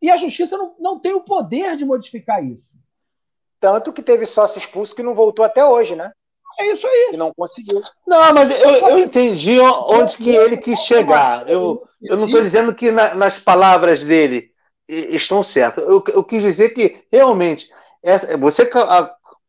[0.01, 2.75] E a justiça não, não tem o poder de modificar isso.
[3.59, 6.11] Tanto que teve sócio expulso que não voltou até hoje, né?
[6.59, 7.09] É isso aí.
[7.11, 7.83] Que não conseguiu.
[8.07, 11.47] Não, mas eu, eu entendi onde que ele quis chegar.
[11.47, 14.51] Eu, eu não estou dizendo que na, nas palavras dele
[14.87, 15.83] estão certas.
[15.83, 17.69] Eu, eu quis dizer que realmente
[18.01, 18.65] essa, você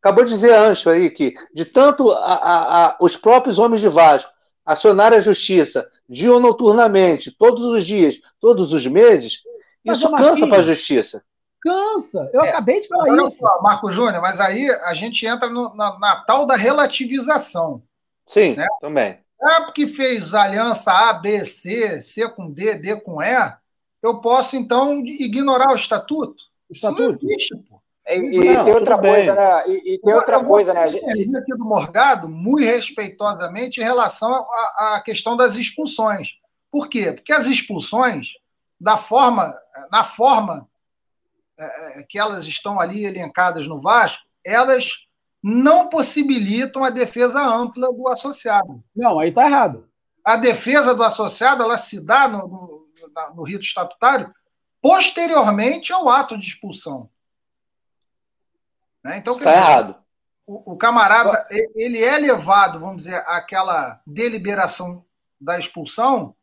[0.01, 3.89] acabou de dizer antes aí que de tanto a, a, a, os próprios homens de
[3.89, 4.31] Vasco
[4.65, 9.43] acionar a justiça dia ou noturnamente, todos os dias, todos os meses,
[9.85, 11.23] isso cansa para a justiça.
[11.61, 12.29] Cansa.
[12.33, 13.37] Eu é, acabei de falar isso.
[13.61, 17.83] Marco Júnior, mas aí a gente entra no, na, na, tal da relativização.
[18.25, 18.65] Sim, né?
[18.81, 19.19] também.
[19.41, 23.53] É porque fez aliança A, B, C, C com D, D com E,
[24.01, 26.43] eu posso, então, ignorar o estatuto?
[26.69, 27.11] O estatuto?
[27.11, 27.55] Isso não existe,
[28.17, 28.25] pô.
[28.25, 29.63] E, e não, tem outra coisa, né?
[29.67, 30.89] E, e tem outra eu coisa, né?
[30.89, 31.37] Gente...
[31.37, 34.45] aqui do Morgado, muito respeitosamente, em relação
[34.77, 36.29] à questão das expulsões.
[36.71, 37.13] Por quê?
[37.13, 38.33] Porque as expulsões
[38.79, 39.53] da forma,
[39.91, 40.67] na forma
[41.57, 45.07] é, é, que elas estão ali elencadas no Vasco, elas
[45.43, 48.83] não possibilitam a defesa ampla do associado.
[48.95, 49.87] Não, aí está errado.
[50.23, 52.87] A defesa do associado ela se dá no, no,
[53.35, 54.33] no rito estatutário
[54.81, 57.09] posteriormente ao ato de expulsão.
[59.03, 59.17] Né?
[59.17, 59.95] Então, está errado.
[60.45, 65.05] O, o, camarada ele é levado, vamos dizer, àquela deliberação
[65.39, 66.35] da expulsão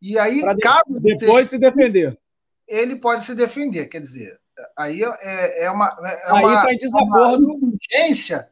[0.00, 2.18] e aí, caso depois se defender.
[2.66, 4.40] Ele pode se defender, quer dizer,
[4.76, 5.88] aí é, é uma.
[6.00, 7.44] É aí uma, em desacordo.
[7.44, 8.48] Uma urgência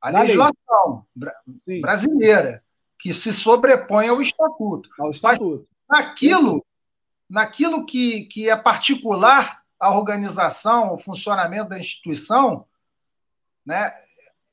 [0.00, 1.06] a legislação
[1.80, 2.62] brasileira
[2.98, 4.88] que se sobrepõe ao estatuto.
[4.98, 5.66] Ao estatuto.
[5.88, 6.64] Mas naquilo,
[7.28, 12.66] naquilo que, que é particular à organização, ao funcionamento da instituição,
[13.64, 13.92] né,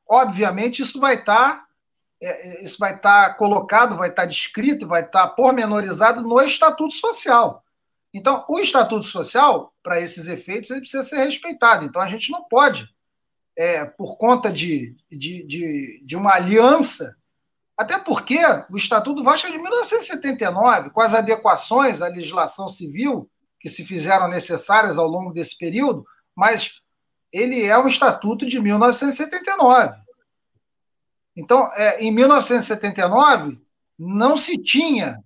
[0.07, 1.65] obviamente, isso vai estar tá,
[2.21, 6.21] é, é, isso vai estar tá colocado, vai estar tá descrito, vai estar tá pormenorizado
[6.21, 7.63] no Estatuto Social.
[8.13, 11.83] Então, o Estatuto Social, para esses efeitos, ele precisa ser respeitado.
[11.83, 12.87] Então, a gente não pode,
[13.57, 17.15] é, por conta de, de, de, de uma aliança,
[17.75, 18.39] até porque
[18.69, 23.29] o Estatuto do Vasco é de 1979, com as adequações à legislação civil
[23.63, 26.81] que se fizeram necessárias ao longo desse período, mas
[27.31, 29.95] ele é um estatuto de 1979.
[31.33, 33.57] Então, é, em 1979,
[33.97, 35.23] não se tinha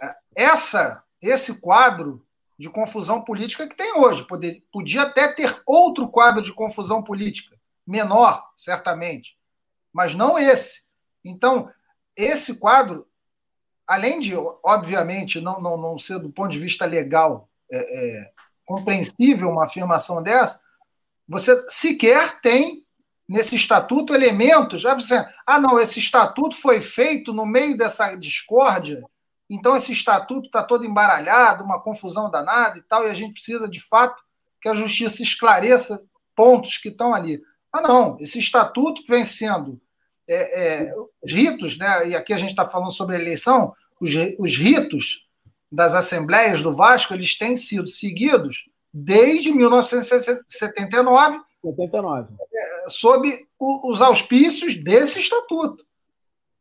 [0.00, 2.26] é, essa, esse quadro
[2.58, 4.26] de confusão política que tem hoje.
[4.26, 7.54] Poder, podia até ter outro quadro de confusão política,
[7.86, 9.36] menor, certamente,
[9.92, 10.86] mas não esse.
[11.22, 11.70] Então,
[12.16, 13.06] esse quadro,
[13.86, 18.32] além de, obviamente, não, não, não ser do ponto de vista legal é, é,
[18.64, 20.60] compreensível uma afirmação dessa,
[21.28, 22.84] você sequer tem
[23.28, 24.80] nesse estatuto elementos.
[24.80, 29.02] Já você, ah, não, esse estatuto foi feito no meio dessa discórdia,
[29.48, 33.68] então esse estatuto está todo embaralhado, uma confusão danada e tal, e a gente precisa
[33.68, 34.22] de fato
[34.60, 36.02] que a justiça esclareça
[36.34, 37.42] pontos que estão ali.
[37.72, 39.80] Ah, não, esse estatuto vem sendo.
[40.26, 44.10] É, é, os ritos, né, e aqui a gente está falando sobre a eleição, os,
[44.38, 45.23] os ritos
[45.74, 52.28] das assembleias do Vasco eles têm sido seguidos desde 1979, 79.
[52.88, 55.84] sob os auspícios desse estatuto.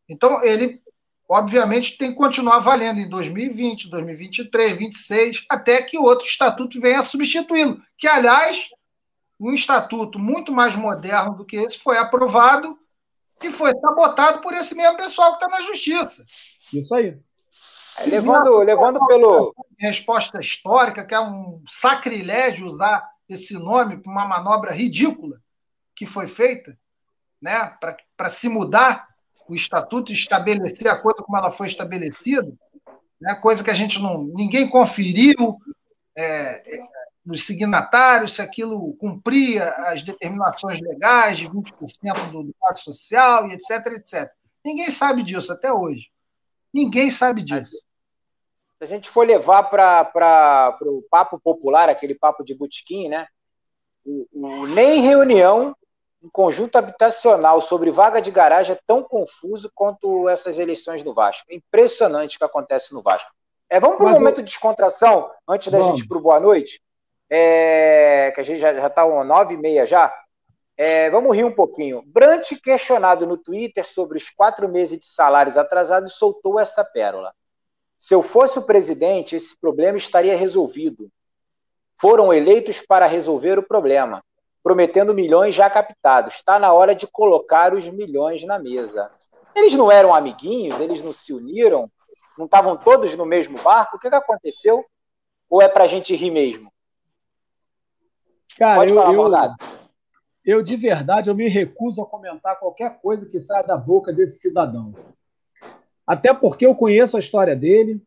[0.10, 0.81] Então, ele,
[1.30, 7.81] obviamente, tem que continuar valendo em 2020, 2023, 2026, até que outro estatuto venha substituí-lo.
[7.98, 8.69] Que, aliás,
[9.40, 12.77] um estatuto muito mais moderno do que esse foi aprovado
[13.44, 16.26] e foi sabotado por esse mesmo pessoal que está na justiça.
[16.73, 17.15] Isso aí.
[17.98, 19.53] É, levando, levando pelo.
[19.78, 25.41] Resposta histórica, que é um sacrilégio usar esse nome para uma manobra ridícula
[25.95, 26.78] que foi feita,
[27.41, 27.78] né,
[28.15, 29.07] para se mudar
[29.48, 32.52] o estatuto e estabelecer a coisa como ela foi estabelecida,
[33.20, 34.24] né, coisa que a gente não.
[34.24, 35.60] ninguém conferiu
[36.15, 36.88] é, é,
[37.26, 43.53] nos signatários se aquilo cumpria as determinações legais de 20% do, do Pacto Social e
[43.53, 44.32] etc, etc.
[44.64, 46.12] Ninguém sabe disso até hoje.
[46.73, 47.77] Ninguém sabe disso.
[48.77, 53.27] Se a gente for levar para o papo popular, aquele papo de butiquim, né?
[54.05, 55.75] O, o, nem reunião
[56.21, 61.45] em conjunto habitacional sobre vaga de garagem é tão confuso quanto essas eleições do Vasco.
[61.49, 63.29] É impressionante o que acontece no Vasco.
[63.69, 64.43] É, vamos para um momento eu...
[64.43, 65.95] de descontração, antes da vamos.
[65.95, 66.81] gente ir para o boa noite,
[67.29, 70.13] é, que a gente já está nove e meia já.
[70.75, 72.01] É, vamos rir um pouquinho.
[72.05, 77.33] Brant, questionado no Twitter sobre os quatro meses de salários atrasados, soltou essa pérola.
[77.97, 81.09] Se eu fosse o presidente, esse problema estaria resolvido.
[82.01, 84.23] Foram eleitos para resolver o problema,
[84.63, 86.33] prometendo milhões já captados.
[86.33, 89.09] Está na hora de colocar os milhões na mesa.
[89.55, 90.79] Eles não eram amiguinhos?
[90.79, 91.89] Eles não se uniram?
[92.35, 93.95] Não estavam todos no mesmo barco?
[93.95, 94.83] O que, que aconteceu?
[95.47, 96.73] Ou é para a gente rir mesmo?
[98.57, 99.82] Cara, Pode eu, falar, Morgado eu
[100.44, 104.94] de verdade eu me recuso a comentar qualquer coisa que saia da boca desse cidadão.
[106.06, 108.02] Até porque eu conheço a história dele.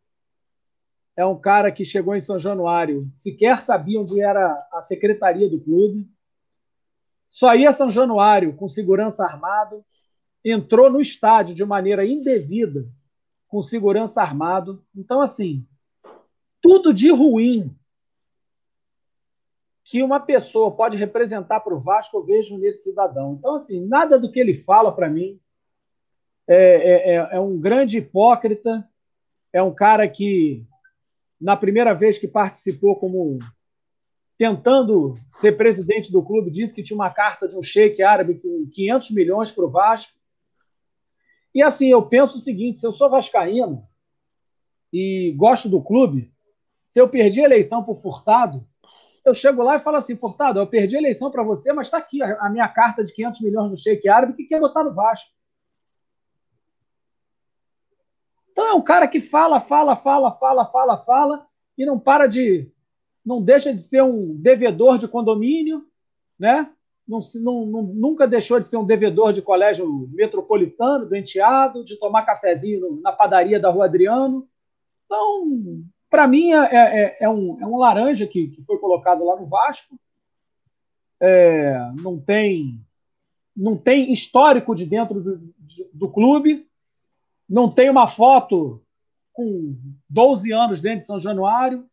[1.16, 5.58] É um cara que chegou em São Januário, sequer sabia onde era a secretaria do
[5.58, 6.06] clube.
[7.26, 9.82] Só ia a São Januário com segurança armado,
[10.44, 12.86] entrou no estádio de maneira indevida
[13.48, 14.84] com segurança armado.
[14.94, 15.66] Então assim,
[16.60, 17.74] tudo de ruim
[19.86, 23.34] que uma pessoa pode representar para o Vasco, eu vejo nesse cidadão.
[23.38, 25.38] Então, assim, nada do que ele fala para mim
[26.48, 28.84] é, é, é, é, um grande hipócrita,
[29.52, 30.66] é um cara que,
[31.40, 33.38] na primeira vez que participou como
[34.36, 38.68] tentando ser presidente do clube, disse que tinha uma carta de um sheik árabe com
[38.68, 40.18] 500 milhões para o Vasco.
[41.54, 43.86] E assim, eu penso o seguinte: se eu sou vascaíno
[44.92, 46.32] e gosto do clube,
[46.86, 48.66] se eu perdi a eleição por furtado,
[49.28, 51.98] eu chego lá e falo assim, Furtado, eu perdi a eleição para você, mas está
[51.98, 55.30] aqui a, minha carta de 500 milhões do Sheik Árabe que quer botar no Vasco.
[58.50, 61.46] Então é um cara que fala, fala, fala, fala, fala, fala
[61.76, 62.70] e não para de,
[63.24, 65.84] não deixa de ser um devedor de condomínio,
[66.38, 66.70] né?
[67.06, 72.24] Não, não, nunca deixou de ser um devedor de colégio metropolitano, do enteado, de tomar
[72.24, 74.48] cafezinho na padaria da Rua Adriano.
[75.04, 79.36] Então, para mim, é, é, é, um, é um laranja que, que foi colocado lá
[79.36, 79.98] no Vasco.
[81.20, 82.80] É, não tem
[83.56, 85.54] não tem histórico de dentro do,
[85.90, 86.68] do clube,
[87.48, 88.82] não tem uma foto
[89.32, 89.74] com
[90.10, 91.88] 12 anos dentro de São Januário,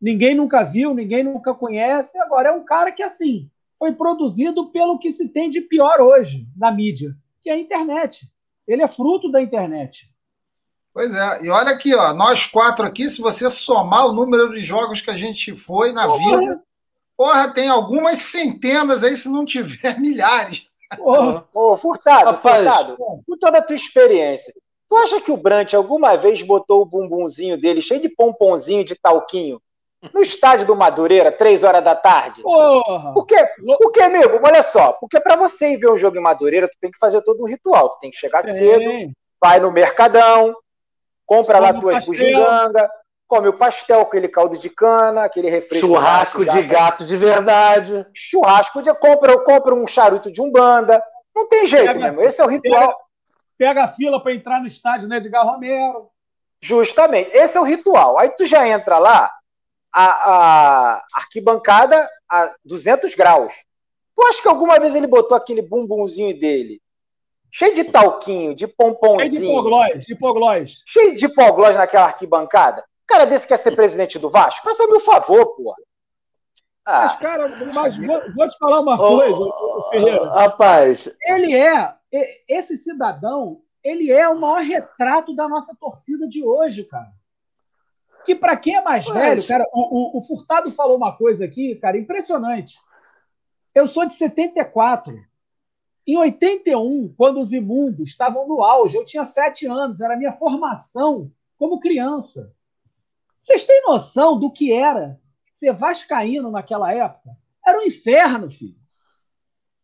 [0.00, 2.18] ninguém nunca viu, ninguém nunca conhece.
[2.18, 3.48] Agora é um cara que, assim,
[3.78, 8.28] foi produzido pelo que se tem de pior hoje na mídia, que é a internet.
[8.66, 10.11] Ele é fruto da internet.
[10.94, 14.60] Pois é, e olha aqui, ó, nós quatro aqui, se você somar o número de
[14.60, 16.38] jogos que a gente foi na porra.
[16.38, 16.62] vida,
[17.16, 20.66] porra, tem algumas centenas aí, se não tiver milhares.
[20.96, 21.48] Porra.
[21.54, 24.52] Ô, Furtado, Rapaz, Furtado, com toda a tua experiência,
[24.88, 28.94] tu acha que o Brant alguma vez botou o bumbumzinho dele cheio de pomponzinho de
[28.94, 29.60] talquinho
[30.12, 32.42] no estádio do Madureira, três horas da tarde?
[32.42, 33.14] Porra!
[33.14, 33.36] Por quê?
[33.80, 34.38] Por quê, amigo?
[34.42, 37.22] Olha só, porque para você ir ver um jogo em Madureira, tu tem que fazer
[37.22, 40.54] todo um ritual, tu tem que chegar cedo, vai no Mercadão,
[41.32, 42.90] compra lá tuas bugigangas,
[43.26, 45.86] come o pastel, aquele caldo de cana, aquele refresco.
[45.86, 48.06] Churrasco de gato de verdade.
[48.12, 48.92] Churrasco de.
[48.94, 51.02] Compra, compra um charuto de umbanda.
[51.34, 52.20] Não tem jeito, pega, mesmo.
[52.20, 52.86] Esse é o ritual.
[52.86, 52.96] Pega,
[53.56, 56.10] pega a fila para entrar no estádio né, Edgar Romero.
[56.60, 57.30] Justamente.
[57.34, 58.18] Esse é o ritual.
[58.18, 59.32] Aí tu já entra lá,
[59.90, 63.54] a, a arquibancada a 200 graus.
[64.14, 66.82] Tu acha que alguma vez ele botou aquele bumbumzinho dele
[67.52, 69.30] cheio de talquinho, de pomponzinho.
[69.30, 70.82] Cheio de hipoglós, de hipoglós.
[70.86, 72.82] Cheio de hipoglós naquela arquibancada.
[73.06, 74.64] Cara desse quer ser presidente do Vasco?
[74.64, 75.76] Faça-me um favor, porra.
[76.84, 77.02] Ah.
[77.04, 80.24] Mas, cara, mas vou, vou te falar uma coisa, oh, Ferreira.
[80.30, 81.14] Rapaz.
[81.22, 81.94] Ele é,
[82.48, 87.12] esse cidadão, ele é o maior retrato da nossa torcida de hoje, cara.
[88.24, 89.16] Que para quem é mais mas...
[89.16, 92.78] velho, cara, o, o, o Furtado falou uma coisa aqui, cara, impressionante.
[93.74, 95.14] Eu sou de 74.
[96.06, 100.32] Em 81, quando os imundos estavam no auge, eu tinha sete anos, era a minha
[100.32, 102.52] formação como criança.
[103.40, 105.20] Vocês têm noção do que era
[105.54, 107.30] ser vascaíno naquela época?
[107.64, 108.76] Era um inferno, filho.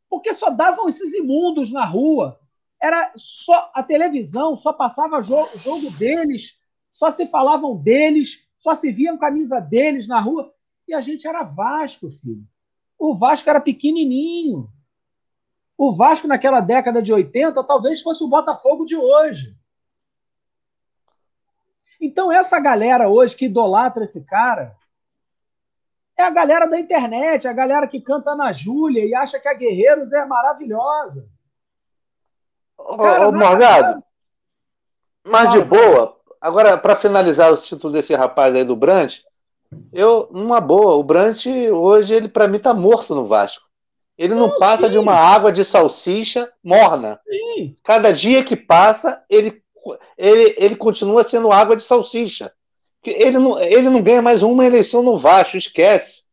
[0.08, 2.40] Porque só davam esses imundos na rua.
[2.80, 6.58] Era só a televisão, só passava jogo, jogo deles,
[6.92, 10.52] só se falavam deles, só se viam camisa deles na rua.
[10.86, 12.44] E a gente era Vasco, filho.
[12.98, 14.68] O Vasco era pequenininho.
[15.78, 19.56] O Vasco, naquela década de 80, talvez fosse o Botafogo de hoje.
[22.00, 24.76] Então, essa galera hoje que idolatra esse cara
[26.16, 29.54] é a galera da internet, a galera que canta na Júlia e acha que a
[29.54, 31.28] Guerreiros é maravilhosa.
[32.76, 34.02] Cara, ô, Morgado,
[35.24, 39.20] mas de boa, agora, para finalizar o título desse rapaz aí do Brant,
[39.92, 43.67] eu, numa boa, o Brant hoje, ele para mim tá morto no Vasco.
[44.18, 44.92] Ele não, não passa sim.
[44.92, 47.20] de uma água de salsicha morna.
[47.24, 47.76] Sim.
[47.84, 49.62] Cada dia que passa, ele,
[50.18, 52.52] ele, ele continua sendo água de salsicha.
[53.04, 56.24] Ele não, ele não ganha mais uma eleição no Vasco, esquece.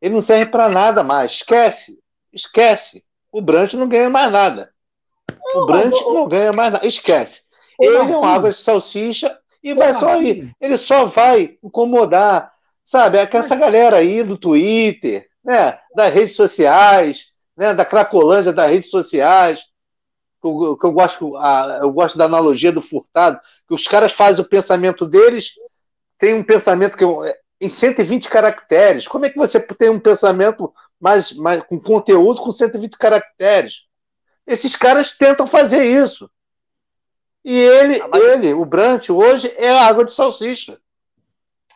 [0.00, 2.00] Ele não serve para nada mais, esquece.
[2.32, 3.04] Esquece.
[3.30, 4.72] O Brant não ganha mais nada.
[5.54, 7.42] O Brant não ganha mais nada, esquece.
[7.78, 10.54] Ele é uma água de salsicha e vai só ir.
[10.58, 12.52] Ele só vai incomodar,
[12.84, 13.18] sabe?
[13.18, 18.90] É essa galera aí do Twitter, né, das redes sociais, né, da Cracolândia das redes
[18.90, 19.62] sociais,
[20.42, 21.32] que eu, que eu, gosto,
[21.80, 25.54] eu gosto da analogia do furtado, que os caras fazem o pensamento deles,
[26.18, 29.08] tem um pensamento que é em 120 caracteres.
[29.08, 33.84] Como é que você tem um pensamento mais, mais com conteúdo com 120 caracteres?
[34.46, 36.30] Esses caras tentam fazer isso.
[37.42, 40.78] E ele, ah, ele, o Brant, hoje é água de salsicha.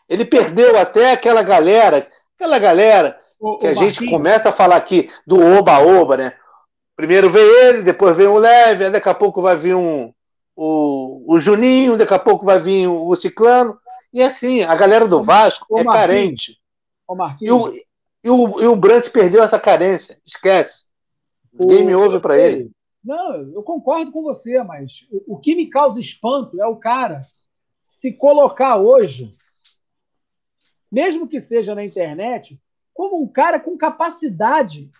[0.09, 3.22] Ele perdeu até aquela galera, aquela galera
[3.61, 6.33] que a gente começa a falar aqui do oba-oba, né?
[6.95, 10.13] Primeiro vem ele, depois vem o Leve, daqui a pouco vai vir um,
[10.55, 13.79] o, o Juninho, daqui a pouco vai vir o, o Ciclano.
[14.13, 16.59] E assim, a galera do Vasco é carente.
[17.41, 17.73] E o,
[18.23, 20.21] e, o, e o Brant perdeu essa carência.
[20.25, 20.85] Esquece.
[21.53, 22.71] O, Game over para ele.
[23.05, 27.27] Não, eu concordo com você, mas o, o que me causa espanto é o cara
[27.91, 29.35] se colocar hoje,
[30.91, 32.61] mesmo que seja na internet,
[32.95, 34.91] como um cara com capacidade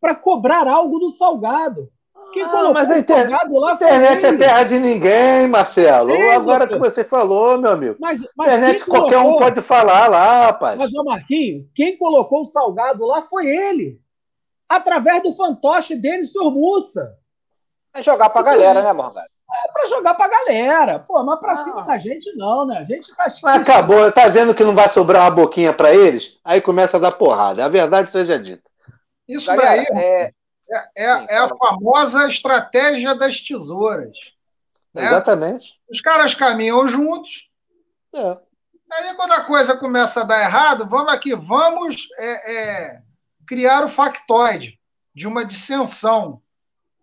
[0.00, 1.90] para cobrar algo do Salgado.
[2.32, 3.30] Quem ah, mas a inter...
[3.30, 6.10] lá internet é terra de ninguém, Marcelo.
[6.10, 7.96] É, Agora que você falou, meu amigo.
[8.00, 9.08] Mas, mas internet colocou...
[9.08, 10.76] qualquer um pode falar lá, rapaz.
[10.76, 14.00] Mas, ô Marquinho, quem colocou o Salgado lá foi ele.
[14.68, 16.50] Através do fantoche dele, Sr.
[16.50, 17.16] Mussa.
[17.94, 19.28] É jogar pra Isso galera, né, Morgado?
[19.54, 20.98] É pra jogar pra galera.
[20.98, 21.64] Pô, mas pra ah.
[21.64, 22.78] cima da gente não, né?
[22.78, 23.26] A gente tá.
[23.42, 26.38] Mas acabou, tá vendo que não vai sobrar uma boquinha pra eles?
[26.44, 27.64] Aí começa a dar porrada.
[27.64, 28.68] A verdade seja dita.
[29.28, 30.32] Isso galera, daí é,
[30.70, 34.34] é, é, é, a famosa estratégia das tesouras.
[34.92, 35.06] Né?
[35.06, 35.74] Exatamente.
[35.90, 37.50] Os caras caminham juntos.
[38.14, 38.38] É.
[38.92, 43.02] Aí, quando a coisa começa a dar errado, vamos aqui, vamos é, é
[43.46, 44.78] criar o factoide
[45.14, 46.40] de uma dissensão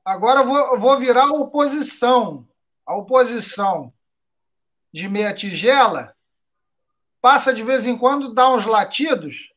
[0.04, 2.48] Agora eu vou, vou virar a oposição.
[2.86, 3.94] A oposição
[4.92, 6.16] de meia tigela
[7.22, 9.54] passa de vez em quando, dá uns latidos.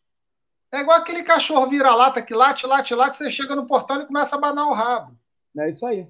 [0.71, 4.37] É igual aquele cachorro vira-lata que late, late, late, você chega no portão e começa
[4.37, 5.17] a abanar o rabo.
[5.57, 6.07] É isso aí.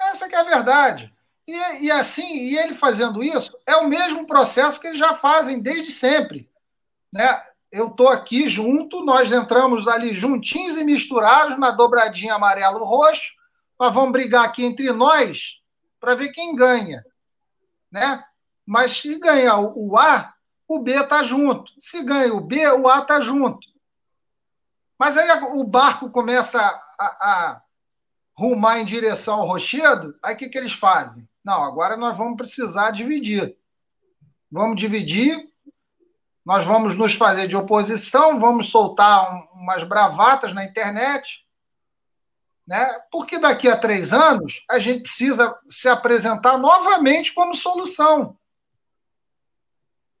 [0.00, 1.12] Essa que é a verdade.
[1.46, 5.60] E, e assim, e ele fazendo isso, é o mesmo processo que eles já fazem
[5.60, 6.48] desde sempre.
[7.12, 7.42] Né?
[7.70, 13.32] Eu estou aqui junto, nós entramos ali juntinhos e misturados na dobradinha amarelo-roxo,
[13.78, 15.60] nós vamos brigar aqui entre nós
[16.00, 17.04] para ver quem ganha.
[17.90, 18.22] Né?
[18.66, 20.34] Mas se ganhar o A,
[20.66, 21.72] o B está junto.
[21.78, 23.66] Se ganha o B, o A está junto.
[24.98, 26.60] Mas aí o barco começa
[26.98, 27.62] a, a
[28.34, 31.28] rumar em direção ao rochedo, aí o que, que eles fazem?
[31.44, 33.56] Não, agora nós vamos precisar dividir.
[34.50, 35.50] Vamos dividir,
[36.50, 41.46] nós vamos nos fazer de oposição, vamos soltar um, umas bravatas na internet,
[42.66, 42.92] né?
[43.08, 48.36] porque daqui a três anos a gente precisa se apresentar novamente como solução.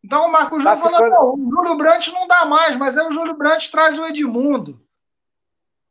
[0.04, 3.08] Então o Marco Júnior tá falou: não, o Júlio Brandt não dá mais, mas aí
[3.08, 4.80] o Júlio Brandt traz o Edmundo.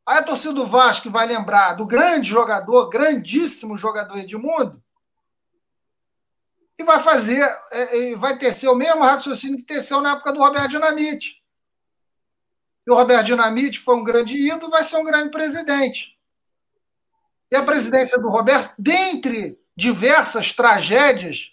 [0.05, 4.81] Aí a torcida do Vasco vai lembrar do grande jogador, grandíssimo jogador Edmundo,
[6.79, 10.69] e vai fazer, é, vai tecer o mesmo raciocínio que teceu na época do Roberto
[10.69, 11.43] Dinamite.
[12.87, 16.17] E o Roberto Dinamite foi um grande ídolo, vai ser um grande presidente.
[17.51, 21.51] E a presidência do Roberto, dentre diversas tragédias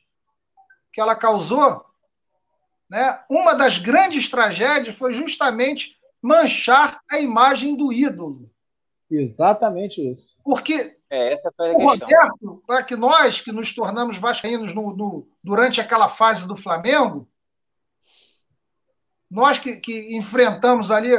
[0.93, 1.85] que ela causou,
[2.89, 8.49] né, uma das grandes tragédias foi justamente manchar a imagem do ídolo.
[9.11, 10.37] Exatamente isso.
[10.45, 12.09] Porque é, essa foi a o questão.
[12.09, 17.29] Roberto, para que nós que nos tornamos vascaínos no, no, durante aquela fase do Flamengo,
[19.31, 21.13] nós que, que enfrentamos ali,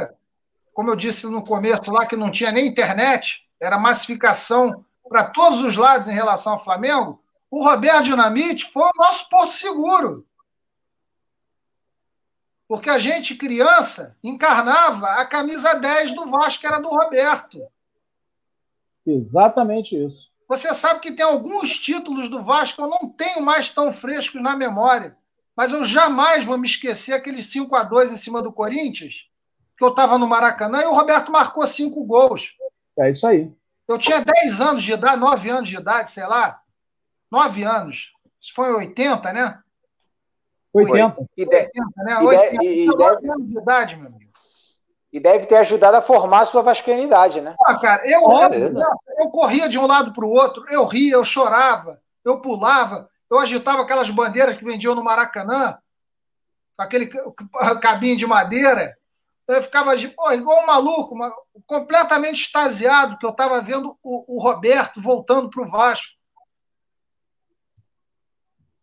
[0.74, 5.62] como eu disse no começo lá, que não tinha nem internet, era massificação para todos
[5.62, 10.28] os lados em relação ao Flamengo, o Roberto Dinamite foi o nosso porto seguro.
[12.68, 17.66] Porque a gente, criança, encarnava a camisa 10 do Vasco, que era do Roberto.
[19.08, 20.28] Exatamente isso.
[20.48, 24.42] Você sabe que tem alguns títulos do Vasco que eu não tenho mais tão frescos
[24.42, 25.18] na memória.
[25.56, 29.28] Mas eu jamais vou me esquecer aqueles 5 a 2 em cima do Corinthians,
[29.76, 32.56] que eu estava no Maracanã e o Roberto marcou cinco gols.
[32.98, 33.52] É isso aí.
[33.88, 36.62] Eu tinha 10 anos de idade, 9 anos de idade, sei lá.
[37.32, 38.14] 9 anos.
[38.40, 39.60] Isso foi 80, né?
[40.74, 41.28] 80.
[41.36, 42.18] E 80, né?
[42.20, 42.64] 80.
[42.64, 44.27] E, e, 9 anos de idade, meu amigo.
[45.12, 47.56] E deve ter ajudado a formar a sua vascainidade, né?
[47.64, 48.74] Ah, cara, eu, eu,
[49.20, 53.40] eu corria de um lado para o outro, eu ria, eu chorava, eu pulava, eu
[53.40, 55.78] agitava aquelas bandeiras que vendiam no Maracanã,
[56.78, 57.10] aquele
[57.82, 58.98] cabinho de madeira.
[59.48, 61.16] Eu ficava de, pô, igual um maluco,
[61.66, 66.18] completamente extasiado, que eu estava vendo o, o, Roberto voltando para o Vasco.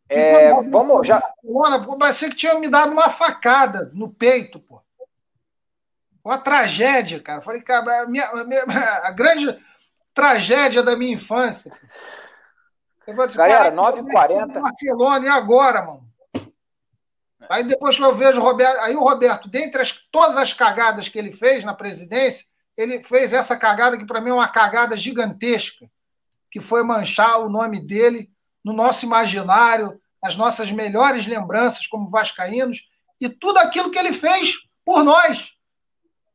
[0.09, 1.23] É, vamos já.
[1.99, 4.84] Parecia que tinha me dado uma facada no peito, pô
[6.25, 7.43] uma tragédia, cara.
[7.43, 8.63] Falei, cara, a, minha, a, minha,
[9.03, 9.59] a grande
[10.15, 11.71] tragédia da minha infância.
[13.07, 14.61] Eu falei, Galera, 9h40.
[14.61, 16.05] Barcelona, e agora, mano?
[17.51, 18.79] Aí depois que eu vejo o Roberto.
[18.81, 23.35] Aí o Roberto, dentre as, todas as cagadas que ele fez na presidência, ele fez
[23.35, 25.87] essa cagada que para mim é uma cagada gigantesca,
[26.51, 28.31] que foi manchar o nome dele
[28.65, 32.89] no nosso imaginário, as nossas melhores lembranças como vascaínos
[33.21, 35.54] e tudo aquilo que ele fez por nós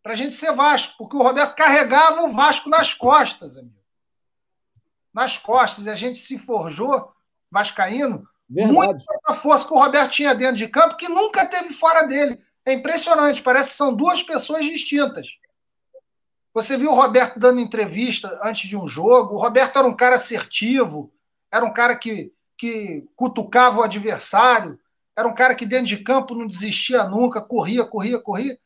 [0.02, 3.76] para a gente ser Vasco, porque o Roberto carregava o Vasco nas costas, amigo.
[5.14, 7.12] Nas costas, e a gente se forjou,
[7.52, 8.74] Vascaíno, Verdade.
[8.74, 12.42] muito a força que o Roberto tinha dentro de campo, que nunca teve fora dele.
[12.66, 15.28] É impressionante, parece que são duas pessoas distintas.
[16.54, 19.36] Você viu o Roberto dando entrevista antes de um jogo.
[19.36, 21.12] O Roberto era um cara assertivo,
[21.52, 24.80] era um cara que, que cutucava o adversário,
[25.16, 28.58] era um cara que dentro de campo não desistia nunca, corria, corria, corria.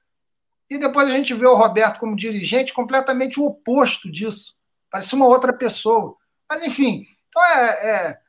[0.73, 4.55] E depois a gente vê o Roberto como dirigente completamente o oposto disso.
[4.89, 6.17] Parece uma outra pessoa.
[6.49, 7.69] Mas, enfim, então é.
[7.69, 8.21] é...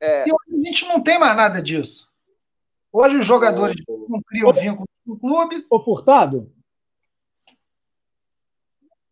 [0.00, 0.28] é...
[0.28, 2.08] E hoje a gente não tem mais nada disso.
[2.92, 3.74] Hoje os jogadores
[4.08, 5.66] não criam vínculo com o clube.
[5.68, 6.52] Ô, Furtado?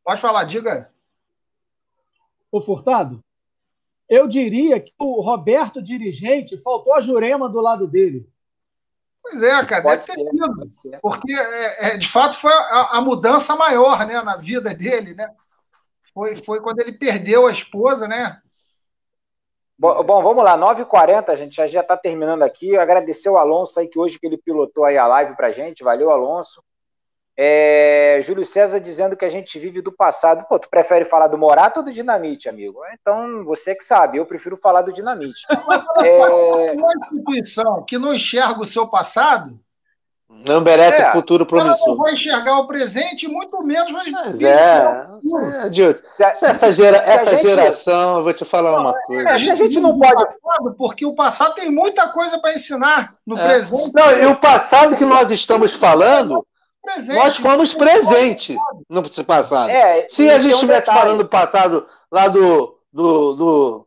[0.05, 0.93] Pode falar, diga.
[2.53, 3.21] Ô, Furtado?
[4.09, 8.29] Eu diria que o Roberto, dirigente, faltou a Jurema do lado dele.
[9.23, 10.99] Pois é, cara, pode deve ter sido.
[11.01, 15.31] Porque, é, é, de fato, foi a, a, mudança maior né, na vida dele, né?
[16.13, 18.41] Foi, foi quando ele perdeu a esposa, né?
[19.79, 22.77] Bom, bom vamos lá, 9h40, a gente já está terminando aqui.
[22.77, 25.85] Agradecer o Alonso aí, que hoje que ele pilotou aí a live pra gente.
[25.85, 26.63] Valeu, Alonso.
[27.43, 30.45] É, Júlio César dizendo que a gente vive do passado.
[30.47, 32.81] Pô, tu prefere falar do Morato ou do Dinamite, amigo?
[32.93, 35.47] Então, você que sabe, eu prefiro falar do Dinamite.
[36.05, 36.73] é...
[36.73, 39.59] Uma instituição que não enxerga o seu passado,
[40.29, 41.79] Não merece é, futuro promissor.
[41.79, 44.11] Ela não vai enxergar o presente e muito menos vai.
[44.11, 45.07] Mas é,
[46.19, 47.49] é, essa, gera, essa gente...
[47.49, 49.31] geração, eu vou te falar não, uma é, coisa.
[49.31, 50.27] A gente, a gente não pode.
[50.77, 53.49] Porque o passado tem muita coisa para ensinar no é.
[53.49, 53.93] presente.
[53.95, 56.47] Não, e o passado que nós estamos falando,
[56.83, 58.57] presente, nós fomos presente
[58.89, 59.71] no passado.
[59.71, 63.87] É, Se a gente estivesse um falando do passado lá do, do, do,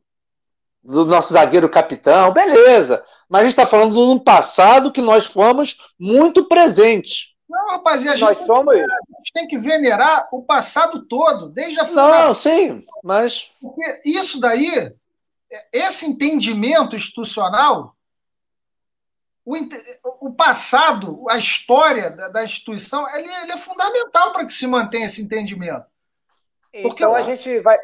[0.84, 3.04] do nosso zagueiro capitão, beleza.
[3.30, 7.34] Mas a gente está falando de um passado que nós fomos muito presentes.
[7.50, 8.74] Não, rapaziada, nós gente, somos...
[8.74, 12.28] a gente tem que venerar o passado todo, desde a fundação.
[12.28, 13.50] Não, sim, mas.
[13.62, 14.92] Porque isso daí,
[15.72, 17.96] esse entendimento institucional,
[19.46, 24.66] o, o passado, a história da, da instituição, ele, ele, é fundamental para que se
[24.66, 25.86] mantenha esse entendimento.
[26.82, 27.78] Porque, então a gente vai,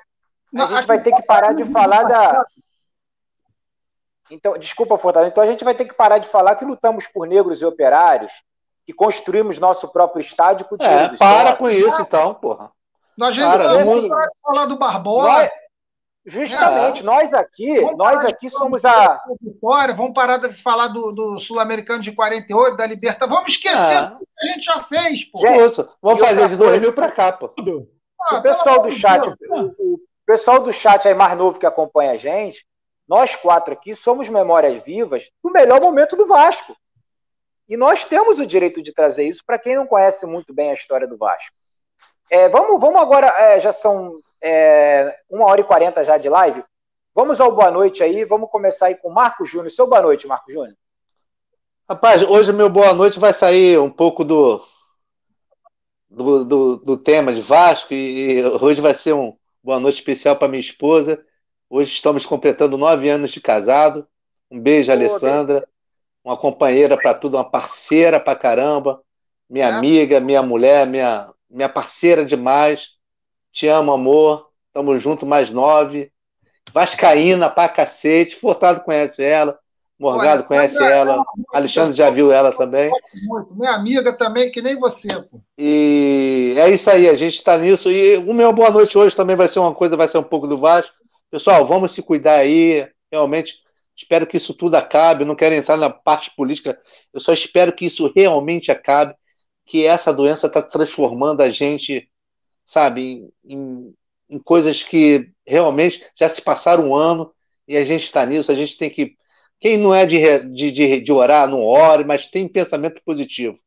[0.55, 2.45] a gente vai ter que parar de falar da.
[4.31, 5.31] Então, desculpa, Fortaleza.
[5.31, 8.33] Então a gente vai ter que parar de falar que lutamos por negros e operários,
[8.85, 12.71] que construímos nosso próprio estádio com o dinheiro é, Para com isso, então, porra.
[13.17, 14.07] Nós já vamos
[14.41, 15.27] falar do Barbosa.
[15.27, 15.49] Nós,
[16.29, 17.03] justamente, é.
[17.03, 19.21] nós aqui, vamos nós aqui somos a.
[19.41, 23.29] Vitória, vamos parar de falar do, do Sul-Americano de 48, da Libertad.
[23.29, 24.07] Vamos esquecer é.
[24.07, 25.39] o que a gente já fez, pô.
[25.39, 27.53] Gente, vamos fazer de 2000 para cá, pô.
[28.21, 32.17] Ah, o pessoal do chat, o pessoal do chat aí mais novo que acompanha a
[32.17, 32.65] gente,
[33.07, 36.75] nós quatro aqui somos memórias vivas do melhor momento do Vasco.
[37.67, 40.75] E nós temos o direito de trazer isso para quem não conhece muito bem a
[40.75, 41.55] história do Vasco.
[42.31, 46.63] É, vamos, vamos agora, é, já são é, uma hora e quarenta já de live.
[47.13, 49.69] Vamos ao boa noite aí, vamos começar aí com Marco Júnior.
[49.69, 50.75] Seu boa noite, Marco Júnior.
[51.89, 54.63] Rapaz, hoje meu boa noite vai sair um pouco do,
[56.09, 60.47] do, do, do tema de Vasco e hoje vai ser um boa noite especial para
[60.47, 61.23] minha esposa
[61.69, 64.07] Hoje estamos completando nove anos de casado.
[64.49, 65.67] Um beijo, Alessandra.
[66.23, 69.03] Uma companheira para tudo, uma parceira para caramba.
[69.47, 69.71] Minha é.
[69.71, 72.95] amiga, minha mulher, minha, minha parceira demais.
[73.51, 74.49] Te amo, amor.
[74.73, 76.11] Tamo junto, mais nove.
[76.73, 78.35] Vascaína pra cacete.
[78.35, 79.57] Furtado conhece ela.
[79.99, 81.21] Morgado Olha, conhece ela.
[81.53, 82.89] Alexandre já viu ela também.
[83.23, 83.53] Muito.
[83.53, 85.09] Minha amiga também, que nem você.
[85.23, 85.41] Pô.
[85.57, 87.91] E é isso aí, a gente está nisso.
[87.91, 90.47] E o meu boa noite hoje também vai ser uma coisa, vai ser um pouco
[90.47, 90.95] do Vasco.
[91.29, 92.87] Pessoal, vamos se cuidar aí.
[93.11, 93.55] Realmente,
[93.95, 95.25] espero que isso tudo acabe.
[95.25, 96.79] não quero entrar na parte política.
[97.13, 99.13] Eu só espero que isso realmente acabe.
[99.65, 102.09] Que essa doença está transformando a gente,
[102.69, 103.95] sabe, em,
[104.29, 107.33] em coisas que realmente já se passaram um ano
[107.67, 108.51] e a gente está nisso.
[108.51, 109.15] A gente tem que.
[109.59, 110.19] Quem não é de,
[110.53, 113.57] de, de, de orar, não ore, mas tem pensamento positivo.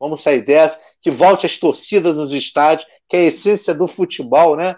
[0.00, 4.56] Vamos sair dessa, que volte as torcidas nos estádios, que é a essência do futebol,
[4.56, 4.74] né?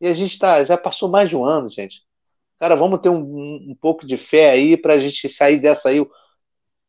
[0.00, 2.02] E a gente tá, já passou mais de um ano, gente.
[2.58, 6.04] Cara, vamos ter um, um pouco de fé aí para a gente sair dessa aí,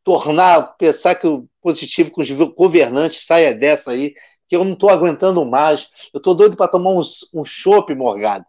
[0.06, 4.14] tornar, pensar que o positivo com os governantes saia dessa aí,
[4.50, 5.90] que eu não estou aguentando mais.
[6.12, 7.02] Eu estou doido para tomar um,
[7.36, 8.46] um chopp, Morgado.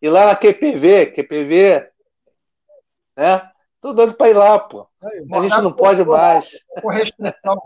[0.00, 1.88] E lá na QPV, QPV,
[3.16, 3.50] né?
[3.80, 4.86] Tô doido para ir lá, pô.
[5.32, 6.52] A gente não pode mais.
[6.80, 7.62] Com restrição.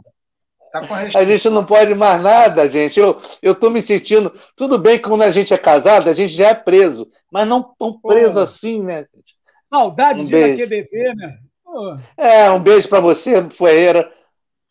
[0.72, 0.80] Tá
[1.18, 2.98] a gente não pode mais nada, gente.
[2.98, 4.32] Eu, eu tô me sentindo.
[4.54, 7.62] Tudo bem que quando a gente é casado, a gente já é preso, mas não
[7.62, 9.34] tão preso assim, né, gente?
[9.68, 11.38] Saudade um de ir na QBV, né?
[11.64, 11.98] Pô.
[12.16, 14.10] É, um beijo para você, Ferreira,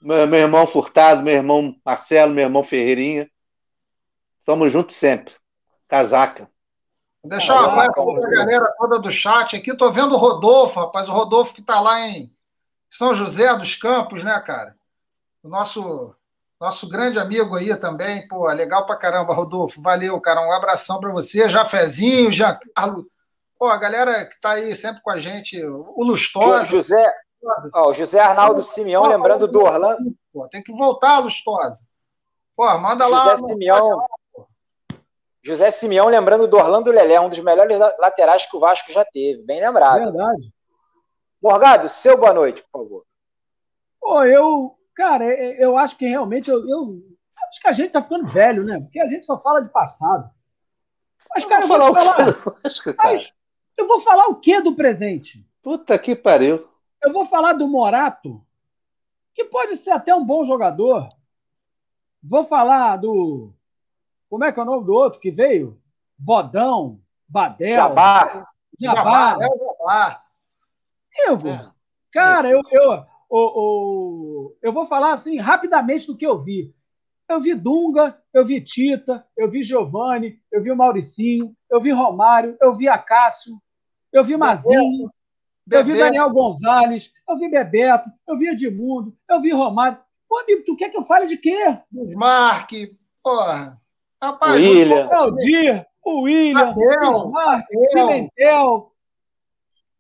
[0.06, 3.30] meu, irmão Furtado, meu irmão Marcelo, meu irmão Ferreirinha.
[4.40, 5.34] Estamos juntos sempre.
[5.88, 6.50] Casaca.
[7.24, 9.76] Vou deixar um abraço para a galera toda do chat aqui.
[9.76, 11.10] Tô vendo o Rodolfo, rapaz.
[11.10, 12.32] O Rodolfo que está lá em
[12.90, 14.76] São José dos Campos, né, cara?
[15.46, 16.16] o nosso
[16.60, 21.12] nosso grande amigo aí também, pô, legal pra caramba, Rodolfo, valeu, cara, um abração para
[21.12, 23.06] você, Jafezinho, Giancarlo,
[23.60, 26.64] pô, a galera que tá aí sempre com a gente, o Lustosa.
[26.64, 27.14] José,
[27.74, 30.16] ó, o José Arnaldo Simeão, pô, lembrando do Orlando.
[30.34, 31.84] Pô, tem que voltar, Lustosa.
[32.56, 33.36] Pô, manda José lá.
[33.38, 34.06] Simeão,
[35.44, 39.44] José Simeão, lembrando do Orlando Lelé, um dos melhores laterais que o Vasco já teve,
[39.44, 40.06] bem lembrado.
[40.06, 40.54] Verdade.
[41.42, 43.06] Morgado, seu boa noite, por favor.
[44.00, 45.26] Pô, eu Cara,
[45.60, 47.04] eu acho que realmente eu, eu
[47.50, 48.80] acho que a gente tá ficando velho, né?
[48.80, 50.30] Porque a gente só fala de passado.
[51.34, 53.34] Mas, cara, eu vou falar, falar mas
[53.78, 55.46] eu vou falar o que do presente?
[55.62, 56.66] Puta que pariu.
[57.06, 58.44] Eu vou falar do Morato,
[59.32, 61.08] que pode ser até um bom jogador.
[62.22, 63.54] Vou falar do.
[64.28, 65.80] Como é que é o nome do outro que veio?
[66.18, 67.76] Bodão, Badel.
[67.76, 68.48] Jabá.
[68.80, 69.04] Jabá.
[69.04, 69.38] Jabá.
[69.40, 70.26] Jabá.
[71.28, 71.72] Igor, é.
[72.12, 76.74] cara, eu, eu, o, o, eu vou falar assim rapidamente do que eu vi.
[77.30, 81.92] Eu vi Dunga, eu vi Tita, eu vi Giovanni, eu vi o Mauricinho, eu vi
[81.92, 83.62] Romário, eu vi Acácio,
[84.12, 85.10] eu vi Mazinho,
[85.70, 89.98] eu vi Daniel Gonzalez, eu vi Bebeto, eu vi Edmundo, eu vi Romário.
[90.28, 91.78] Pô, amigo, tu quer que eu fale de quê?
[92.16, 92.72] Mark,
[93.24, 93.80] porra.
[94.22, 95.08] Rapaz, o William.
[95.08, 98.92] O Aldir, o William, o Bismarck, o Pimentel.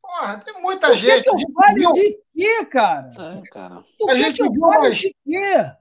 [0.01, 1.23] Porra, tem muita tu gente.
[1.23, 1.91] Quer que eu fale viu...
[1.91, 3.11] de quê, cara?
[3.17, 3.83] É, cara.
[3.97, 4.97] Tu a gente viu mais...
[4.97, 5.71] de quê?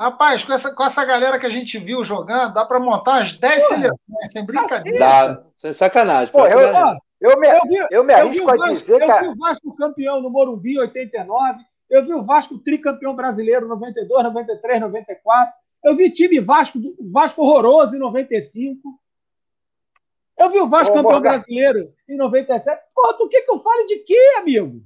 [0.00, 3.34] Rapaz, com essa, com essa galera que a gente viu jogando, dá para montar umas
[3.34, 4.98] 10 seleções, sem brincadeira.
[4.98, 6.32] Dá, sem sacanagem.
[6.32, 6.96] Pô, eu, eu,
[7.38, 9.10] me, eu, vi, eu me arrisco eu a dizer eu que.
[9.10, 14.24] Eu vi o Vasco campeão no Morumbi 89, eu vi o Vasco tricampeão brasileiro 92,
[14.24, 15.54] 93, 94.
[15.84, 16.78] Eu vi time Vasco,
[17.12, 18.80] Vasco horroroso em 95.
[20.38, 21.30] Eu vi o Vasco Ô, campeão Morgan.
[21.30, 22.82] brasileiro em 97.
[22.94, 24.82] Porra, tu quer que eu fale de quê, amigo?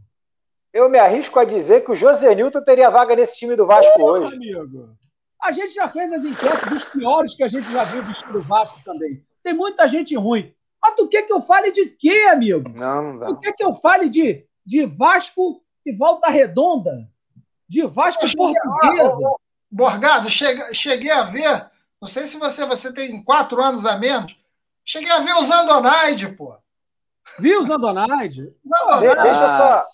[0.72, 4.02] Eu me arrisco a dizer que o José Nilton teria vaga nesse time do Vasco
[4.02, 4.34] hoje.
[4.34, 4.96] Amigo.
[5.40, 8.80] A gente já fez as enquetes dos piores que a gente já viu vestido Vasco
[8.84, 9.24] também.
[9.42, 10.52] Tem muita gente ruim.
[10.86, 12.70] Mas tu quer que eu fale de quê, amigo?
[12.72, 13.26] Não, não dá.
[13.26, 17.08] Tu quer que eu fale de, de Vasco e Volta Redonda?
[17.68, 19.34] De Vasco e Portuguesa?
[19.68, 21.68] Borgado, cheguei, cheguei a ver,
[22.00, 24.38] não sei se você, você tem quatro anos a menos,
[24.84, 26.56] cheguei a ver o Zandonaide, pô.
[27.40, 28.54] Viu o Zandonaide?
[28.64, 29.84] Não, de, deixa eu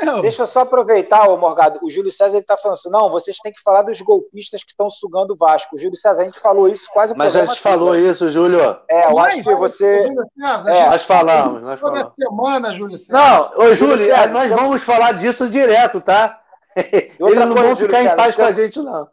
[0.00, 0.20] só.
[0.20, 1.80] Deixa eu só aproveitar, ô Morgado.
[1.82, 4.88] O Júlio César está falando assim: não, vocês têm que falar dos golpistas que estão
[4.90, 5.76] sugando o Vasco.
[5.76, 8.78] O Júlio César, a gente falou isso quase o Mas a gente falou isso, Júlio.
[8.88, 10.08] É, eu acho que você.
[10.40, 12.14] César, é, nós falamos, nós toda falamos.
[12.14, 13.12] semana, Júlio César.
[13.12, 16.40] Não, ô Júlio, Júlio César, nós vamos falar disso direto, tá?
[16.76, 19.08] Eles não vão ficar Júlio em paz com a gente, não.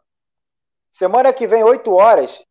[0.90, 2.42] Semana que vem, 8 horas,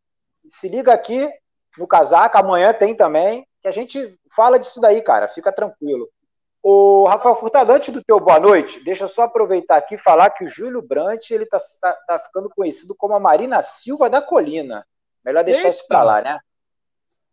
[0.49, 1.29] se liga aqui
[1.77, 6.07] no Casaca, amanhã tem também, que a gente fala disso daí, cara, fica tranquilo.
[6.61, 10.29] O Rafael Furtado, antes do teu boa noite, deixa eu só aproveitar aqui e falar
[10.29, 14.21] que o Júlio Brant ele tá, tá, tá, ficando conhecido como a Marina Silva da
[14.21, 14.85] Colina.
[15.23, 15.69] Melhor deixar Eita.
[15.69, 16.37] isso para lá, né?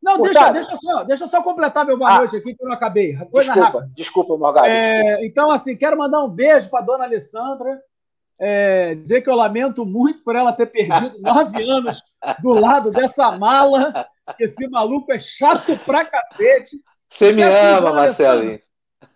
[0.00, 2.68] Não, deixa, deixa, só, deixa eu só completar meu boa ah, noite aqui, que eu
[2.68, 3.16] não acabei.
[3.16, 3.90] Coisa desculpa, rápida.
[3.94, 4.68] desculpa, Morgado.
[4.68, 7.80] É, então, assim, quero mandar um beijo para dona Alessandra,
[8.38, 12.00] é, dizer que eu lamento muito por ela ter perdido nove anos
[12.40, 16.76] do lado dessa mala, que esse maluco é chato pra cacete.
[17.10, 18.60] Você me ama, Marcelinho.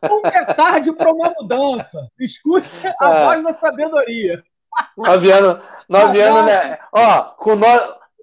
[0.02, 2.08] Nunca é tarde para uma mudança.
[2.18, 3.24] Escute a é.
[3.24, 4.42] voz da sabedoria.
[4.96, 6.78] Nove anos, nove anos, né?
[6.92, 7.66] Ó, com no,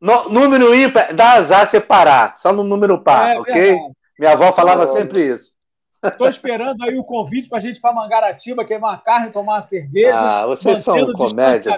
[0.02, 3.54] no, número ímpar, dá azar separar, só no número par, é, ok?
[3.54, 3.94] Verdade.
[4.18, 4.88] Minha avó falava é.
[4.88, 5.52] sempre isso.
[6.04, 9.62] Estou esperando aí o convite para a gente ir para Mangaratiba, queimar carne, tomar uma
[9.62, 10.18] cerveja.
[10.18, 11.78] Ah, vocês são comédia.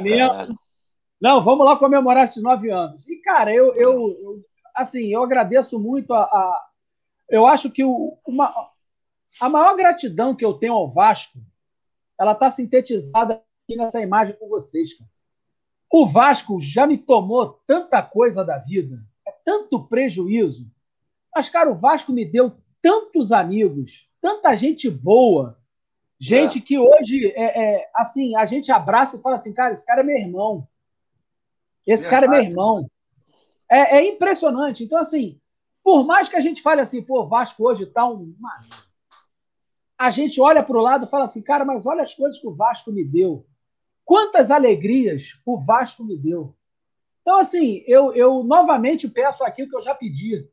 [1.21, 3.07] Não, vamos lá comemorar esses nove anos.
[3.07, 3.91] E, cara, eu, eu,
[4.21, 4.39] eu
[4.75, 6.21] assim, eu agradeço muito a.
[6.21, 6.65] a
[7.29, 8.53] eu acho que o, uma,
[9.39, 11.39] a maior gratidão que eu tenho ao Vasco,
[12.19, 14.97] ela está sintetizada aqui nessa imagem com vocês.
[14.97, 15.10] Cara.
[15.91, 20.69] O Vasco já me tomou tanta coisa da vida, é tanto prejuízo.
[21.34, 25.57] Mas, cara, o Vasco me deu tantos amigos, tanta gente boa,
[26.19, 26.61] gente é.
[26.61, 30.03] que hoje é, é, assim a gente abraça e fala assim, cara, esse cara é
[30.03, 30.68] meu irmão.
[31.88, 32.89] Esse cara é meu irmão.
[33.69, 34.84] É, é, impressionante.
[34.84, 35.39] Então, assim,
[35.84, 38.35] por mais que a gente fale assim, pô, Vasco hoje tá um.
[39.99, 42.47] A gente olha para o lado e fala assim, cara, mas olha as coisas que
[42.47, 43.45] o Vasco me deu.
[44.05, 46.55] Quantas alegrias o Vasco me deu.
[47.21, 50.47] Então, assim, eu, eu novamente peço aqui o que eu já pedi.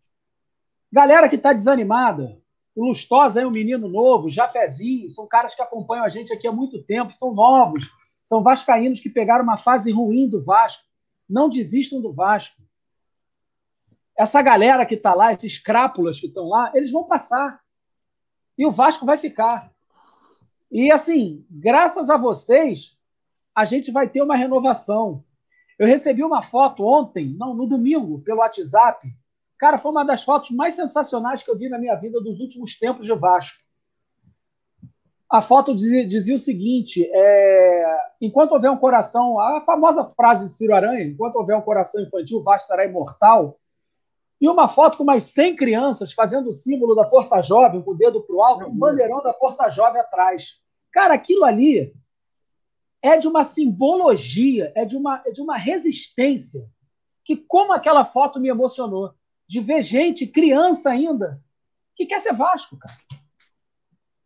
[0.93, 2.39] Galera que está desanimada,
[2.75, 6.53] o Lustosa é um menino novo, Jafezinho, são caras que acompanham a gente aqui há
[6.53, 7.89] muito tempo, são novos,
[8.25, 10.83] são vascaínos que pegaram uma fase ruim do Vasco.
[11.29, 12.61] Não desistam do Vasco.
[14.19, 17.61] Essa galera que está lá, esses crápulas que estão lá, eles vão passar.
[18.57, 19.71] E o Vasco vai ficar.
[20.71, 22.97] E assim, graças a vocês,
[23.55, 25.25] a gente vai ter uma renovação.
[25.79, 29.07] Eu recebi uma foto ontem, não, no domingo, pelo WhatsApp,
[29.59, 32.79] Cara, foi uma das fotos mais sensacionais que eu vi na minha vida dos últimos
[32.79, 33.59] tempos de Vasco.
[35.31, 40.55] A foto dizia, dizia o seguinte: é, enquanto houver um coração, a famosa frase de
[40.55, 43.59] Ciro Aranha, enquanto houver um coração infantil, o Vasco será imortal.
[44.41, 47.97] E uma foto com umas 100 crianças fazendo o símbolo da Força Jovem, com o
[47.97, 50.61] dedo para o alto, um bandeirão da Força Jovem atrás.
[50.93, 51.95] Cara, aquilo ali
[53.03, 56.69] é de uma simbologia, é de uma, é de uma resistência,
[57.25, 59.15] que como aquela foto me emocionou
[59.49, 61.41] de ver gente, criança ainda,
[61.95, 62.97] que quer ser Vasco, cara.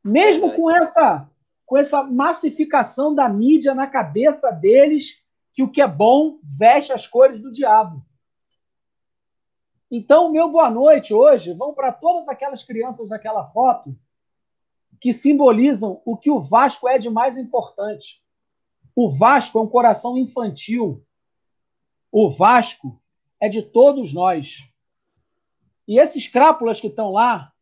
[0.03, 1.29] Mesmo com essa,
[1.67, 5.23] com essa massificação da mídia na cabeça deles,
[5.53, 8.03] que o que é bom veste as cores do diabo.
[9.91, 13.99] Então, meu boa noite hoje vão para todas aquelas crianças daquela foto
[15.01, 18.23] que simbolizam o que o Vasco é de mais importante.
[18.95, 21.05] O Vasco é um coração infantil.
[22.13, 23.03] O Vasco
[23.41, 24.59] é de todos nós.
[25.89, 27.53] E esses crápulas que estão lá,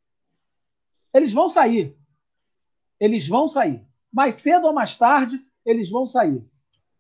[1.15, 1.97] eles vão sair.
[3.01, 3.87] Eles vão sair.
[4.13, 6.45] Mais cedo ou mais tarde, eles vão sair.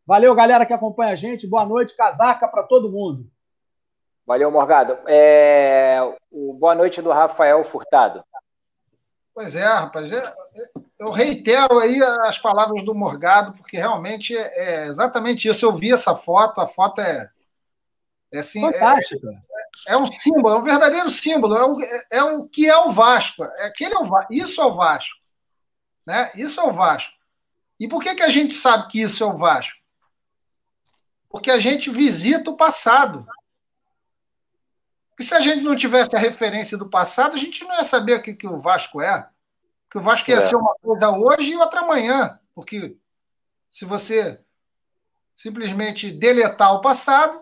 [0.06, 1.46] Valeu, galera que acompanha a gente.
[1.46, 3.30] Boa noite, casaca para todo mundo.
[4.28, 4.98] Valeu, Morgado.
[5.06, 6.00] É...
[6.30, 8.22] O boa noite do Rafael Furtado.
[9.34, 10.10] Pois é, rapaz.
[10.98, 15.64] Eu reitero aí as palavras do Morgado, porque realmente é exatamente isso.
[15.64, 17.30] Eu vi essa foto, a foto é.
[18.30, 19.30] É, assim, Fantástica.
[19.86, 21.56] É, é, um símbolo, é um verdadeiro símbolo.
[21.56, 21.76] É o,
[22.10, 23.42] é o que é o Vasco.
[23.42, 25.18] É, aquele é o, isso é o Vasco.
[26.06, 26.30] Né?
[26.34, 27.14] Isso é o Vasco.
[27.80, 29.78] E por que, que a gente sabe que isso é o Vasco?
[31.30, 33.26] Porque a gente visita o passado.
[35.18, 38.14] E se a gente não tivesse a referência do passado, a gente não ia saber
[38.14, 39.28] o que, que o Vasco é.
[39.90, 40.40] Que o Vasco ia é.
[40.40, 42.38] ser uma coisa hoje e outra amanhã.
[42.54, 42.96] Porque
[43.70, 44.40] se você
[45.36, 47.40] simplesmente deletar o passado,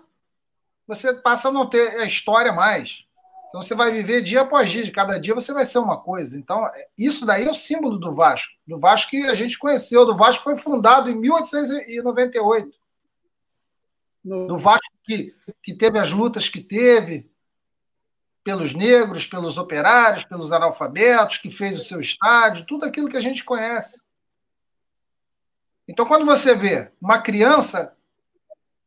[0.86, 3.05] você passa a não ter a história mais.
[3.48, 6.36] Então você vai viver dia após dia, cada dia você vai ser uma coisa.
[6.36, 6.62] Então,
[6.97, 10.44] isso daí é o símbolo do Vasco, do Vasco que a gente conheceu, do Vasco
[10.44, 12.70] foi fundado em 1898.
[14.24, 17.31] Do Vasco que, que teve as lutas que teve,
[18.47, 23.20] pelos negros, pelos operários, pelos analfabetos, que fez o seu estádio, tudo aquilo que a
[23.20, 24.01] gente conhece.
[25.89, 27.97] Então, quando você vê uma criança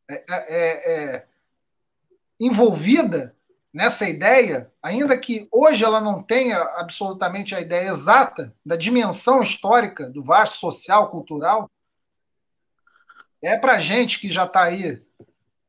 [0.10, 1.28] é, é, é, é,
[2.40, 3.36] envolvida
[3.74, 10.10] nessa ideia, ainda que hoje ela não tenha absolutamente a ideia exata da dimensão histórica
[10.10, 11.70] do vasto social, cultural,
[13.42, 15.06] é para gente que já está aí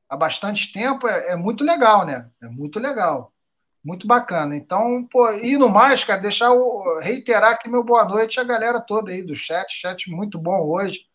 [0.08, 2.30] há bastante tempo, é, é muito legal, né?
[2.40, 3.32] É muito legal.
[3.82, 4.54] Muito bacana.
[4.54, 8.80] Então, pô, e no mais, cara, deixar eu reiterar aqui meu boa noite à galera
[8.80, 9.72] toda aí do chat.
[9.72, 11.06] Chat muito bom hoje.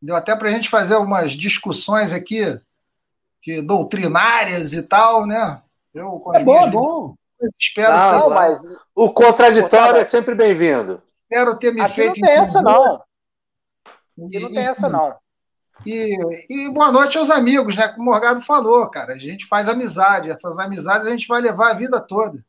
[0.00, 2.60] Deu até para a gente fazer algumas discussões aqui
[3.40, 5.62] de doutrinárias e tal, né?
[5.94, 7.14] Eu, é bom, é bom.
[7.58, 8.34] Espero não, ter...
[8.34, 8.60] mas
[8.94, 11.02] o contraditório é sempre bem-vindo.
[11.22, 12.20] Espero ter me Aqui feito.
[12.20, 13.02] Não tem essa, não.
[14.26, 15.21] Aqui não tem essa, não.
[15.86, 16.16] E,
[16.48, 17.88] e, boa noite aos amigos, né?
[17.88, 19.14] Como o Morgado falou, cara.
[19.14, 20.30] A gente faz amizade.
[20.30, 22.44] Essas amizades a gente vai levar a vida toda.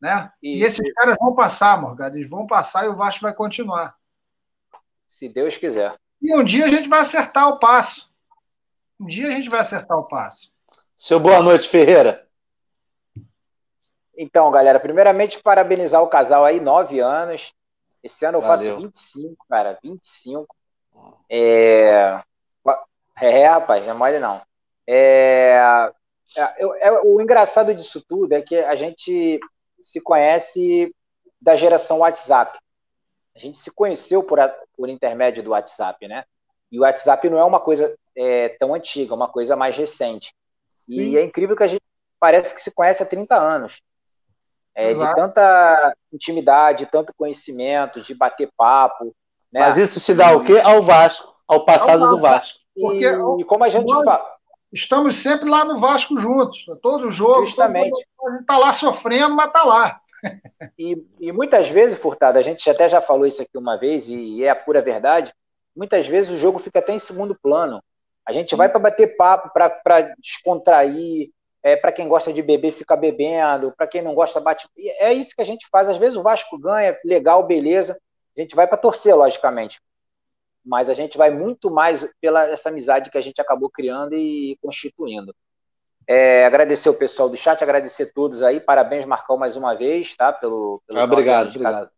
[0.00, 0.30] Né?
[0.42, 2.16] E, e esses caras vão passar, Morgado.
[2.16, 3.96] Eles vão passar e o Vasco vai continuar.
[5.06, 5.94] Se Deus quiser.
[6.20, 8.10] E um dia a gente vai acertar o passo.
[8.98, 10.52] Um dia a gente vai acertar o passo.
[10.96, 12.26] Seu boa noite, Ferreira.
[14.16, 17.52] Então, galera, primeiramente parabenizar o casal aí, nove anos.
[18.02, 18.56] Esse ano eu Valeu.
[18.56, 20.55] faço 25, cara, 25.
[21.28, 22.18] É,
[23.20, 24.42] é, rapaz, não é mole não.
[24.86, 25.90] É,
[26.36, 29.40] é, é, o engraçado disso tudo é que a gente
[29.80, 30.94] se conhece
[31.40, 32.58] da geração WhatsApp.
[33.34, 34.38] A gente se conheceu por,
[34.76, 36.24] por intermédio do WhatsApp, né?
[36.70, 40.34] E o WhatsApp não é uma coisa é, tão antiga, é uma coisa mais recente.
[40.88, 41.16] E Sim.
[41.16, 41.82] é incrível que a gente
[42.18, 43.82] parece que se conhece há 30 anos.
[44.74, 49.14] É, de tanta intimidade, tanto conhecimento, de bater papo.
[49.56, 49.60] Né?
[49.60, 50.36] Mas isso se dá e...
[50.36, 50.60] o quê?
[50.62, 52.58] Ao Vasco ao passado ao do Vasco.
[52.74, 54.34] Porque, e, como a gente fala.
[54.72, 57.44] Estamos sempre lá no Vasco juntos, todo jogo.
[57.44, 57.90] Justamente.
[58.18, 60.00] Todo, a gente está lá sofrendo, mas está lá.
[60.78, 64.42] E, e, muitas vezes, Furtado, a gente até já falou isso aqui uma vez, e,
[64.42, 65.32] é a pura verdade.
[65.76, 67.80] Muitas vezes o jogo fica até em segundo plano.
[68.26, 71.30] A gente vai para bater papo, para descontrair,
[71.62, 74.66] é, para quem gosta de beber, fica bebendo, para quem não gosta, bate.
[74.98, 75.88] É isso que a gente faz.
[75.88, 77.96] Às vezes o Vasco ganha, legal, beleza.
[78.36, 79.80] A gente vai para torcer, logicamente
[80.66, 84.58] mas a gente vai muito mais pela essa amizade que a gente acabou criando e
[84.60, 85.32] constituindo.
[86.08, 90.32] É, agradecer o pessoal do chat, agradecer todos aí, parabéns Marcão mais uma vez, tá?
[90.32, 91.90] Pelo, pelo obrigado, obrigado.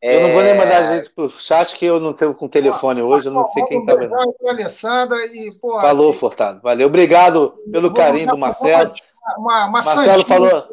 [0.00, 0.16] É...
[0.16, 3.00] Eu não vou nem mandar a gente pro chat que eu não tenho com telefone
[3.02, 4.14] hoje, eu não sei quem tá vendo.
[4.46, 6.60] Alessandra e porra, Falou, Furtado.
[6.62, 8.94] Valeu, obrigado pelo carinho do Marcelo.
[9.38, 10.68] Uma, uma Marcelo falou.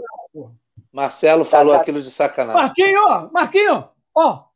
[0.91, 1.81] Marcelo falou tá, tá.
[1.83, 2.61] aquilo de sacanagem.
[2.61, 4.50] Marquinho, Marquinho, ó,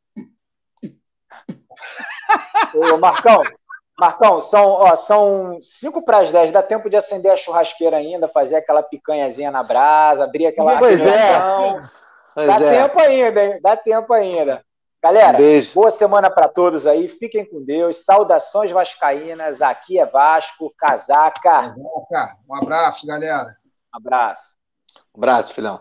[2.74, 3.42] Ô, Marcão,
[3.98, 8.28] Marcão, são, ó, são 5 para as 10, dá tempo de acender a churrasqueira ainda,
[8.28, 10.78] fazer aquela picanhazinha na brasa, abrir aquela.
[10.78, 11.80] Pois é.
[12.34, 12.82] Pois dá é.
[12.82, 13.58] tempo ainda, hein?
[13.62, 14.62] Dá tempo ainda.
[15.02, 20.74] Galera, um boa semana para todos aí, fiquem com Deus, saudações vascaínas, aqui é Vasco,
[20.76, 21.74] casaca.
[22.48, 23.56] Um abraço, galera.
[23.94, 24.56] Um abraço.
[25.14, 25.80] Um abraço, filhão.